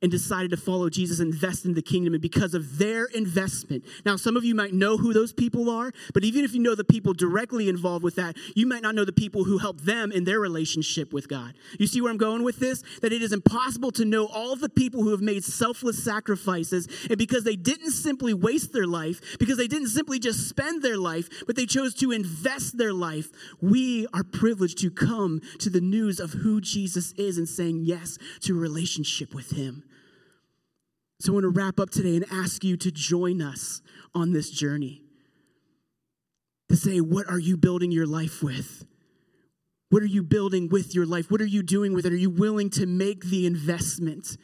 and 0.02 0.12
decided 0.12 0.52
to 0.52 0.58
follow 0.58 0.90
Jesus, 0.90 1.20
and 1.20 1.34
invest 1.34 1.66
in 1.66 1.74
the 1.74 1.82
kingdom, 1.82 2.14
and 2.14 2.22
because 2.22 2.54
of 2.54 2.78
their 2.78 3.06
investment. 3.06 3.84
Now, 4.06 4.16
some 4.16 4.36
of 4.36 4.44
you 4.44 4.56
might 4.56 4.74
know 4.74 4.98
who 4.98 5.14
those 5.14 5.34
people 5.34 5.70
are, 5.70 5.92
but 6.14 6.24
even 6.24 6.44
if 6.44 6.54
you 6.54 6.60
know 6.60 6.76
the 6.76 6.84
people 6.84 7.14
directly 7.14 7.70
involved 7.70 8.04
with 8.04 8.16
that, 8.16 8.36
you 8.56 8.66
might 8.66 8.82
not 8.82 8.96
know 8.96 9.06
the 9.06 9.12
people 9.12 9.44
who 9.44 9.58
helped 9.58 9.86
them 9.86 10.12
in 10.12 10.24
their 10.24 10.40
relationship 10.40 11.14
with 11.14 11.28
God. 11.28 11.54
You 11.80 11.88
see 11.88 12.02
where 12.02 12.12
I'm 12.12 12.18
going 12.18 12.44
with 12.44 12.60
this? 12.60 12.84
That 13.02 13.14
it 13.14 13.22
is 13.22 13.32
impossible 13.32 13.92
to 13.92 14.06
know 14.06 14.26
all 14.26 14.56
the 14.56 14.70
people 14.70 15.04
who 15.04 15.12
have 15.12 15.22
made 15.22 15.44
selfless 15.44 16.04
sacrifices, 16.04 16.88
and 17.10 17.18
because 17.18 17.44
they 17.44 17.56
didn't 17.56 17.92
simply 17.92 18.34
waste 18.34 18.74
their 18.74 18.88
life, 18.88 19.38
because 19.40 19.58
they 19.58 19.68
didn't 19.68 19.90
simply 19.90 20.20
just 20.20 20.50
spend 20.50 20.82
their 20.82 20.98
life, 20.98 21.30
but 21.46 21.56
they 21.56 21.66
chose 21.66 21.94
to 21.96 22.12
invest 22.12 22.78
their 22.78 22.94
life, 22.94 23.30
we 23.62 24.08
are 24.14 24.24
privileged 24.24 24.80
to 24.80 24.90
come 24.90 25.42
to 25.60 25.70
the 25.70 25.82
news 25.82 26.20
of 26.20 26.32
who 26.32 26.62
Jesus 26.62 27.14
is 27.14 27.38
and 27.38 27.48
saying 27.48 27.82
yes 27.84 28.18
to 28.42 28.58
a 28.58 28.60
relationship 28.60 29.34
with 29.34 29.52
Him. 29.52 29.84
So 31.22 31.32
I 31.32 31.36
want 31.36 31.44
to 31.44 31.50
wrap 31.50 31.80
up 31.80 31.92
today 31.92 32.16
and 32.16 32.26
ask 32.32 32.64
you 32.64 32.76
to 32.78 32.92
join 32.92 33.44
us 33.44 33.84
on 34.16 34.34
this 34.34 34.50
journey. 34.50 35.04
To 36.70 36.76
say, 36.76 37.00
what 37.00 37.30
are 37.30 37.38
you 37.38 37.58
building 37.58 37.92
your 37.92 38.08
life 38.08 38.42
with? 38.42 38.88
What 39.90 40.02
are 40.02 40.08
you 40.08 40.24
building 40.24 40.68
with 40.70 40.96
your 40.96 41.06
life? 41.06 41.30
What 41.30 41.40
are 41.40 41.46
you 41.46 41.62
doing 41.62 41.94
with 41.94 42.08
it? 42.08 42.14
Are 42.14 42.18
you 42.18 42.32
willing 42.32 42.72
to 42.72 42.88
make 42.88 43.26
the 43.26 43.46
investment? 43.46 44.36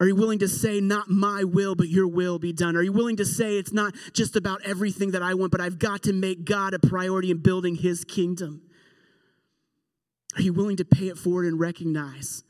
Are 0.00 0.06
you 0.08 0.16
willing 0.16 0.40
to 0.40 0.48
say, 0.48 0.80
not 0.80 1.08
my 1.08 1.44
will, 1.44 1.76
but 1.76 1.88
your 1.88 2.08
will 2.08 2.40
be 2.40 2.52
done? 2.52 2.74
Are 2.74 2.82
you 2.82 2.92
willing 2.92 3.18
to 3.18 3.24
say, 3.24 3.56
it's 3.56 3.72
not 3.72 3.94
just 4.12 4.34
about 4.34 4.62
everything 4.64 5.12
that 5.12 5.22
I 5.22 5.34
want, 5.34 5.52
but 5.52 5.60
I've 5.60 5.78
got 5.78 6.02
to 6.04 6.12
make 6.12 6.44
God 6.44 6.74
a 6.74 6.80
priority 6.80 7.30
in 7.30 7.38
building 7.38 7.76
his 7.76 8.04
kingdom? 8.04 8.62
Are 10.34 10.42
you 10.42 10.52
willing 10.54 10.78
to 10.78 10.84
pay 10.84 11.06
it 11.06 11.18
forward 11.18 11.46
and 11.46 11.60
recognize 11.60 12.42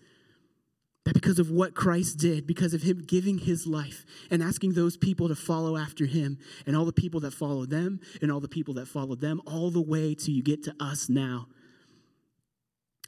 that 1.05 1.15
because 1.15 1.38
of 1.38 1.51
what 1.51 1.75
Christ 1.75 2.19
did, 2.19 2.47
because 2.47 2.75
of 2.75 2.83
him 2.83 3.03
giving 3.05 3.38
his 3.38 3.67
life 3.67 4.05
and 4.31 4.43
asking 4.43 4.75
those 4.75 4.97
people 4.97 5.29
to 5.29 5.35
follow 5.35 5.77
after 5.77 6.07
him, 6.07 6.38
and 6.67 6.77
all 6.77 6.85
the 6.85 6.93
people 6.93 7.21
that 7.21 7.33
followed 7.33 7.71
them, 7.71 8.01
and 8.21 8.31
all 8.31 8.41
the 8.41 8.49
people 8.49 8.75
that 8.75 8.87
followed 8.87 9.21
them, 9.21 9.43
all 9.47 9.71
the 9.71 9.83
way 9.83 10.15
till 10.15 10.35
you 10.35 10.43
get 10.43 10.62
to 10.65 10.75
us 10.79 11.09
now. 11.09 11.47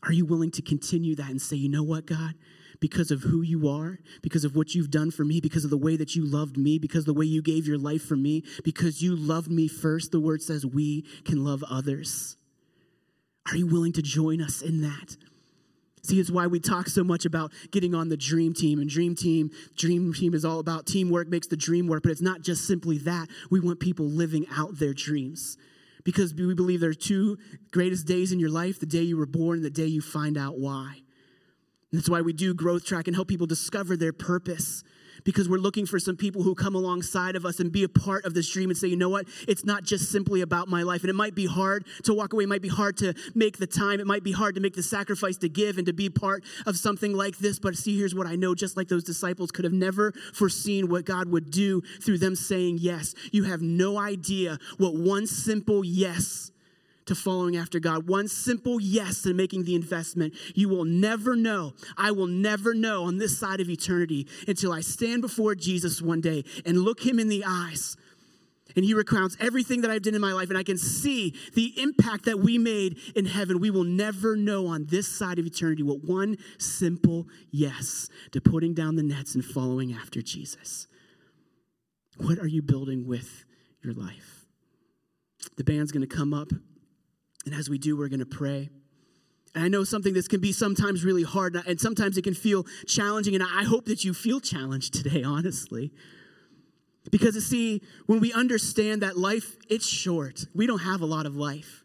Are 0.02 0.12
you 0.12 0.26
willing 0.26 0.50
to 0.52 0.62
continue 0.62 1.14
that 1.16 1.30
and 1.30 1.40
say, 1.40 1.56
you 1.56 1.68
know 1.68 1.82
what, 1.82 2.06
God? 2.06 2.34
Because 2.80 3.10
of 3.10 3.22
who 3.22 3.40
you 3.40 3.68
are, 3.68 3.98
because 4.20 4.44
of 4.44 4.56
what 4.56 4.74
you've 4.74 4.90
done 4.90 5.10
for 5.10 5.24
me, 5.24 5.40
because 5.40 5.64
of 5.64 5.70
the 5.70 5.78
way 5.78 5.96
that 5.96 6.14
you 6.14 6.26
loved 6.26 6.58
me, 6.58 6.78
because 6.78 7.04
the 7.04 7.14
way 7.14 7.24
you 7.24 7.40
gave 7.40 7.66
your 7.66 7.78
life 7.78 8.02
for 8.02 8.16
me, 8.16 8.44
because 8.64 9.00
you 9.00 9.16
loved 9.16 9.50
me 9.50 9.68
first, 9.68 10.10
the 10.10 10.20
word 10.20 10.42
says 10.42 10.66
we 10.66 11.06
can 11.24 11.44
love 11.44 11.64
others. 11.70 12.36
Are 13.50 13.56
you 13.56 13.66
willing 13.66 13.92
to 13.92 14.02
join 14.02 14.42
us 14.42 14.60
in 14.60 14.82
that? 14.82 15.16
See, 16.04 16.20
it's 16.20 16.30
why 16.30 16.46
we 16.46 16.60
talk 16.60 16.88
so 16.88 17.02
much 17.02 17.24
about 17.24 17.50
getting 17.70 17.94
on 17.94 18.10
the 18.10 18.16
dream 18.16 18.52
team. 18.52 18.78
And 18.78 18.90
dream 18.90 19.14
team, 19.14 19.50
dream 19.74 20.12
team 20.12 20.34
is 20.34 20.44
all 20.44 20.58
about 20.58 20.84
teamwork 20.86 21.28
makes 21.28 21.46
the 21.46 21.56
dream 21.56 21.86
work, 21.86 22.02
but 22.02 22.12
it's 22.12 22.20
not 22.20 22.42
just 22.42 22.66
simply 22.66 22.98
that. 22.98 23.28
We 23.50 23.58
want 23.58 23.80
people 23.80 24.04
living 24.04 24.46
out 24.54 24.78
their 24.78 24.92
dreams. 24.92 25.56
Because 26.04 26.34
we 26.34 26.52
believe 26.52 26.80
there 26.80 26.90
are 26.90 26.94
two 26.94 27.38
greatest 27.70 28.06
days 28.06 28.32
in 28.32 28.38
your 28.38 28.50
life 28.50 28.78
the 28.78 28.84
day 28.84 29.00
you 29.00 29.16
were 29.16 29.24
born 29.24 29.56
and 29.56 29.64
the 29.64 29.70
day 29.70 29.86
you 29.86 30.02
find 30.02 30.36
out 30.36 30.58
why. 30.58 30.96
And 31.90 31.98
that's 31.98 32.10
why 32.10 32.20
we 32.20 32.34
do 32.34 32.52
growth 32.52 32.84
track 32.84 33.06
and 33.06 33.16
help 33.16 33.28
people 33.28 33.46
discover 33.46 33.96
their 33.96 34.12
purpose 34.12 34.84
because 35.24 35.48
we're 35.48 35.58
looking 35.58 35.86
for 35.86 35.98
some 35.98 36.16
people 36.16 36.42
who 36.42 36.54
come 36.54 36.74
alongside 36.74 37.36
of 37.36 37.44
us 37.44 37.60
and 37.60 37.72
be 37.72 37.82
a 37.82 37.88
part 37.88 38.24
of 38.24 38.34
this 38.34 38.50
dream 38.50 38.70
and 38.70 38.78
say, 38.78 38.88
you 38.88 38.96
know 38.96 39.08
what? 39.08 39.26
It's 39.48 39.64
not 39.64 39.84
just 39.84 40.10
simply 40.12 40.40
about 40.40 40.68
my 40.68 40.82
life. 40.82 41.02
And 41.02 41.10
it 41.10 41.14
might 41.14 41.34
be 41.34 41.46
hard 41.46 41.84
to 42.04 42.14
walk 42.14 42.32
away. 42.32 42.44
It 42.44 42.48
might 42.48 42.62
be 42.62 42.68
hard 42.68 42.96
to 42.98 43.14
make 43.34 43.58
the 43.58 43.66
time. 43.66 44.00
It 44.00 44.06
might 44.06 44.22
be 44.22 44.32
hard 44.32 44.54
to 44.54 44.60
make 44.60 44.74
the 44.74 44.82
sacrifice 44.82 45.36
to 45.38 45.48
give 45.48 45.78
and 45.78 45.86
to 45.86 45.92
be 45.92 46.08
part 46.10 46.44
of 46.66 46.76
something 46.76 47.12
like 47.12 47.38
this. 47.38 47.58
But 47.58 47.76
see, 47.76 47.98
here's 47.98 48.14
what 48.14 48.26
I 48.26 48.36
know 48.36 48.54
just 48.54 48.76
like 48.76 48.88
those 48.88 49.04
disciples 49.04 49.50
could 49.50 49.64
have 49.64 49.72
never 49.72 50.12
foreseen 50.32 50.88
what 50.88 51.04
God 51.04 51.28
would 51.28 51.50
do 51.50 51.82
through 52.02 52.18
them 52.18 52.36
saying 52.36 52.78
yes. 52.80 53.14
You 53.32 53.44
have 53.44 53.62
no 53.62 53.98
idea 53.98 54.58
what 54.78 54.94
one 54.94 55.26
simple 55.26 55.84
yes 55.84 56.50
to 57.06 57.14
following 57.14 57.56
after 57.56 57.78
God, 57.78 58.08
one 58.08 58.28
simple 58.28 58.80
yes 58.80 59.22
to 59.22 59.34
making 59.34 59.64
the 59.64 59.74
investment, 59.74 60.34
you 60.54 60.68
will 60.68 60.84
never 60.84 61.36
know. 61.36 61.74
I 61.96 62.10
will 62.10 62.26
never 62.26 62.74
know 62.74 63.04
on 63.04 63.18
this 63.18 63.38
side 63.38 63.60
of 63.60 63.68
eternity 63.68 64.26
until 64.48 64.72
I 64.72 64.80
stand 64.80 65.22
before 65.22 65.54
Jesus 65.54 66.00
one 66.00 66.20
day 66.20 66.44
and 66.64 66.78
look 66.78 67.04
him 67.04 67.18
in 67.18 67.28
the 67.28 67.44
eyes 67.46 67.96
and 68.76 68.84
he 68.84 68.94
recounts 68.94 69.36
everything 69.40 69.82
that 69.82 69.90
I've 69.90 70.02
done 70.02 70.14
in 70.14 70.20
my 70.20 70.32
life, 70.32 70.48
and 70.48 70.58
I 70.58 70.62
can 70.62 70.78
see 70.78 71.34
the 71.54 71.80
impact 71.80 72.24
that 72.24 72.40
we 72.40 72.58
made 72.58 72.98
in 73.14 73.26
heaven, 73.26 73.60
we 73.60 73.70
will 73.70 73.84
never 73.84 74.36
know 74.36 74.66
on 74.66 74.86
this 74.86 75.08
side 75.08 75.38
of 75.38 75.46
eternity 75.46 75.82
what 75.82 76.02
one 76.04 76.36
simple 76.58 77.26
yes 77.50 78.08
to 78.32 78.40
putting 78.40 78.74
down 78.74 78.96
the 78.96 79.02
nets 79.02 79.34
and 79.34 79.44
following 79.44 79.92
after 79.92 80.22
Jesus. 80.22 80.88
What 82.16 82.38
are 82.38 82.46
you 82.46 82.62
building 82.62 83.06
with 83.06 83.44
your 83.82 83.92
life? 83.92 84.46
The 85.56 85.64
band's 85.64 85.92
going 85.92 86.06
to 86.06 86.16
come 86.16 86.32
up, 86.32 86.48
and 87.46 87.54
as 87.54 87.68
we 87.68 87.78
do, 87.78 87.96
we're 87.96 88.08
going 88.08 88.20
to 88.20 88.26
pray. 88.26 88.70
And 89.54 89.64
I 89.64 89.68
know 89.68 89.84
something 89.84 90.14
this 90.14 90.28
can 90.28 90.40
be 90.40 90.52
sometimes 90.52 91.04
really 91.04 91.22
hard, 91.22 91.56
and 91.66 91.80
sometimes 91.80 92.16
it 92.16 92.22
can 92.22 92.34
feel 92.34 92.64
challenging, 92.86 93.34
and 93.34 93.44
I 93.44 93.64
hope 93.64 93.86
that 93.86 94.04
you 94.04 94.12
feel 94.14 94.40
challenged 94.40 94.94
today, 94.94 95.22
honestly. 95.26 95.92
Because 97.10 97.34
you 97.34 97.40
see, 97.40 97.82
when 98.06 98.20
we 98.20 98.32
understand 98.32 99.02
that 99.02 99.16
life, 99.16 99.56
it's 99.68 99.86
short. 99.86 100.46
We 100.54 100.66
don't 100.66 100.80
have 100.80 101.02
a 101.02 101.06
lot 101.06 101.26
of 101.26 101.36
life. 101.36 101.84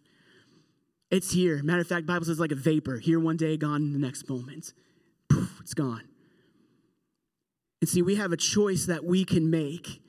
It's 1.11 1.31
here. 1.31 1.61
Matter 1.63 1.81
of 1.81 1.87
fact, 1.87 2.05
Bible 2.05 2.25
says 2.25 2.39
like 2.39 2.51
a 2.51 2.55
vapor. 2.55 2.97
Here 2.97 3.19
one 3.19 3.35
day, 3.35 3.57
gone 3.57 3.81
in 3.81 3.93
the 3.93 3.99
next 3.99 4.29
moment. 4.29 4.73
Poof, 5.27 5.57
it's 5.61 5.73
gone. 5.73 6.03
And 7.81 7.89
see, 7.89 8.01
we 8.01 8.15
have 8.15 8.31
a 8.31 8.37
choice 8.37 8.85
that 8.85 9.03
we 9.03 9.25
can 9.25 9.49
make. 9.49 10.01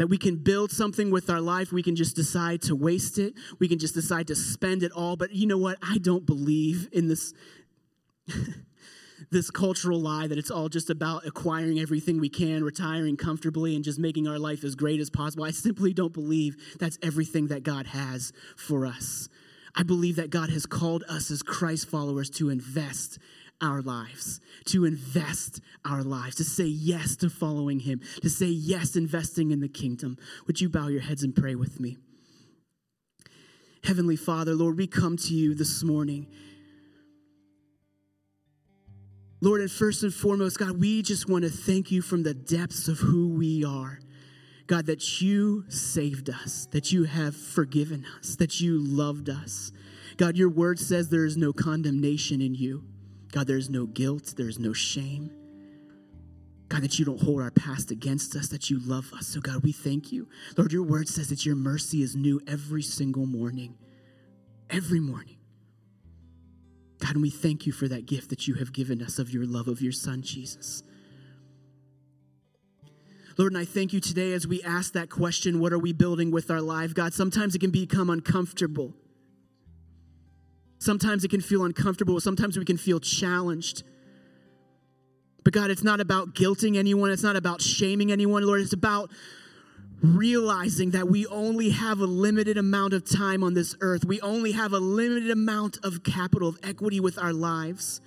That 0.00 0.06
we 0.06 0.16
can 0.16 0.36
build 0.36 0.70
something 0.70 1.10
with 1.10 1.28
our 1.28 1.42
life. 1.42 1.72
We 1.72 1.82
can 1.82 1.94
just 1.94 2.16
decide 2.16 2.62
to 2.62 2.74
waste 2.74 3.18
it. 3.18 3.34
We 3.58 3.68
can 3.68 3.78
just 3.78 3.92
decide 3.92 4.28
to 4.28 4.34
spend 4.34 4.82
it 4.82 4.92
all. 4.92 5.14
But 5.14 5.34
you 5.34 5.46
know 5.46 5.58
what? 5.58 5.76
I 5.82 5.98
don't 5.98 6.24
believe 6.24 6.88
in 6.90 7.08
this. 7.08 7.34
this 9.30 9.50
cultural 9.50 10.00
lie 10.00 10.26
that 10.26 10.38
it's 10.38 10.50
all 10.50 10.70
just 10.70 10.88
about 10.88 11.26
acquiring 11.26 11.78
everything 11.78 12.18
we 12.18 12.30
can, 12.30 12.64
retiring 12.64 13.14
comfortably, 13.18 13.76
and 13.76 13.84
just 13.84 13.98
making 13.98 14.26
our 14.26 14.38
life 14.38 14.64
as 14.64 14.74
great 14.74 15.00
as 15.00 15.10
possible. 15.10 15.44
I 15.44 15.50
simply 15.50 15.92
don't 15.92 16.14
believe 16.14 16.56
that's 16.78 16.96
everything 17.02 17.48
that 17.48 17.62
God 17.62 17.88
has 17.88 18.32
for 18.56 18.86
us. 18.86 19.28
I 19.76 19.82
believe 19.82 20.16
that 20.16 20.30
God 20.30 20.48
has 20.48 20.64
called 20.64 21.04
us 21.10 21.30
as 21.30 21.42
Christ 21.42 21.90
followers 21.90 22.30
to 22.30 22.48
invest 22.48 23.18
our 23.60 23.82
lives, 23.82 24.40
to 24.66 24.84
invest 24.84 25.60
our 25.84 26.02
lives, 26.02 26.36
to 26.36 26.44
say 26.44 26.64
yes 26.64 27.16
to 27.16 27.30
following 27.30 27.80
Him, 27.80 28.00
to 28.22 28.30
say 28.30 28.46
yes 28.46 28.96
investing 28.96 29.50
in 29.50 29.60
the 29.60 29.68
kingdom. 29.68 30.16
Would 30.46 30.60
you 30.60 30.68
bow 30.68 30.88
your 30.88 31.02
heads 31.02 31.22
and 31.22 31.34
pray 31.34 31.54
with 31.54 31.80
me? 31.80 31.96
Heavenly 33.84 34.16
Father, 34.16 34.54
Lord, 34.54 34.76
we 34.76 34.86
come 34.86 35.16
to 35.16 35.34
you 35.34 35.54
this 35.54 35.82
morning 35.82 36.26
Lord, 39.42 39.62
and 39.62 39.70
first 39.70 40.02
and 40.02 40.12
foremost, 40.12 40.58
God, 40.58 40.78
we 40.78 41.00
just 41.00 41.28
want 41.28 41.44
to 41.44 41.50
thank 41.50 41.90
you 41.90 42.02
from 42.02 42.22
the 42.22 42.34
depths 42.34 42.88
of 42.88 42.98
who 42.98 43.28
we 43.28 43.64
are. 43.64 43.98
God, 44.66 44.86
that 44.86 45.22
you 45.22 45.64
saved 45.68 46.28
us, 46.28 46.68
that 46.72 46.92
you 46.92 47.04
have 47.04 47.34
forgiven 47.34 48.04
us, 48.18 48.36
that 48.36 48.60
you 48.60 48.78
loved 48.78 49.30
us. 49.30 49.72
God, 50.18 50.36
your 50.36 50.50
word 50.50 50.78
says 50.78 51.08
there 51.08 51.24
is 51.24 51.38
no 51.38 51.54
condemnation 51.54 52.42
in 52.42 52.54
you. 52.54 52.84
God, 53.32 53.46
there 53.46 53.56
is 53.56 53.70
no 53.70 53.86
guilt, 53.86 54.34
there 54.36 54.48
is 54.48 54.58
no 54.58 54.72
shame. 54.72 55.30
God, 56.68 56.82
that 56.82 56.98
you 56.98 57.04
don't 57.04 57.20
hold 57.20 57.42
our 57.42 57.50
past 57.50 57.90
against 57.90 58.36
us, 58.36 58.48
that 58.48 58.70
you 58.70 58.78
love 58.80 59.12
us. 59.12 59.26
So, 59.26 59.40
God, 59.40 59.62
we 59.64 59.72
thank 59.72 60.12
you. 60.12 60.28
Lord, 60.56 60.72
your 60.72 60.84
word 60.84 61.08
says 61.08 61.28
that 61.28 61.44
your 61.44 61.56
mercy 61.56 62.02
is 62.02 62.14
new 62.14 62.40
every 62.46 62.82
single 62.82 63.26
morning. 63.26 63.76
Every 64.70 65.00
morning. 65.00 65.36
God, 67.00 67.14
and 67.14 67.22
we 67.22 67.30
thank 67.30 67.66
you 67.66 67.72
for 67.72 67.88
that 67.88 68.06
gift 68.06 68.30
that 68.30 68.46
you 68.46 68.54
have 68.54 68.72
given 68.72 69.02
us 69.02 69.18
of 69.18 69.30
your 69.30 69.46
love 69.46 69.66
of 69.66 69.80
your 69.80 69.92
Son, 69.92 70.22
Jesus. 70.22 70.84
Lord, 73.36 73.52
and 73.52 73.60
I 73.60 73.64
thank 73.64 73.92
you 73.92 74.00
today 74.00 74.32
as 74.32 74.46
we 74.46 74.62
ask 74.62 74.92
that 74.92 75.08
question 75.08 75.60
what 75.60 75.72
are 75.72 75.78
we 75.78 75.92
building 75.92 76.30
with 76.30 76.50
our 76.50 76.60
life? 76.60 76.94
God, 76.94 77.14
sometimes 77.14 77.54
it 77.54 77.60
can 77.60 77.70
become 77.70 78.10
uncomfortable. 78.10 78.94
Sometimes 80.80 81.24
it 81.24 81.30
can 81.30 81.42
feel 81.42 81.64
uncomfortable. 81.64 82.18
Sometimes 82.20 82.58
we 82.58 82.64
can 82.64 82.78
feel 82.78 82.98
challenged. 82.98 83.84
But 85.44 85.52
God, 85.52 85.70
it's 85.70 85.84
not 85.84 86.00
about 86.00 86.34
guilting 86.34 86.76
anyone, 86.76 87.10
it's 87.10 87.22
not 87.22 87.36
about 87.36 87.60
shaming 87.62 88.10
anyone, 88.10 88.46
Lord. 88.46 88.62
It's 88.62 88.72
about 88.72 89.10
realizing 90.02 90.92
that 90.92 91.06
we 91.08 91.26
only 91.26 91.68
have 91.70 92.00
a 92.00 92.06
limited 92.06 92.56
amount 92.56 92.94
of 92.94 93.04
time 93.04 93.44
on 93.44 93.52
this 93.52 93.76
earth. 93.82 94.06
We 94.06 94.20
only 94.22 94.52
have 94.52 94.72
a 94.72 94.78
limited 94.78 95.30
amount 95.30 95.78
of 95.84 96.02
capital, 96.02 96.48
of 96.48 96.58
equity 96.62 96.98
with 96.98 97.18
our 97.18 97.34
lives. 97.34 98.00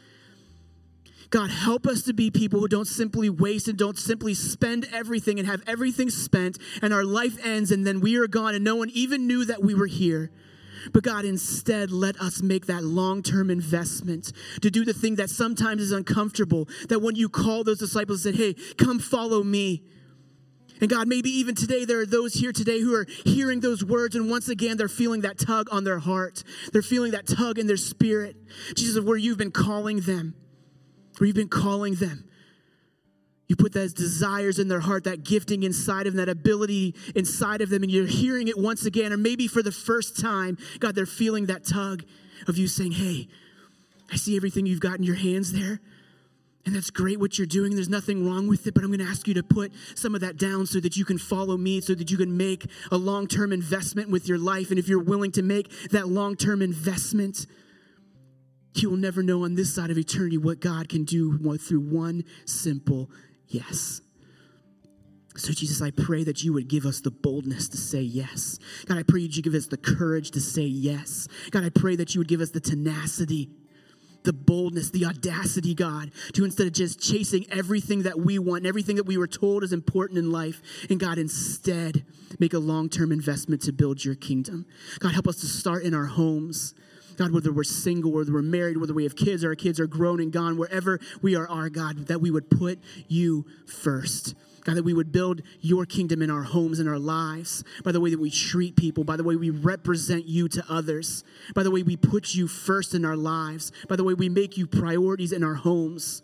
God, 1.30 1.52
help 1.52 1.86
us 1.86 2.02
to 2.04 2.14
be 2.14 2.32
people 2.32 2.60
who 2.60 2.68
don't 2.68 2.88
simply 2.88 3.30
waste 3.30 3.68
and 3.68 3.78
don't 3.78 3.98
simply 3.98 4.34
spend 4.34 4.88
everything 4.92 5.38
and 5.38 5.48
have 5.48 5.62
everything 5.68 6.10
spent 6.10 6.58
and 6.82 6.92
our 6.92 7.04
life 7.04 7.38
ends 7.44 7.72
and 7.72 7.86
then 7.86 8.02
we 8.02 8.18
are 8.18 8.28
gone 8.28 8.56
and 8.56 8.64
no 8.64 8.76
one 8.76 8.90
even 8.92 9.28
knew 9.28 9.46
that 9.46 9.62
we 9.62 9.76
were 9.76 9.88
here. 9.88 10.32
But 10.92 11.04
God, 11.04 11.26
instead, 11.26 11.92
let 11.92 12.20
us 12.20 12.42
make 12.42 12.66
that 12.68 12.84
long 12.84 13.24
term 13.24 13.50
investment 13.50 14.34
to 14.62 14.70
do 14.70 14.84
the 14.84 14.94
thing 14.94 15.16
that 15.16 15.30
sometimes 15.30 15.82
is 15.82 15.92
uncomfortable. 15.92 16.68
That 16.90 17.02
when 17.02 17.16
you 17.16 17.30
call 17.30 17.64
those 17.64 17.80
disciples 17.80 18.26
and 18.26 18.36
said, 18.36 18.44
Hey, 18.44 18.56
come 18.78 19.00
follow 19.00 19.44
me, 19.44 19.84
and 20.82 20.90
God, 20.90 21.08
maybe 21.08 21.30
even 21.30 21.56
today 21.56 21.86
there 21.86 22.02
are 22.02 22.06
those 22.06 22.34
here 22.34 22.52
today 22.52 22.82
who 22.82 22.94
are 22.94 23.06
hearing 23.24 23.62
those 23.62 23.86
words, 23.86 24.16
and 24.16 24.30
once 24.30 24.50
again 24.50 24.76
they're 24.76 24.90
feeling 24.90 25.22
that 25.22 25.38
tug 25.38 25.70
on 25.72 25.86
their 25.86 26.00
heart. 26.00 26.44
They're 26.74 26.82
feeling 26.82 27.12
that 27.12 27.26
tug 27.26 27.58
in 27.58 27.68
their 27.68 27.78
spirit. 27.78 28.36
Jesus, 28.76 29.02
where 29.02 29.18
you've 29.18 29.38
been 29.38 29.52
calling 29.52 30.02
them, 30.02 30.36
where 31.18 31.28
you've 31.28 31.38
been 31.38 31.48
calling 31.48 31.96
them. 31.96 32.26
You 33.48 33.56
put 33.56 33.74
those 33.74 33.94
desires 33.94 34.58
in 34.58 34.68
their 34.68 34.80
heart, 34.80 35.04
that 35.04 35.24
gifting 35.24 35.64
inside 35.64 36.08
of 36.08 36.14
them, 36.14 36.26
that 36.26 36.32
ability 36.32 36.96
inside 37.14 37.62
of 37.62 37.70
them, 37.70 37.84
and 37.84 37.92
you're 37.92 38.06
hearing 38.06 38.48
it 38.48 38.58
once 38.58 38.86
again, 38.86 39.12
or 39.12 39.18
maybe 39.18 39.48
for 39.48 39.62
the 39.62 39.72
first 39.72 40.20
time, 40.20 40.58
God, 40.80 40.96
they're 40.96 41.06
feeling 41.06 41.48
that 41.48 41.66
tug 41.66 42.04
of 42.48 42.58
you 42.58 42.68
saying, 42.68 42.94
Hey, 42.94 43.28
I 44.12 44.16
see 44.16 44.36
everything 44.36 44.66
you've 44.66 44.80
got 44.80 44.98
in 44.98 45.04
your 45.04 45.16
hands 45.16 45.52
there. 45.52 45.82
And 46.66 46.74
that's 46.74 46.92
great 46.92 47.20
what 47.20 47.38
you're 47.38 47.48
doing. 47.48 47.76
There's 47.76 47.90
nothing 47.90 48.26
wrong 48.26 48.48
with 48.48 48.66
it, 48.68 48.74
but 48.74 48.84
I'm 48.84 48.90
going 48.90 49.06
to 49.06 49.12
ask 49.12 49.28
you 49.28 49.34
to 49.34 49.44
put 49.44 49.74
some 49.96 50.16
of 50.16 50.22
that 50.22 50.38
down 50.38 50.66
so 50.66 50.80
that 50.80 50.96
you 50.96 51.04
can 51.04 51.18
follow 51.18 51.58
me, 51.58 51.82
so 51.82 51.94
that 51.94 52.10
you 52.10 52.16
can 52.16 52.38
make 52.38 52.66
a 52.90 52.98
long 52.98 53.28
term 53.28 53.52
investment 53.52 54.10
with 54.10 54.30
your 54.30 54.38
life. 54.38 54.70
And 54.70 54.80
if 54.80 54.88
you're 54.88 55.04
willing 55.04 55.34
to 55.34 55.42
make 55.42 55.70
that 55.90 56.08
long 56.08 56.38
term 56.38 56.62
investment, 56.62 57.46
you 58.76 58.90
will 58.90 58.98
never 58.98 59.22
know 59.22 59.44
on 59.44 59.56
this 59.56 59.74
side 59.74 59.92
of 59.92 59.98
eternity 59.98 60.38
what 60.38 60.62
God 60.62 60.88
can 60.88 61.04
do 61.04 61.38
through 61.58 61.82
one 61.82 62.24
simple 62.46 63.10
yes. 63.54 64.02
So, 65.36 65.52
Jesus, 65.52 65.82
I 65.82 65.90
pray 65.90 66.24
that 66.26 66.44
you 66.44 66.54
would 66.54 66.68
give 66.68 66.86
us 66.86 67.02
the 67.02 67.10
boldness 67.10 67.68
to 67.70 67.78
say 67.78 68.02
yes. 68.02 68.60
God, 68.86 68.98
I 68.98 69.04
pray 69.04 69.24
that 69.24 69.36
you 69.36 69.42
give 69.42 69.56
us 69.56 69.66
the 69.66 69.78
courage 69.78 70.32
to 70.32 70.42
say 70.42 70.62
yes. 70.62 71.28
God, 71.50 71.64
I 71.64 71.70
pray 71.70 71.96
that 71.96 72.14
you 72.14 72.20
would 72.20 72.28
give 72.28 72.42
us 72.42 72.52
the 72.52 72.60
tenacity 72.60 73.50
the 74.24 74.34
boldness, 74.34 74.90
the 74.90 75.06
audacity, 75.06 75.76
God, 75.76 76.12
to 76.34 76.46
instead 76.46 76.68
of 76.68 76.74
just 76.74 77.00
chasing 77.00 77.46
everything 77.50 78.04
that 78.04 78.20
we 78.20 78.40
want 78.40 78.66
everything 78.66 78.96
that 78.96 79.06
we 79.06 79.18
were 79.18 79.28
told 79.28 79.64
is 79.64 79.74
important 79.74 80.18
in 80.18 80.32
life, 80.32 80.62
and 80.90 81.00
God, 81.00 81.18
instead 81.18 82.06
make 82.40 82.54
a 82.54 82.60
long 82.60 82.90
term 82.90 83.12
investment 83.12 83.62
to 83.64 83.74
build 83.74 84.04
your 84.04 84.16
kingdom. 84.16 84.66
God, 85.00 85.14
help 85.14 85.28
us 85.28 85.38
to 85.38 85.48
start 85.48 85.84
in 85.84 85.94
our 85.94 86.06
homes. 86.06 86.74
God, 87.18 87.32
whether 87.32 87.52
we're 87.52 87.64
single, 87.64 88.12
whether 88.12 88.34
we're 88.34 88.42
married, 88.42 88.78
whether 88.78 88.94
we 88.94 89.04
have 89.04 89.16
kids, 89.16 89.44
or 89.44 89.50
our 89.50 89.56
kids 89.56 89.80
are 89.80 89.88
grown 89.88 90.20
and 90.20 90.32
gone, 90.32 90.58
wherever 90.58 91.00
we 91.22 91.36
are, 91.36 91.48
our 91.48 91.70
God, 91.70 92.08
that 92.08 92.22
we 92.22 92.32
would 92.32 92.50
put 92.50 92.80
you 93.08 93.46
first. 93.66 94.36
God, 94.64 94.78
that 94.78 94.84
we 94.84 94.94
would 94.94 95.12
build 95.12 95.42
your 95.60 95.86
kingdom 95.86 96.22
in 96.22 96.30
our 96.30 96.44
homes 96.44 96.80
and 96.80 96.88
our 96.88 97.00
lives 97.00 97.64
by 97.84 97.92
the 97.92 98.00
way 98.00 98.10
that 98.10 98.20
we 98.20 98.30
treat 98.30 98.78
people, 98.78 99.04
by 99.04 99.18
the 99.18 99.24
way 99.24 99.36
we 99.36 99.50
represent 99.50 100.26
you 100.26 100.48
to 100.50 100.64
others, 100.70 101.24
by 101.54 101.64
the 101.64 101.72
way 101.72 101.84
we 101.84 101.98
put 101.98 102.34
you 102.34 102.48
first 102.48 102.94
in 102.94 103.04
our 103.04 103.18
lives, 103.18 103.74
by 103.90 103.98
the 103.98 104.04
way 104.04 104.14
we 104.14 104.30
make 104.30 104.58
you 104.58 104.66
priorities 104.66 105.34
in 105.34 105.44
our 105.44 105.56
homes, 105.56 106.22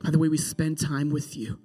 by 0.00 0.10
the 0.10 0.18
way 0.18 0.28
we 0.28 0.38
spend 0.38 0.78
time 0.78 1.10
with 1.10 1.36
you. 1.36 1.58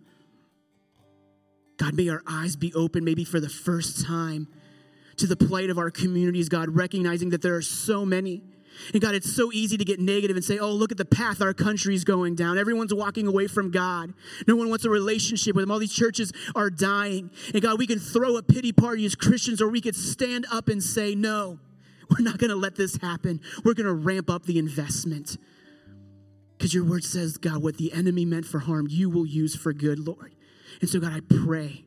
God, 1.77 1.93
may 1.93 2.09
our 2.09 2.23
eyes 2.27 2.55
be 2.55 2.73
open, 2.73 3.03
maybe 3.03 3.23
for 3.23 3.39
the 3.39 3.49
first 3.49 4.03
time, 4.03 4.47
to 5.17 5.27
the 5.27 5.35
plight 5.35 5.69
of 5.69 5.77
our 5.77 5.91
communities, 5.91 6.49
God, 6.49 6.69
recognizing 6.69 7.29
that 7.31 7.41
there 7.41 7.55
are 7.55 7.61
so 7.61 8.05
many 8.05 8.43
and 8.93 9.01
God, 9.01 9.15
it's 9.15 9.33
so 9.33 9.51
easy 9.51 9.77
to 9.77 9.85
get 9.85 9.99
negative 9.99 10.35
and 10.35 10.45
say, 10.45 10.59
oh, 10.59 10.71
look 10.71 10.91
at 10.91 10.97
the 10.97 11.05
path 11.05 11.41
our 11.41 11.53
country's 11.53 12.03
going 12.03 12.35
down. 12.35 12.57
Everyone's 12.57 12.93
walking 12.93 13.27
away 13.27 13.47
from 13.47 13.71
God. 13.71 14.13
No 14.47 14.55
one 14.55 14.69
wants 14.69 14.85
a 14.85 14.89
relationship 14.89 15.55
with 15.55 15.63
Him. 15.63 15.71
All 15.71 15.79
these 15.79 15.93
churches 15.93 16.31
are 16.55 16.69
dying. 16.69 17.31
And 17.53 17.61
God, 17.61 17.79
we 17.79 17.87
can 17.87 17.99
throw 17.99 18.37
a 18.37 18.43
pity 18.43 18.71
party 18.71 19.05
as 19.05 19.15
Christians, 19.15 19.61
or 19.61 19.69
we 19.69 19.81
could 19.81 19.95
stand 19.95 20.45
up 20.51 20.67
and 20.67 20.81
say, 20.81 21.15
no, 21.15 21.59
we're 22.09 22.23
not 22.23 22.37
going 22.37 22.49
to 22.49 22.55
let 22.55 22.75
this 22.75 22.97
happen. 22.97 23.41
We're 23.63 23.73
going 23.73 23.87
to 23.87 23.93
ramp 23.93 24.29
up 24.29 24.45
the 24.45 24.59
investment. 24.59 25.37
Because 26.57 26.73
your 26.73 26.83
word 26.83 27.03
says, 27.03 27.37
God, 27.37 27.61
what 27.61 27.77
the 27.77 27.93
enemy 27.93 28.25
meant 28.25 28.45
for 28.45 28.59
harm, 28.59 28.87
you 28.89 29.09
will 29.09 29.25
use 29.25 29.55
for 29.55 29.73
good, 29.73 29.99
Lord. 29.99 30.33
And 30.81 30.89
so, 30.89 30.99
God, 30.99 31.13
I 31.13 31.21
pray 31.21 31.85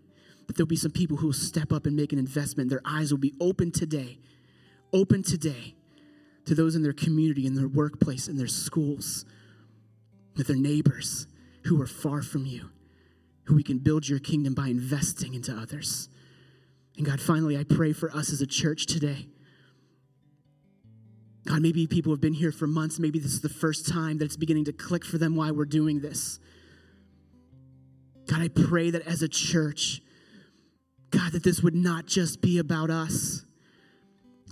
that 0.51 0.57
there'll 0.57 0.67
be 0.67 0.75
some 0.75 0.91
people 0.91 1.17
who 1.17 1.27
will 1.27 1.33
step 1.33 1.73
up 1.73 1.87
and 1.87 1.95
make 1.95 2.13
an 2.13 2.19
investment. 2.19 2.71
Their 2.71 2.83
eyes 2.85 3.13
will 3.13 3.21
be 3.21 3.35
open 3.41 3.71
today. 3.71 4.19
Open 4.93 5.23
today 5.23 5.77
to 6.45 6.57
those 6.57 6.75
in 6.75 6.83
their 6.83 6.93
community, 6.93 7.47
in 7.47 7.55
their 7.55 7.69
workplace, 7.69 8.27
in 8.27 8.37
their 8.37 8.49
schools, 8.49 9.25
with 10.37 10.49
their 10.49 10.57
neighbors 10.57 11.29
who 11.67 11.81
are 11.81 11.87
far 11.87 12.21
from 12.21 12.47
you, 12.47 12.69
who 13.45 13.55
we 13.55 13.63
can 13.63 13.79
build 13.79 14.09
your 14.09 14.19
kingdom 14.19 14.53
by 14.53 14.67
investing 14.67 15.35
into 15.35 15.53
others. 15.53 16.09
And 16.97 17.07
God, 17.07 17.21
finally, 17.21 17.57
I 17.57 17.63
pray 17.63 17.93
for 17.93 18.11
us 18.11 18.33
as 18.33 18.41
a 18.41 18.47
church 18.47 18.87
today. 18.87 19.29
God, 21.47 21.63
maybe 21.63 21.87
people 21.87 22.13
have 22.13 22.21
been 22.21 22.35
here 22.35 22.51
for 22.51 22.67
months. 22.67 22.99
Maybe 22.99 23.21
this 23.21 23.35
is 23.35 23.41
the 23.41 23.49
first 23.49 23.87
time 23.87 24.19
that 24.19 24.25
it's 24.25 24.37
beginning 24.37 24.65
to 24.65 24.73
click 24.73 25.05
for 25.05 25.17
them 25.17 25.37
why 25.37 25.53
we're 25.53 25.65
doing 25.65 26.01
this. 26.01 26.41
God, 28.27 28.41
I 28.41 28.49
pray 28.49 28.91
that 28.91 29.07
as 29.07 29.23
a 29.23 29.29
church, 29.29 30.03
God, 31.11 31.33
that 31.33 31.43
this 31.43 31.63
would 31.63 31.75
not 31.75 32.07
just 32.07 32.41
be 32.41 32.59
about 32.59 32.91
us. 32.91 33.45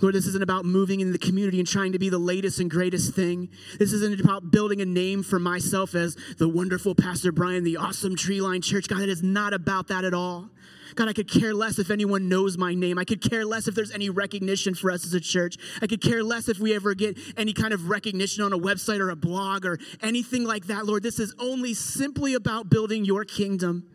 Lord, 0.00 0.14
this 0.14 0.26
isn't 0.26 0.42
about 0.42 0.64
moving 0.64 1.00
in 1.00 1.10
the 1.10 1.18
community 1.18 1.58
and 1.58 1.66
trying 1.66 1.92
to 1.92 1.98
be 1.98 2.08
the 2.08 2.18
latest 2.18 2.60
and 2.60 2.70
greatest 2.70 3.14
thing. 3.14 3.48
This 3.78 3.92
isn't 3.92 4.20
about 4.20 4.52
building 4.52 4.80
a 4.80 4.84
name 4.84 5.24
for 5.24 5.40
myself 5.40 5.96
as 5.96 6.16
the 6.38 6.48
wonderful 6.48 6.94
Pastor 6.94 7.32
Brian, 7.32 7.64
the 7.64 7.78
awesome 7.78 8.14
Treeline 8.14 8.62
Church. 8.62 8.86
God, 8.86 9.00
it 9.00 9.08
is 9.08 9.24
not 9.24 9.52
about 9.52 9.88
that 9.88 10.04
at 10.04 10.14
all. 10.14 10.50
God, 10.94 11.08
I 11.08 11.12
could 11.12 11.30
care 11.30 11.52
less 11.52 11.78
if 11.78 11.90
anyone 11.90 12.28
knows 12.28 12.56
my 12.56 12.74
name. 12.74 12.98
I 12.98 13.04
could 13.04 13.20
care 13.20 13.44
less 13.44 13.66
if 13.66 13.74
there's 13.74 13.90
any 13.90 14.08
recognition 14.08 14.74
for 14.74 14.90
us 14.90 15.04
as 15.04 15.14
a 15.14 15.20
church. 15.20 15.56
I 15.82 15.86
could 15.86 16.00
care 16.00 16.22
less 16.22 16.48
if 16.48 16.58
we 16.58 16.74
ever 16.74 16.94
get 16.94 17.18
any 17.36 17.52
kind 17.52 17.74
of 17.74 17.88
recognition 17.90 18.44
on 18.44 18.52
a 18.52 18.58
website 18.58 19.00
or 19.00 19.10
a 19.10 19.16
blog 19.16 19.66
or 19.66 19.78
anything 20.00 20.44
like 20.44 20.66
that. 20.66 20.86
Lord, 20.86 21.02
this 21.02 21.18
is 21.18 21.34
only 21.38 21.74
simply 21.74 22.34
about 22.34 22.70
building 22.70 23.04
your 23.04 23.24
kingdom. 23.24 23.88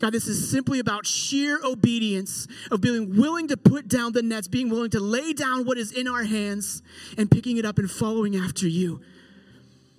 God, 0.00 0.12
this 0.14 0.26
is 0.26 0.50
simply 0.50 0.78
about 0.78 1.06
sheer 1.06 1.60
obedience 1.62 2.48
of 2.70 2.80
being 2.80 3.16
willing 3.16 3.48
to 3.48 3.56
put 3.56 3.86
down 3.86 4.12
the 4.12 4.22
nets, 4.22 4.48
being 4.48 4.70
willing 4.70 4.90
to 4.90 5.00
lay 5.00 5.34
down 5.34 5.66
what 5.66 5.76
is 5.76 5.92
in 5.92 6.08
our 6.08 6.24
hands 6.24 6.82
and 7.18 7.30
picking 7.30 7.58
it 7.58 7.66
up 7.66 7.78
and 7.78 7.90
following 7.90 8.34
after 8.34 8.66
you. 8.66 9.02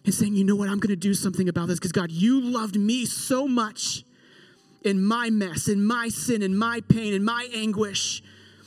And 0.03 0.13
saying, 0.13 0.33
you 0.33 0.43
know 0.43 0.55
what, 0.55 0.67
I'm 0.67 0.79
going 0.79 0.89
to 0.89 0.95
do 0.95 1.13
something 1.13 1.47
about 1.47 1.67
this 1.67 1.77
because 1.77 1.91
God, 1.91 2.09
you 2.11 2.41
loved 2.41 2.75
me 2.75 3.05
so 3.05 3.47
much 3.47 4.03
in 4.83 5.03
my 5.03 5.29
mess, 5.29 5.67
in 5.67 5.85
my 5.85 6.09
sin, 6.09 6.41
in 6.41 6.57
my 6.57 6.81
pain, 6.89 7.13
in 7.13 7.23
my 7.23 7.47
anguish 7.53 8.23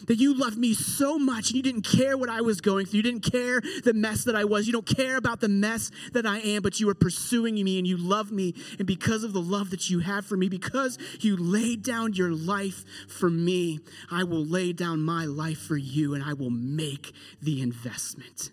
that 0.07 0.17
you 0.17 0.35
loved 0.35 0.59
me 0.59 0.75
so 0.75 1.19
much 1.19 1.49
and 1.49 1.57
you 1.57 1.63
didn't 1.63 1.83
care 1.83 2.17
what 2.17 2.29
I 2.29 2.41
was 2.41 2.61
going 2.61 2.87
through. 2.87 2.99
You 2.99 3.03
didn't 3.03 3.31
care 3.31 3.61
the 3.83 3.95
mess 3.95 4.25
that 4.25 4.37
I 4.37 4.45
was. 4.45 4.67
You 4.67 4.73
don't 4.73 4.87
care 4.87 5.17
about 5.17 5.41
the 5.41 5.49
mess 5.49 5.91
that 6.13 6.27
I 6.27 6.39
am, 6.39 6.63
but 6.63 6.81
you 6.81 6.87
were 6.87 6.95
pursuing 6.95 7.55
me 7.63 7.79
and 7.79 7.87
you 7.87 7.97
love 7.97 8.31
me. 8.31 8.55
And 8.79 8.87
because 8.87 9.25
of 9.25 9.33
the 9.33 9.41
love 9.41 9.71
that 9.71 9.91
you 9.91 10.01
have 10.01 10.27
for 10.27 10.37
me, 10.37 10.49
because 10.49 10.99
you 11.21 11.37
laid 11.37 11.83
down 11.83 12.15
your 12.15 12.33
life 12.33 12.85
for 13.09 13.31
me, 13.31 13.81
I 14.11 14.25
will 14.25 14.45
lay 14.45 14.73
down 14.73 15.03
my 15.03 15.25
life 15.25 15.59
for 15.59 15.77
you 15.77 16.15
and 16.15 16.23
I 16.23 16.35
will 16.35 16.51
make 16.51 17.13
the 17.43 17.63
investment. 17.63 18.51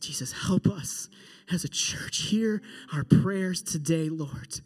Jesus, 0.00 0.32
help 0.32 0.66
us 0.66 1.08
as 1.50 1.64
a 1.64 1.68
church. 1.68 2.22
Hear 2.22 2.60
our 2.92 3.04
prayers 3.04 3.62
today, 3.62 4.08
Lord. 4.08 4.60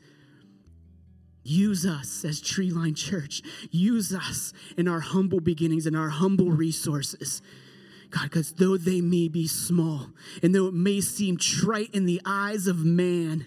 Use 1.47 1.86
us 1.86 2.24
as 2.24 2.42
Treeline 2.42 2.97
Church. 2.97 3.40
Use 3.70 4.12
us 4.12 4.53
in 4.76 4.88
our 4.88 4.99
humble 4.99 5.38
beginnings 5.38 5.86
and 5.86 5.97
our 5.97 6.09
humble 6.09 6.51
resources. 6.51 7.40
God, 8.11 8.24
because 8.24 8.53
though 8.53 8.76
they 8.76 9.01
may 9.01 9.28
be 9.28 9.47
small 9.47 10.09
and 10.42 10.53
though 10.53 10.66
it 10.66 10.74
may 10.74 11.01
seem 11.01 11.36
trite 11.36 11.94
in 11.94 12.05
the 12.05 12.20
eyes 12.26 12.66
of 12.66 12.84
man, 12.84 13.47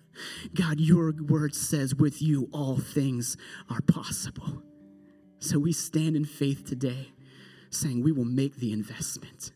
God, 0.54 0.80
your 0.80 1.12
word 1.12 1.54
says 1.54 1.94
with 1.94 2.22
you 2.22 2.48
all 2.50 2.78
things 2.78 3.36
are 3.68 3.82
possible. 3.82 4.62
So 5.38 5.58
we 5.58 5.72
stand 5.72 6.16
in 6.16 6.24
faith 6.24 6.64
today 6.66 7.12
saying 7.68 8.02
we 8.02 8.12
will 8.12 8.24
make 8.24 8.56
the 8.56 8.72
investment. 8.72 9.52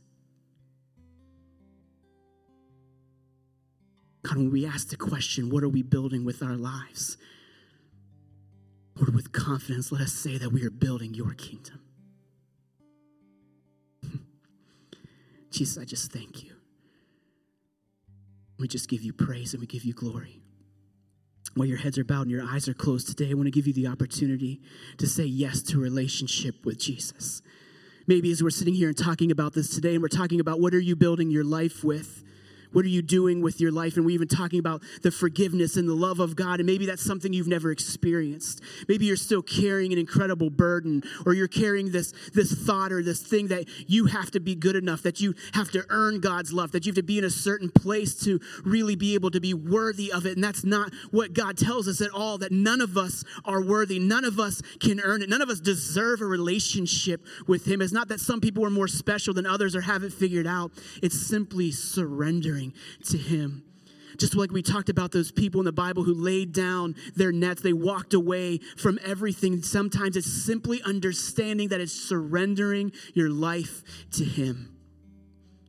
God, 4.22 4.36
when 4.36 4.51
we 4.51 4.66
ask 4.66 4.89
the 4.89 4.97
question, 4.97 5.49
what 5.49 5.62
are 5.62 5.68
we 5.70 5.82
building 5.82 6.26
with 6.26 6.43
our 6.43 6.57
lives? 6.57 7.16
Lord, 8.99 9.14
with 9.14 9.32
confidence, 9.32 9.92
let 9.92 10.01
us 10.01 10.12
say 10.12 10.38
that 10.38 10.51
we 10.51 10.64
are 10.64 10.70
building 10.70 11.14
your 11.14 11.32
kingdom. 11.34 11.80
Jesus, 15.51 15.80
I 15.80 15.84
just 15.84 16.12
thank 16.12 16.42
you. 16.42 16.53
We 18.59 18.66
just 18.66 18.88
give 18.88 19.03
you 19.03 19.12
praise 19.12 19.55
and 19.55 19.61
we 19.61 19.66
give 19.66 19.84
you 19.84 19.92
glory. 19.92 20.42
While 21.55 21.68
your 21.68 21.78
heads 21.78 21.96
are 21.96 22.05
bowed 22.05 22.22
and 22.22 22.30
your 22.30 22.44
eyes 22.44 22.68
are 22.68 22.74
closed 22.74 23.09
today, 23.09 23.30
I 23.30 23.34
want 23.34 23.46
to 23.46 23.53
give 23.53 23.66
you 23.66 23.72
the 23.72 23.86
opportunity 23.86 24.61
to 24.99 25.07
say 25.07 25.24
yes 25.24 25.62
to 25.64 25.78
relationship 25.78 26.66
with 26.66 26.78
Jesus. 26.78 27.40
Maybe 28.07 28.32
as 28.32 28.42
we're 28.42 28.51
sitting 28.51 28.74
here 28.74 28.88
and 28.88 28.99
talking 28.99 29.30
about 29.30 29.55
this 29.55 29.70
today, 29.70 29.94
and 29.94 30.03
we're 30.03 30.09
talking 30.09 30.40
about 30.40 30.61
what 30.61 30.74
are 30.74 30.80
you 30.80 30.96
building 30.96 31.30
your 31.30 31.44
life 31.44 31.84
with? 31.84 32.24
What 32.73 32.85
are 32.85 32.89
you 32.89 33.03
doing 33.03 33.43
with 33.43 33.61
your 33.61 33.73
life? 33.73 33.97
And 33.97 34.05
we're 34.05 34.12
even 34.12 34.29
talking 34.29 34.59
about 34.59 34.83
the 35.03 35.11
forgiveness 35.11 35.77
and 35.77 35.89
the 35.89 35.95
love 35.95 36.21
of 36.21 36.37
God. 36.37 36.61
And 36.61 36.66
maybe 36.66 36.87
that's 36.87 37.05
something 37.05 37.33
you've 37.33 37.49
never 37.49 37.71
experienced. 37.71 38.61
Maybe 38.89 39.07
you're 39.07 39.16
still 39.16 39.43
carrying 39.43 39.93
an 39.93 39.99
incredible 39.99 40.51
burden, 40.51 41.03
or 41.25 41.35
you're 41.35 41.49
carrying 41.49 41.93
this, 41.93 42.12
this 42.35 42.53
thought 42.53 42.93
or 42.93 43.03
this 43.03 43.23
thing 43.23 43.49
that 43.49 43.64
you 43.87 44.07
have 44.07 44.31
to 44.33 44.41
be 44.41 44.55
good 44.55 44.77
enough, 44.77 45.03
that 45.03 45.21
you 45.21 45.35
have 45.55 45.71
to 45.73 45.85
earn 45.89 46.21
God's 46.21 46.53
love, 46.53 46.73
that 46.73 46.85
you 46.85 46.91
have 46.91 46.97
to 46.97 47.03
be 47.03 47.19
in 47.19 47.25
a 47.25 47.31
certain 47.31 47.71
place 47.71 48.14
to 48.25 48.41
really 48.64 48.97
be 48.97 49.14
able 49.14 49.31
to 49.31 49.41
be 49.41 49.55
worthy 49.55 50.12
of 50.12 50.27
it. 50.27 50.35
And 50.35 50.45
that's 50.45 50.64
not 50.64 50.93
what 51.11 51.33
God 51.33 51.57
tells 51.57 51.89
us 51.89 52.01
at 52.01 52.11
all, 52.11 52.39
that 52.39 52.53
none 52.53 52.81
of 52.81 52.97
us 52.97 53.25
are 53.45 53.62
worthy. 53.62 53.99
None 53.99 54.25
of 54.25 54.39
us 54.39 54.62
can 54.81 55.01
earn 55.01 55.23
it. 55.23 55.29
None 55.29 55.43
of 55.43 55.49
us 55.49 55.61
deserve 55.61 56.21
a 56.21 56.27
relationship 56.27 57.25
with 57.47 57.66
Him. 57.66 57.81
It's 57.81 57.93
not 57.93 58.09
that 58.09 58.21
some 58.21 58.41
people 58.41 58.64
are 58.64 58.71
more 58.71 58.89
special 58.89 59.33
than 59.33 59.47
others 59.47 59.75
or 59.75 59.81
have 59.83 60.03
it 60.03 60.12
figured 60.12 60.47
out, 60.47 60.73
it's 61.03 61.19
simply 61.19 61.71
surrendering 61.71 62.57
surrendering 62.59 62.72
to 63.04 63.18
Him. 63.18 63.64
Just 64.16 64.34
like 64.34 64.50
we 64.50 64.62
talked 64.62 64.88
about 64.88 65.12
those 65.12 65.30
people 65.30 65.61
in 65.61 65.64
the 65.64 65.72
Bible 65.72 66.02
who 66.02 66.14
laid 66.14 66.52
down 66.52 66.96
their 67.14 67.30
nets, 67.30 67.62
they 67.62 67.72
walked 67.72 68.14
away 68.14 68.59
from 68.76 68.98
everything. 69.04 69.62
Sometimes 69.62 70.16
it's 70.16 70.26
simply 70.26 70.82
understanding 70.82 71.68
that 71.68 71.80
it's 71.80 71.92
surrendering 71.92 72.92
your 73.14 73.30
life 73.30 73.82
to 74.12 74.24
Him 74.24 74.78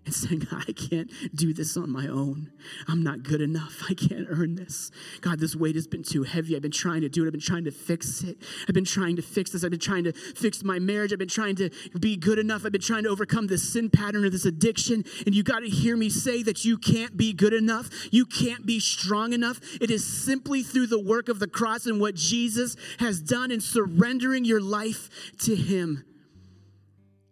and 0.10 0.16
saying, 0.30 0.40
God, 0.50 0.66
I 0.68 0.72
can't 0.72 1.12
do 1.36 1.54
this 1.54 1.78
on 1.78 1.92
my 1.92 2.08
own. 2.08 2.52
I'm 2.88 3.04
not 3.04 3.24
good 3.24 3.42
enough. 3.42 3.84
I 3.90 3.94
can't 3.94 4.28
earn 4.30 4.56
this. 4.56 4.92
God, 5.22 5.40
this 5.40 5.56
weight 5.56 5.76
has 5.76 5.88
been 5.88 6.04
too 6.04 6.24
heavy. 6.24 6.56
I've 6.56 6.62
been 6.62 6.72
trying 6.72 7.02
to 7.02 7.10
do 7.10 7.24
it. 7.24 7.28
I've 7.28 7.34
been 7.34 7.42
trying 7.42 7.66
to 7.66 7.72
fix 7.72 8.24
it. 8.24 8.38
I've 8.68 8.74
been 8.74 8.86
trying 8.86 9.16
to 9.18 9.22
fix 9.22 9.52
this. 9.52 9.64
I've 9.64 9.72
been 9.72 9.80
trying 9.80 10.06
to 10.06 10.14
fix 10.14 10.64
my 10.64 10.80
marriage. 10.80 11.14
I've 11.14 11.20
been 11.20 11.28
trying 11.28 11.56
to 11.58 11.70
be 12.00 12.18
good 12.18 12.40
enough. 12.40 12.66
I've 12.66 12.72
been 12.72 12.82
trying 12.82 13.04
to 13.04 13.10
overcome 13.10 13.48
this 13.48 13.72
sin 13.72 13.90
pattern 13.90 14.26
or 14.26 14.30
this 14.30 14.46
addiction. 14.46 15.04
And 15.26 15.36
you 15.36 15.44
got 15.44 15.60
to 15.60 15.70
hear 15.70 15.96
me 15.96 16.10
say 16.10 16.44
that 16.44 16.66
you 16.66 16.78
can't 16.78 17.16
be 17.16 17.34
good 17.34 17.54
enough. 17.54 17.90
You 18.12 18.26
can't 18.26 18.66
be 18.66 18.80
strong 18.80 19.34
enough. 19.34 19.60
It 19.80 19.92
is 19.92 20.06
simply 20.06 20.64
through 20.64 20.88
the 20.88 21.00
work 21.00 21.30
of 21.30 21.40
the 21.40 21.48
cross 21.48 21.86
and 21.86 22.02
what 22.02 22.16
Jesus 22.16 22.76
has 23.00 23.22
done 23.22 23.52
in 23.52 23.62
surrendering 23.62 24.46
your 24.46 24.62
life 24.62 25.10
to 25.40 25.56
Him 25.56 26.04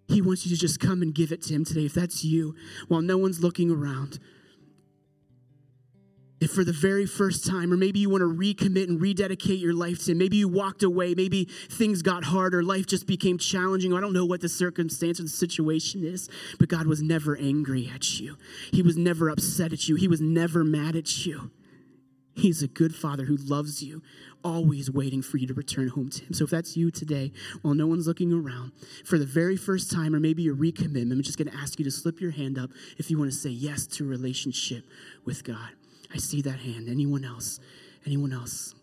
he 0.07 0.21
wants 0.21 0.45
you 0.45 0.55
to 0.55 0.59
just 0.59 0.79
come 0.79 1.01
and 1.01 1.13
give 1.13 1.31
it 1.31 1.41
to 1.43 1.53
Him 1.53 1.65
today. 1.65 1.85
If 1.85 1.93
that's 1.93 2.23
you, 2.23 2.55
while 2.87 3.01
no 3.01 3.17
one's 3.17 3.41
looking 3.41 3.69
around, 3.69 4.19
if 6.39 6.51
for 6.51 6.63
the 6.63 6.71
very 6.71 7.05
first 7.05 7.45
time, 7.45 7.73
or 7.73 7.77
maybe 7.77 7.99
you 7.99 8.09
want 8.09 8.21
to 8.21 8.27
recommit 8.27 8.87
and 8.87 9.01
rededicate 9.01 9.59
your 9.59 9.73
life 9.73 10.05
to 10.05 10.11
Him, 10.11 10.19
maybe 10.19 10.37
you 10.37 10.47
walked 10.47 10.83
away, 10.83 11.13
maybe 11.15 11.45
things 11.45 12.01
got 12.01 12.23
hard, 12.23 12.53
or 12.53 12.63
life 12.63 12.85
just 12.85 13.07
became 13.07 13.37
challenging. 13.37 13.93
I 13.93 13.99
don't 13.99 14.13
know 14.13 14.25
what 14.25 14.41
the 14.41 14.49
circumstance 14.49 15.19
or 15.19 15.23
the 15.23 15.29
situation 15.29 16.05
is, 16.05 16.29
but 16.59 16.69
God 16.69 16.87
was 16.87 17.01
never 17.01 17.35
angry 17.35 17.91
at 17.93 18.19
you. 18.19 18.37
He 18.71 18.81
was 18.81 18.97
never 18.97 19.29
upset 19.29 19.73
at 19.73 19.89
you. 19.89 19.95
He 19.95 20.07
was 20.07 20.21
never 20.21 20.63
mad 20.63 20.95
at 20.95 21.25
you. 21.25 21.51
He's 22.35 22.61
a 22.61 22.67
good 22.67 22.93
father 22.93 23.25
who 23.25 23.35
loves 23.35 23.81
you, 23.81 24.03
always 24.47 24.89
waiting 24.89 25.21
for 25.21 25.37
you 25.37 25.45
to 25.45 25.53
return 25.53 25.89
home 25.89 26.09
to 26.09 26.23
him. 26.23 26.33
So 26.33 26.45
if 26.45 26.49
that's 26.49 26.77
you 26.77 26.89
today, 26.89 27.33
while 27.61 27.73
no 27.73 27.85
one's 27.85 28.07
looking 28.07 28.31
around, 28.31 28.71
for 29.03 29.17
the 29.17 29.25
very 29.25 29.57
first 29.57 29.91
time, 29.91 30.15
or 30.15 30.19
maybe 30.21 30.47
a 30.47 30.53
recommitment, 30.53 31.11
I'm 31.11 31.21
just 31.21 31.37
going 31.37 31.49
to 31.51 31.57
ask 31.57 31.77
you 31.77 31.85
to 31.85 31.91
slip 31.91 32.21
your 32.21 32.31
hand 32.31 32.57
up 32.57 32.69
if 32.97 33.11
you 33.11 33.19
want 33.19 33.29
to 33.29 33.37
say 33.37 33.49
yes 33.49 33.85
to 33.87 34.05
a 34.05 34.07
relationship 34.07 34.85
with 35.25 35.43
God. 35.43 35.69
I 36.13 36.17
see 36.17 36.41
that 36.43 36.59
hand. 36.59 36.87
Anyone 36.87 37.25
else? 37.25 37.59
Anyone 38.05 38.31
else? 38.31 38.73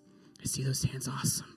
I 0.42 0.44
see 0.44 0.62
those 0.62 0.82
hands. 0.82 1.08
Awesome. 1.08 1.56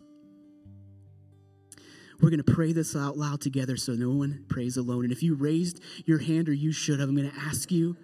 We're 2.22 2.30
going 2.30 2.44
to 2.44 2.52
pray 2.52 2.72
this 2.72 2.96
out 2.96 3.18
loud 3.18 3.42
together 3.42 3.76
so 3.76 3.92
no 3.92 4.10
one 4.10 4.46
prays 4.48 4.78
alone. 4.78 5.04
And 5.04 5.12
if 5.12 5.22
you 5.22 5.36
raised 5.36 5.82
your 6.06 6.20
hand 6.20 6.48
or 6.48 6.54
you 6.54 6.72
should 6.72 7.02
have, 7.02 7.10
I'm 7.10 7.16
going 7.16 7.30
to 7.30 7.40
ask 7.42 7.72
you 7.72 7.98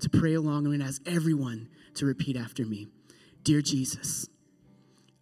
to 0.00 0.10
pray 0.10 0.34
along. 0.34 0.58
I'm 0.58 0.64
going 0.66 0.80
to 0.80 0.86
ask 0.86 1.00
everyone 1.06 1.68
to 1.94 2.04
repeat 2.04 2.36
after 2.36 2.64
me 2.64 2.88
Dear 3.42 3.62
Jesus, 3.62 4.28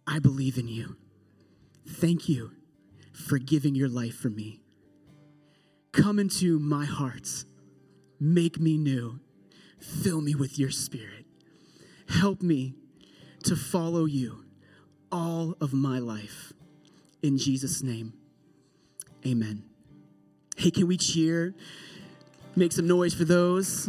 I 0.07 0.19
believe 0.19 0.57
in 0.57 0.67
you. 0.67 0.95
Thank 1.87 2.29
you 2.29 2.51
for 3.11 3.37
giving 3.37 3.75
your 3.75 3.89
life 3.89 4.15
for 4.15 4.29
me. 4.29 4.61
Come 5.91 6.19
into 6.19 6.59
my 6.59 6.85
heart, 6.85 7.45
make 8.19 8.59
me 8.59 8.77
new, 8.77 9.19
fill 9.79 10.21
me 10.21 10.35
with 10.35 10.57
your 10.57 10.71
spirit. 10.71 11.25
Help 12.07 12.41
me 12.41 12.75
to 13.43 13.55
follow 13.55 14.05
you 14.05 14.45
all 15.11 15.55
of 15.59 15.73
my 15.73 15.99
life. 15.99 16.53
In 17.21 17.37
Jesus' 17.37 17.83
name, 17.83 18.13
amen. 19.25 19.63
Hey, 20.55 20.71
can 20.71 20.87
we 20.87 20.97
cheer? 20.97 21.53
Make 22.57 22.71
some 22.71 22.87
noise 22.87 23.13
for 23.13 23.23
those. 23.23 23.87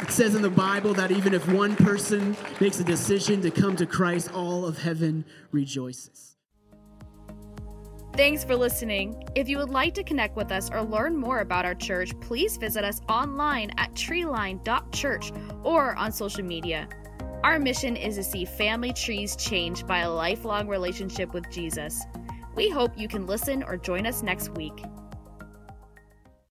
It 0.00 0.10
says 0.10 0.34
in 0.34 0.40
the 0.40 0.48
Bible 0.48 0.94
that 0.94 1.10
even 1.10 1.34
if 1.34 1.46
one 1.52 1.76
person 1.76 2.34
makes 2.60 2.80
a 2.80 2.84
decision 2.84 3.42
to 3.42 3.50
come 3.50 3.76
to 3.76 3.84
Christ, 3.84 4.32
all 4.32 4.64
of 4.64 4.78
heaven 4.78 5.22
rejoices. 5.52 6.38
Thanks 8.14 8.42
for 8.42 8.56
listening. 8.56 9.22
If 9.34 9.50
you 9.50 9.58
would 9.58 9.68
like 9.68 9.92
to 9.96 10.02
connect 10.02 10.34
with 10.34 10.50
us 10.50 10.70
or 10.70 10.82
learn 10.82 11.14
more 11.14 11.40
about 11.40 11.66
our 11.66 11.74
church, 11.74 12.18
please 12.20 12.56
visit 12.56 12.84
us 12.84 13.02
online 13.06 13.70
at 13.76 13.92
treeline.church 13.92 15.32
or 15.62 15.94
on 15.96 16.10
social 16.10 16.42
media. 16.42 16.88
Our 17.44 17.58
mission 17.58 17.96
is 17.96 18.14
to 18.16 18.24
see 18.24 18.46
family 18.46 18.94
trees 18.94 19.36
changed 19.36 19.86
by 19.86 19.98
a 19.98 20.10
lifelong 20.10 20.68
relationship 20.68 21.34
with 21.34 21.50
Jesus. 21.50 22.02
We 22.54 22.70
hope 22.70 22.96
you 22.96 23.08
can 23.08 23.26
listen 23.26 23.62
or 23.62 23.76
join 23.76 24.06
us 24.06 24.22
next 24.22 24.54
week. 24.56 24.82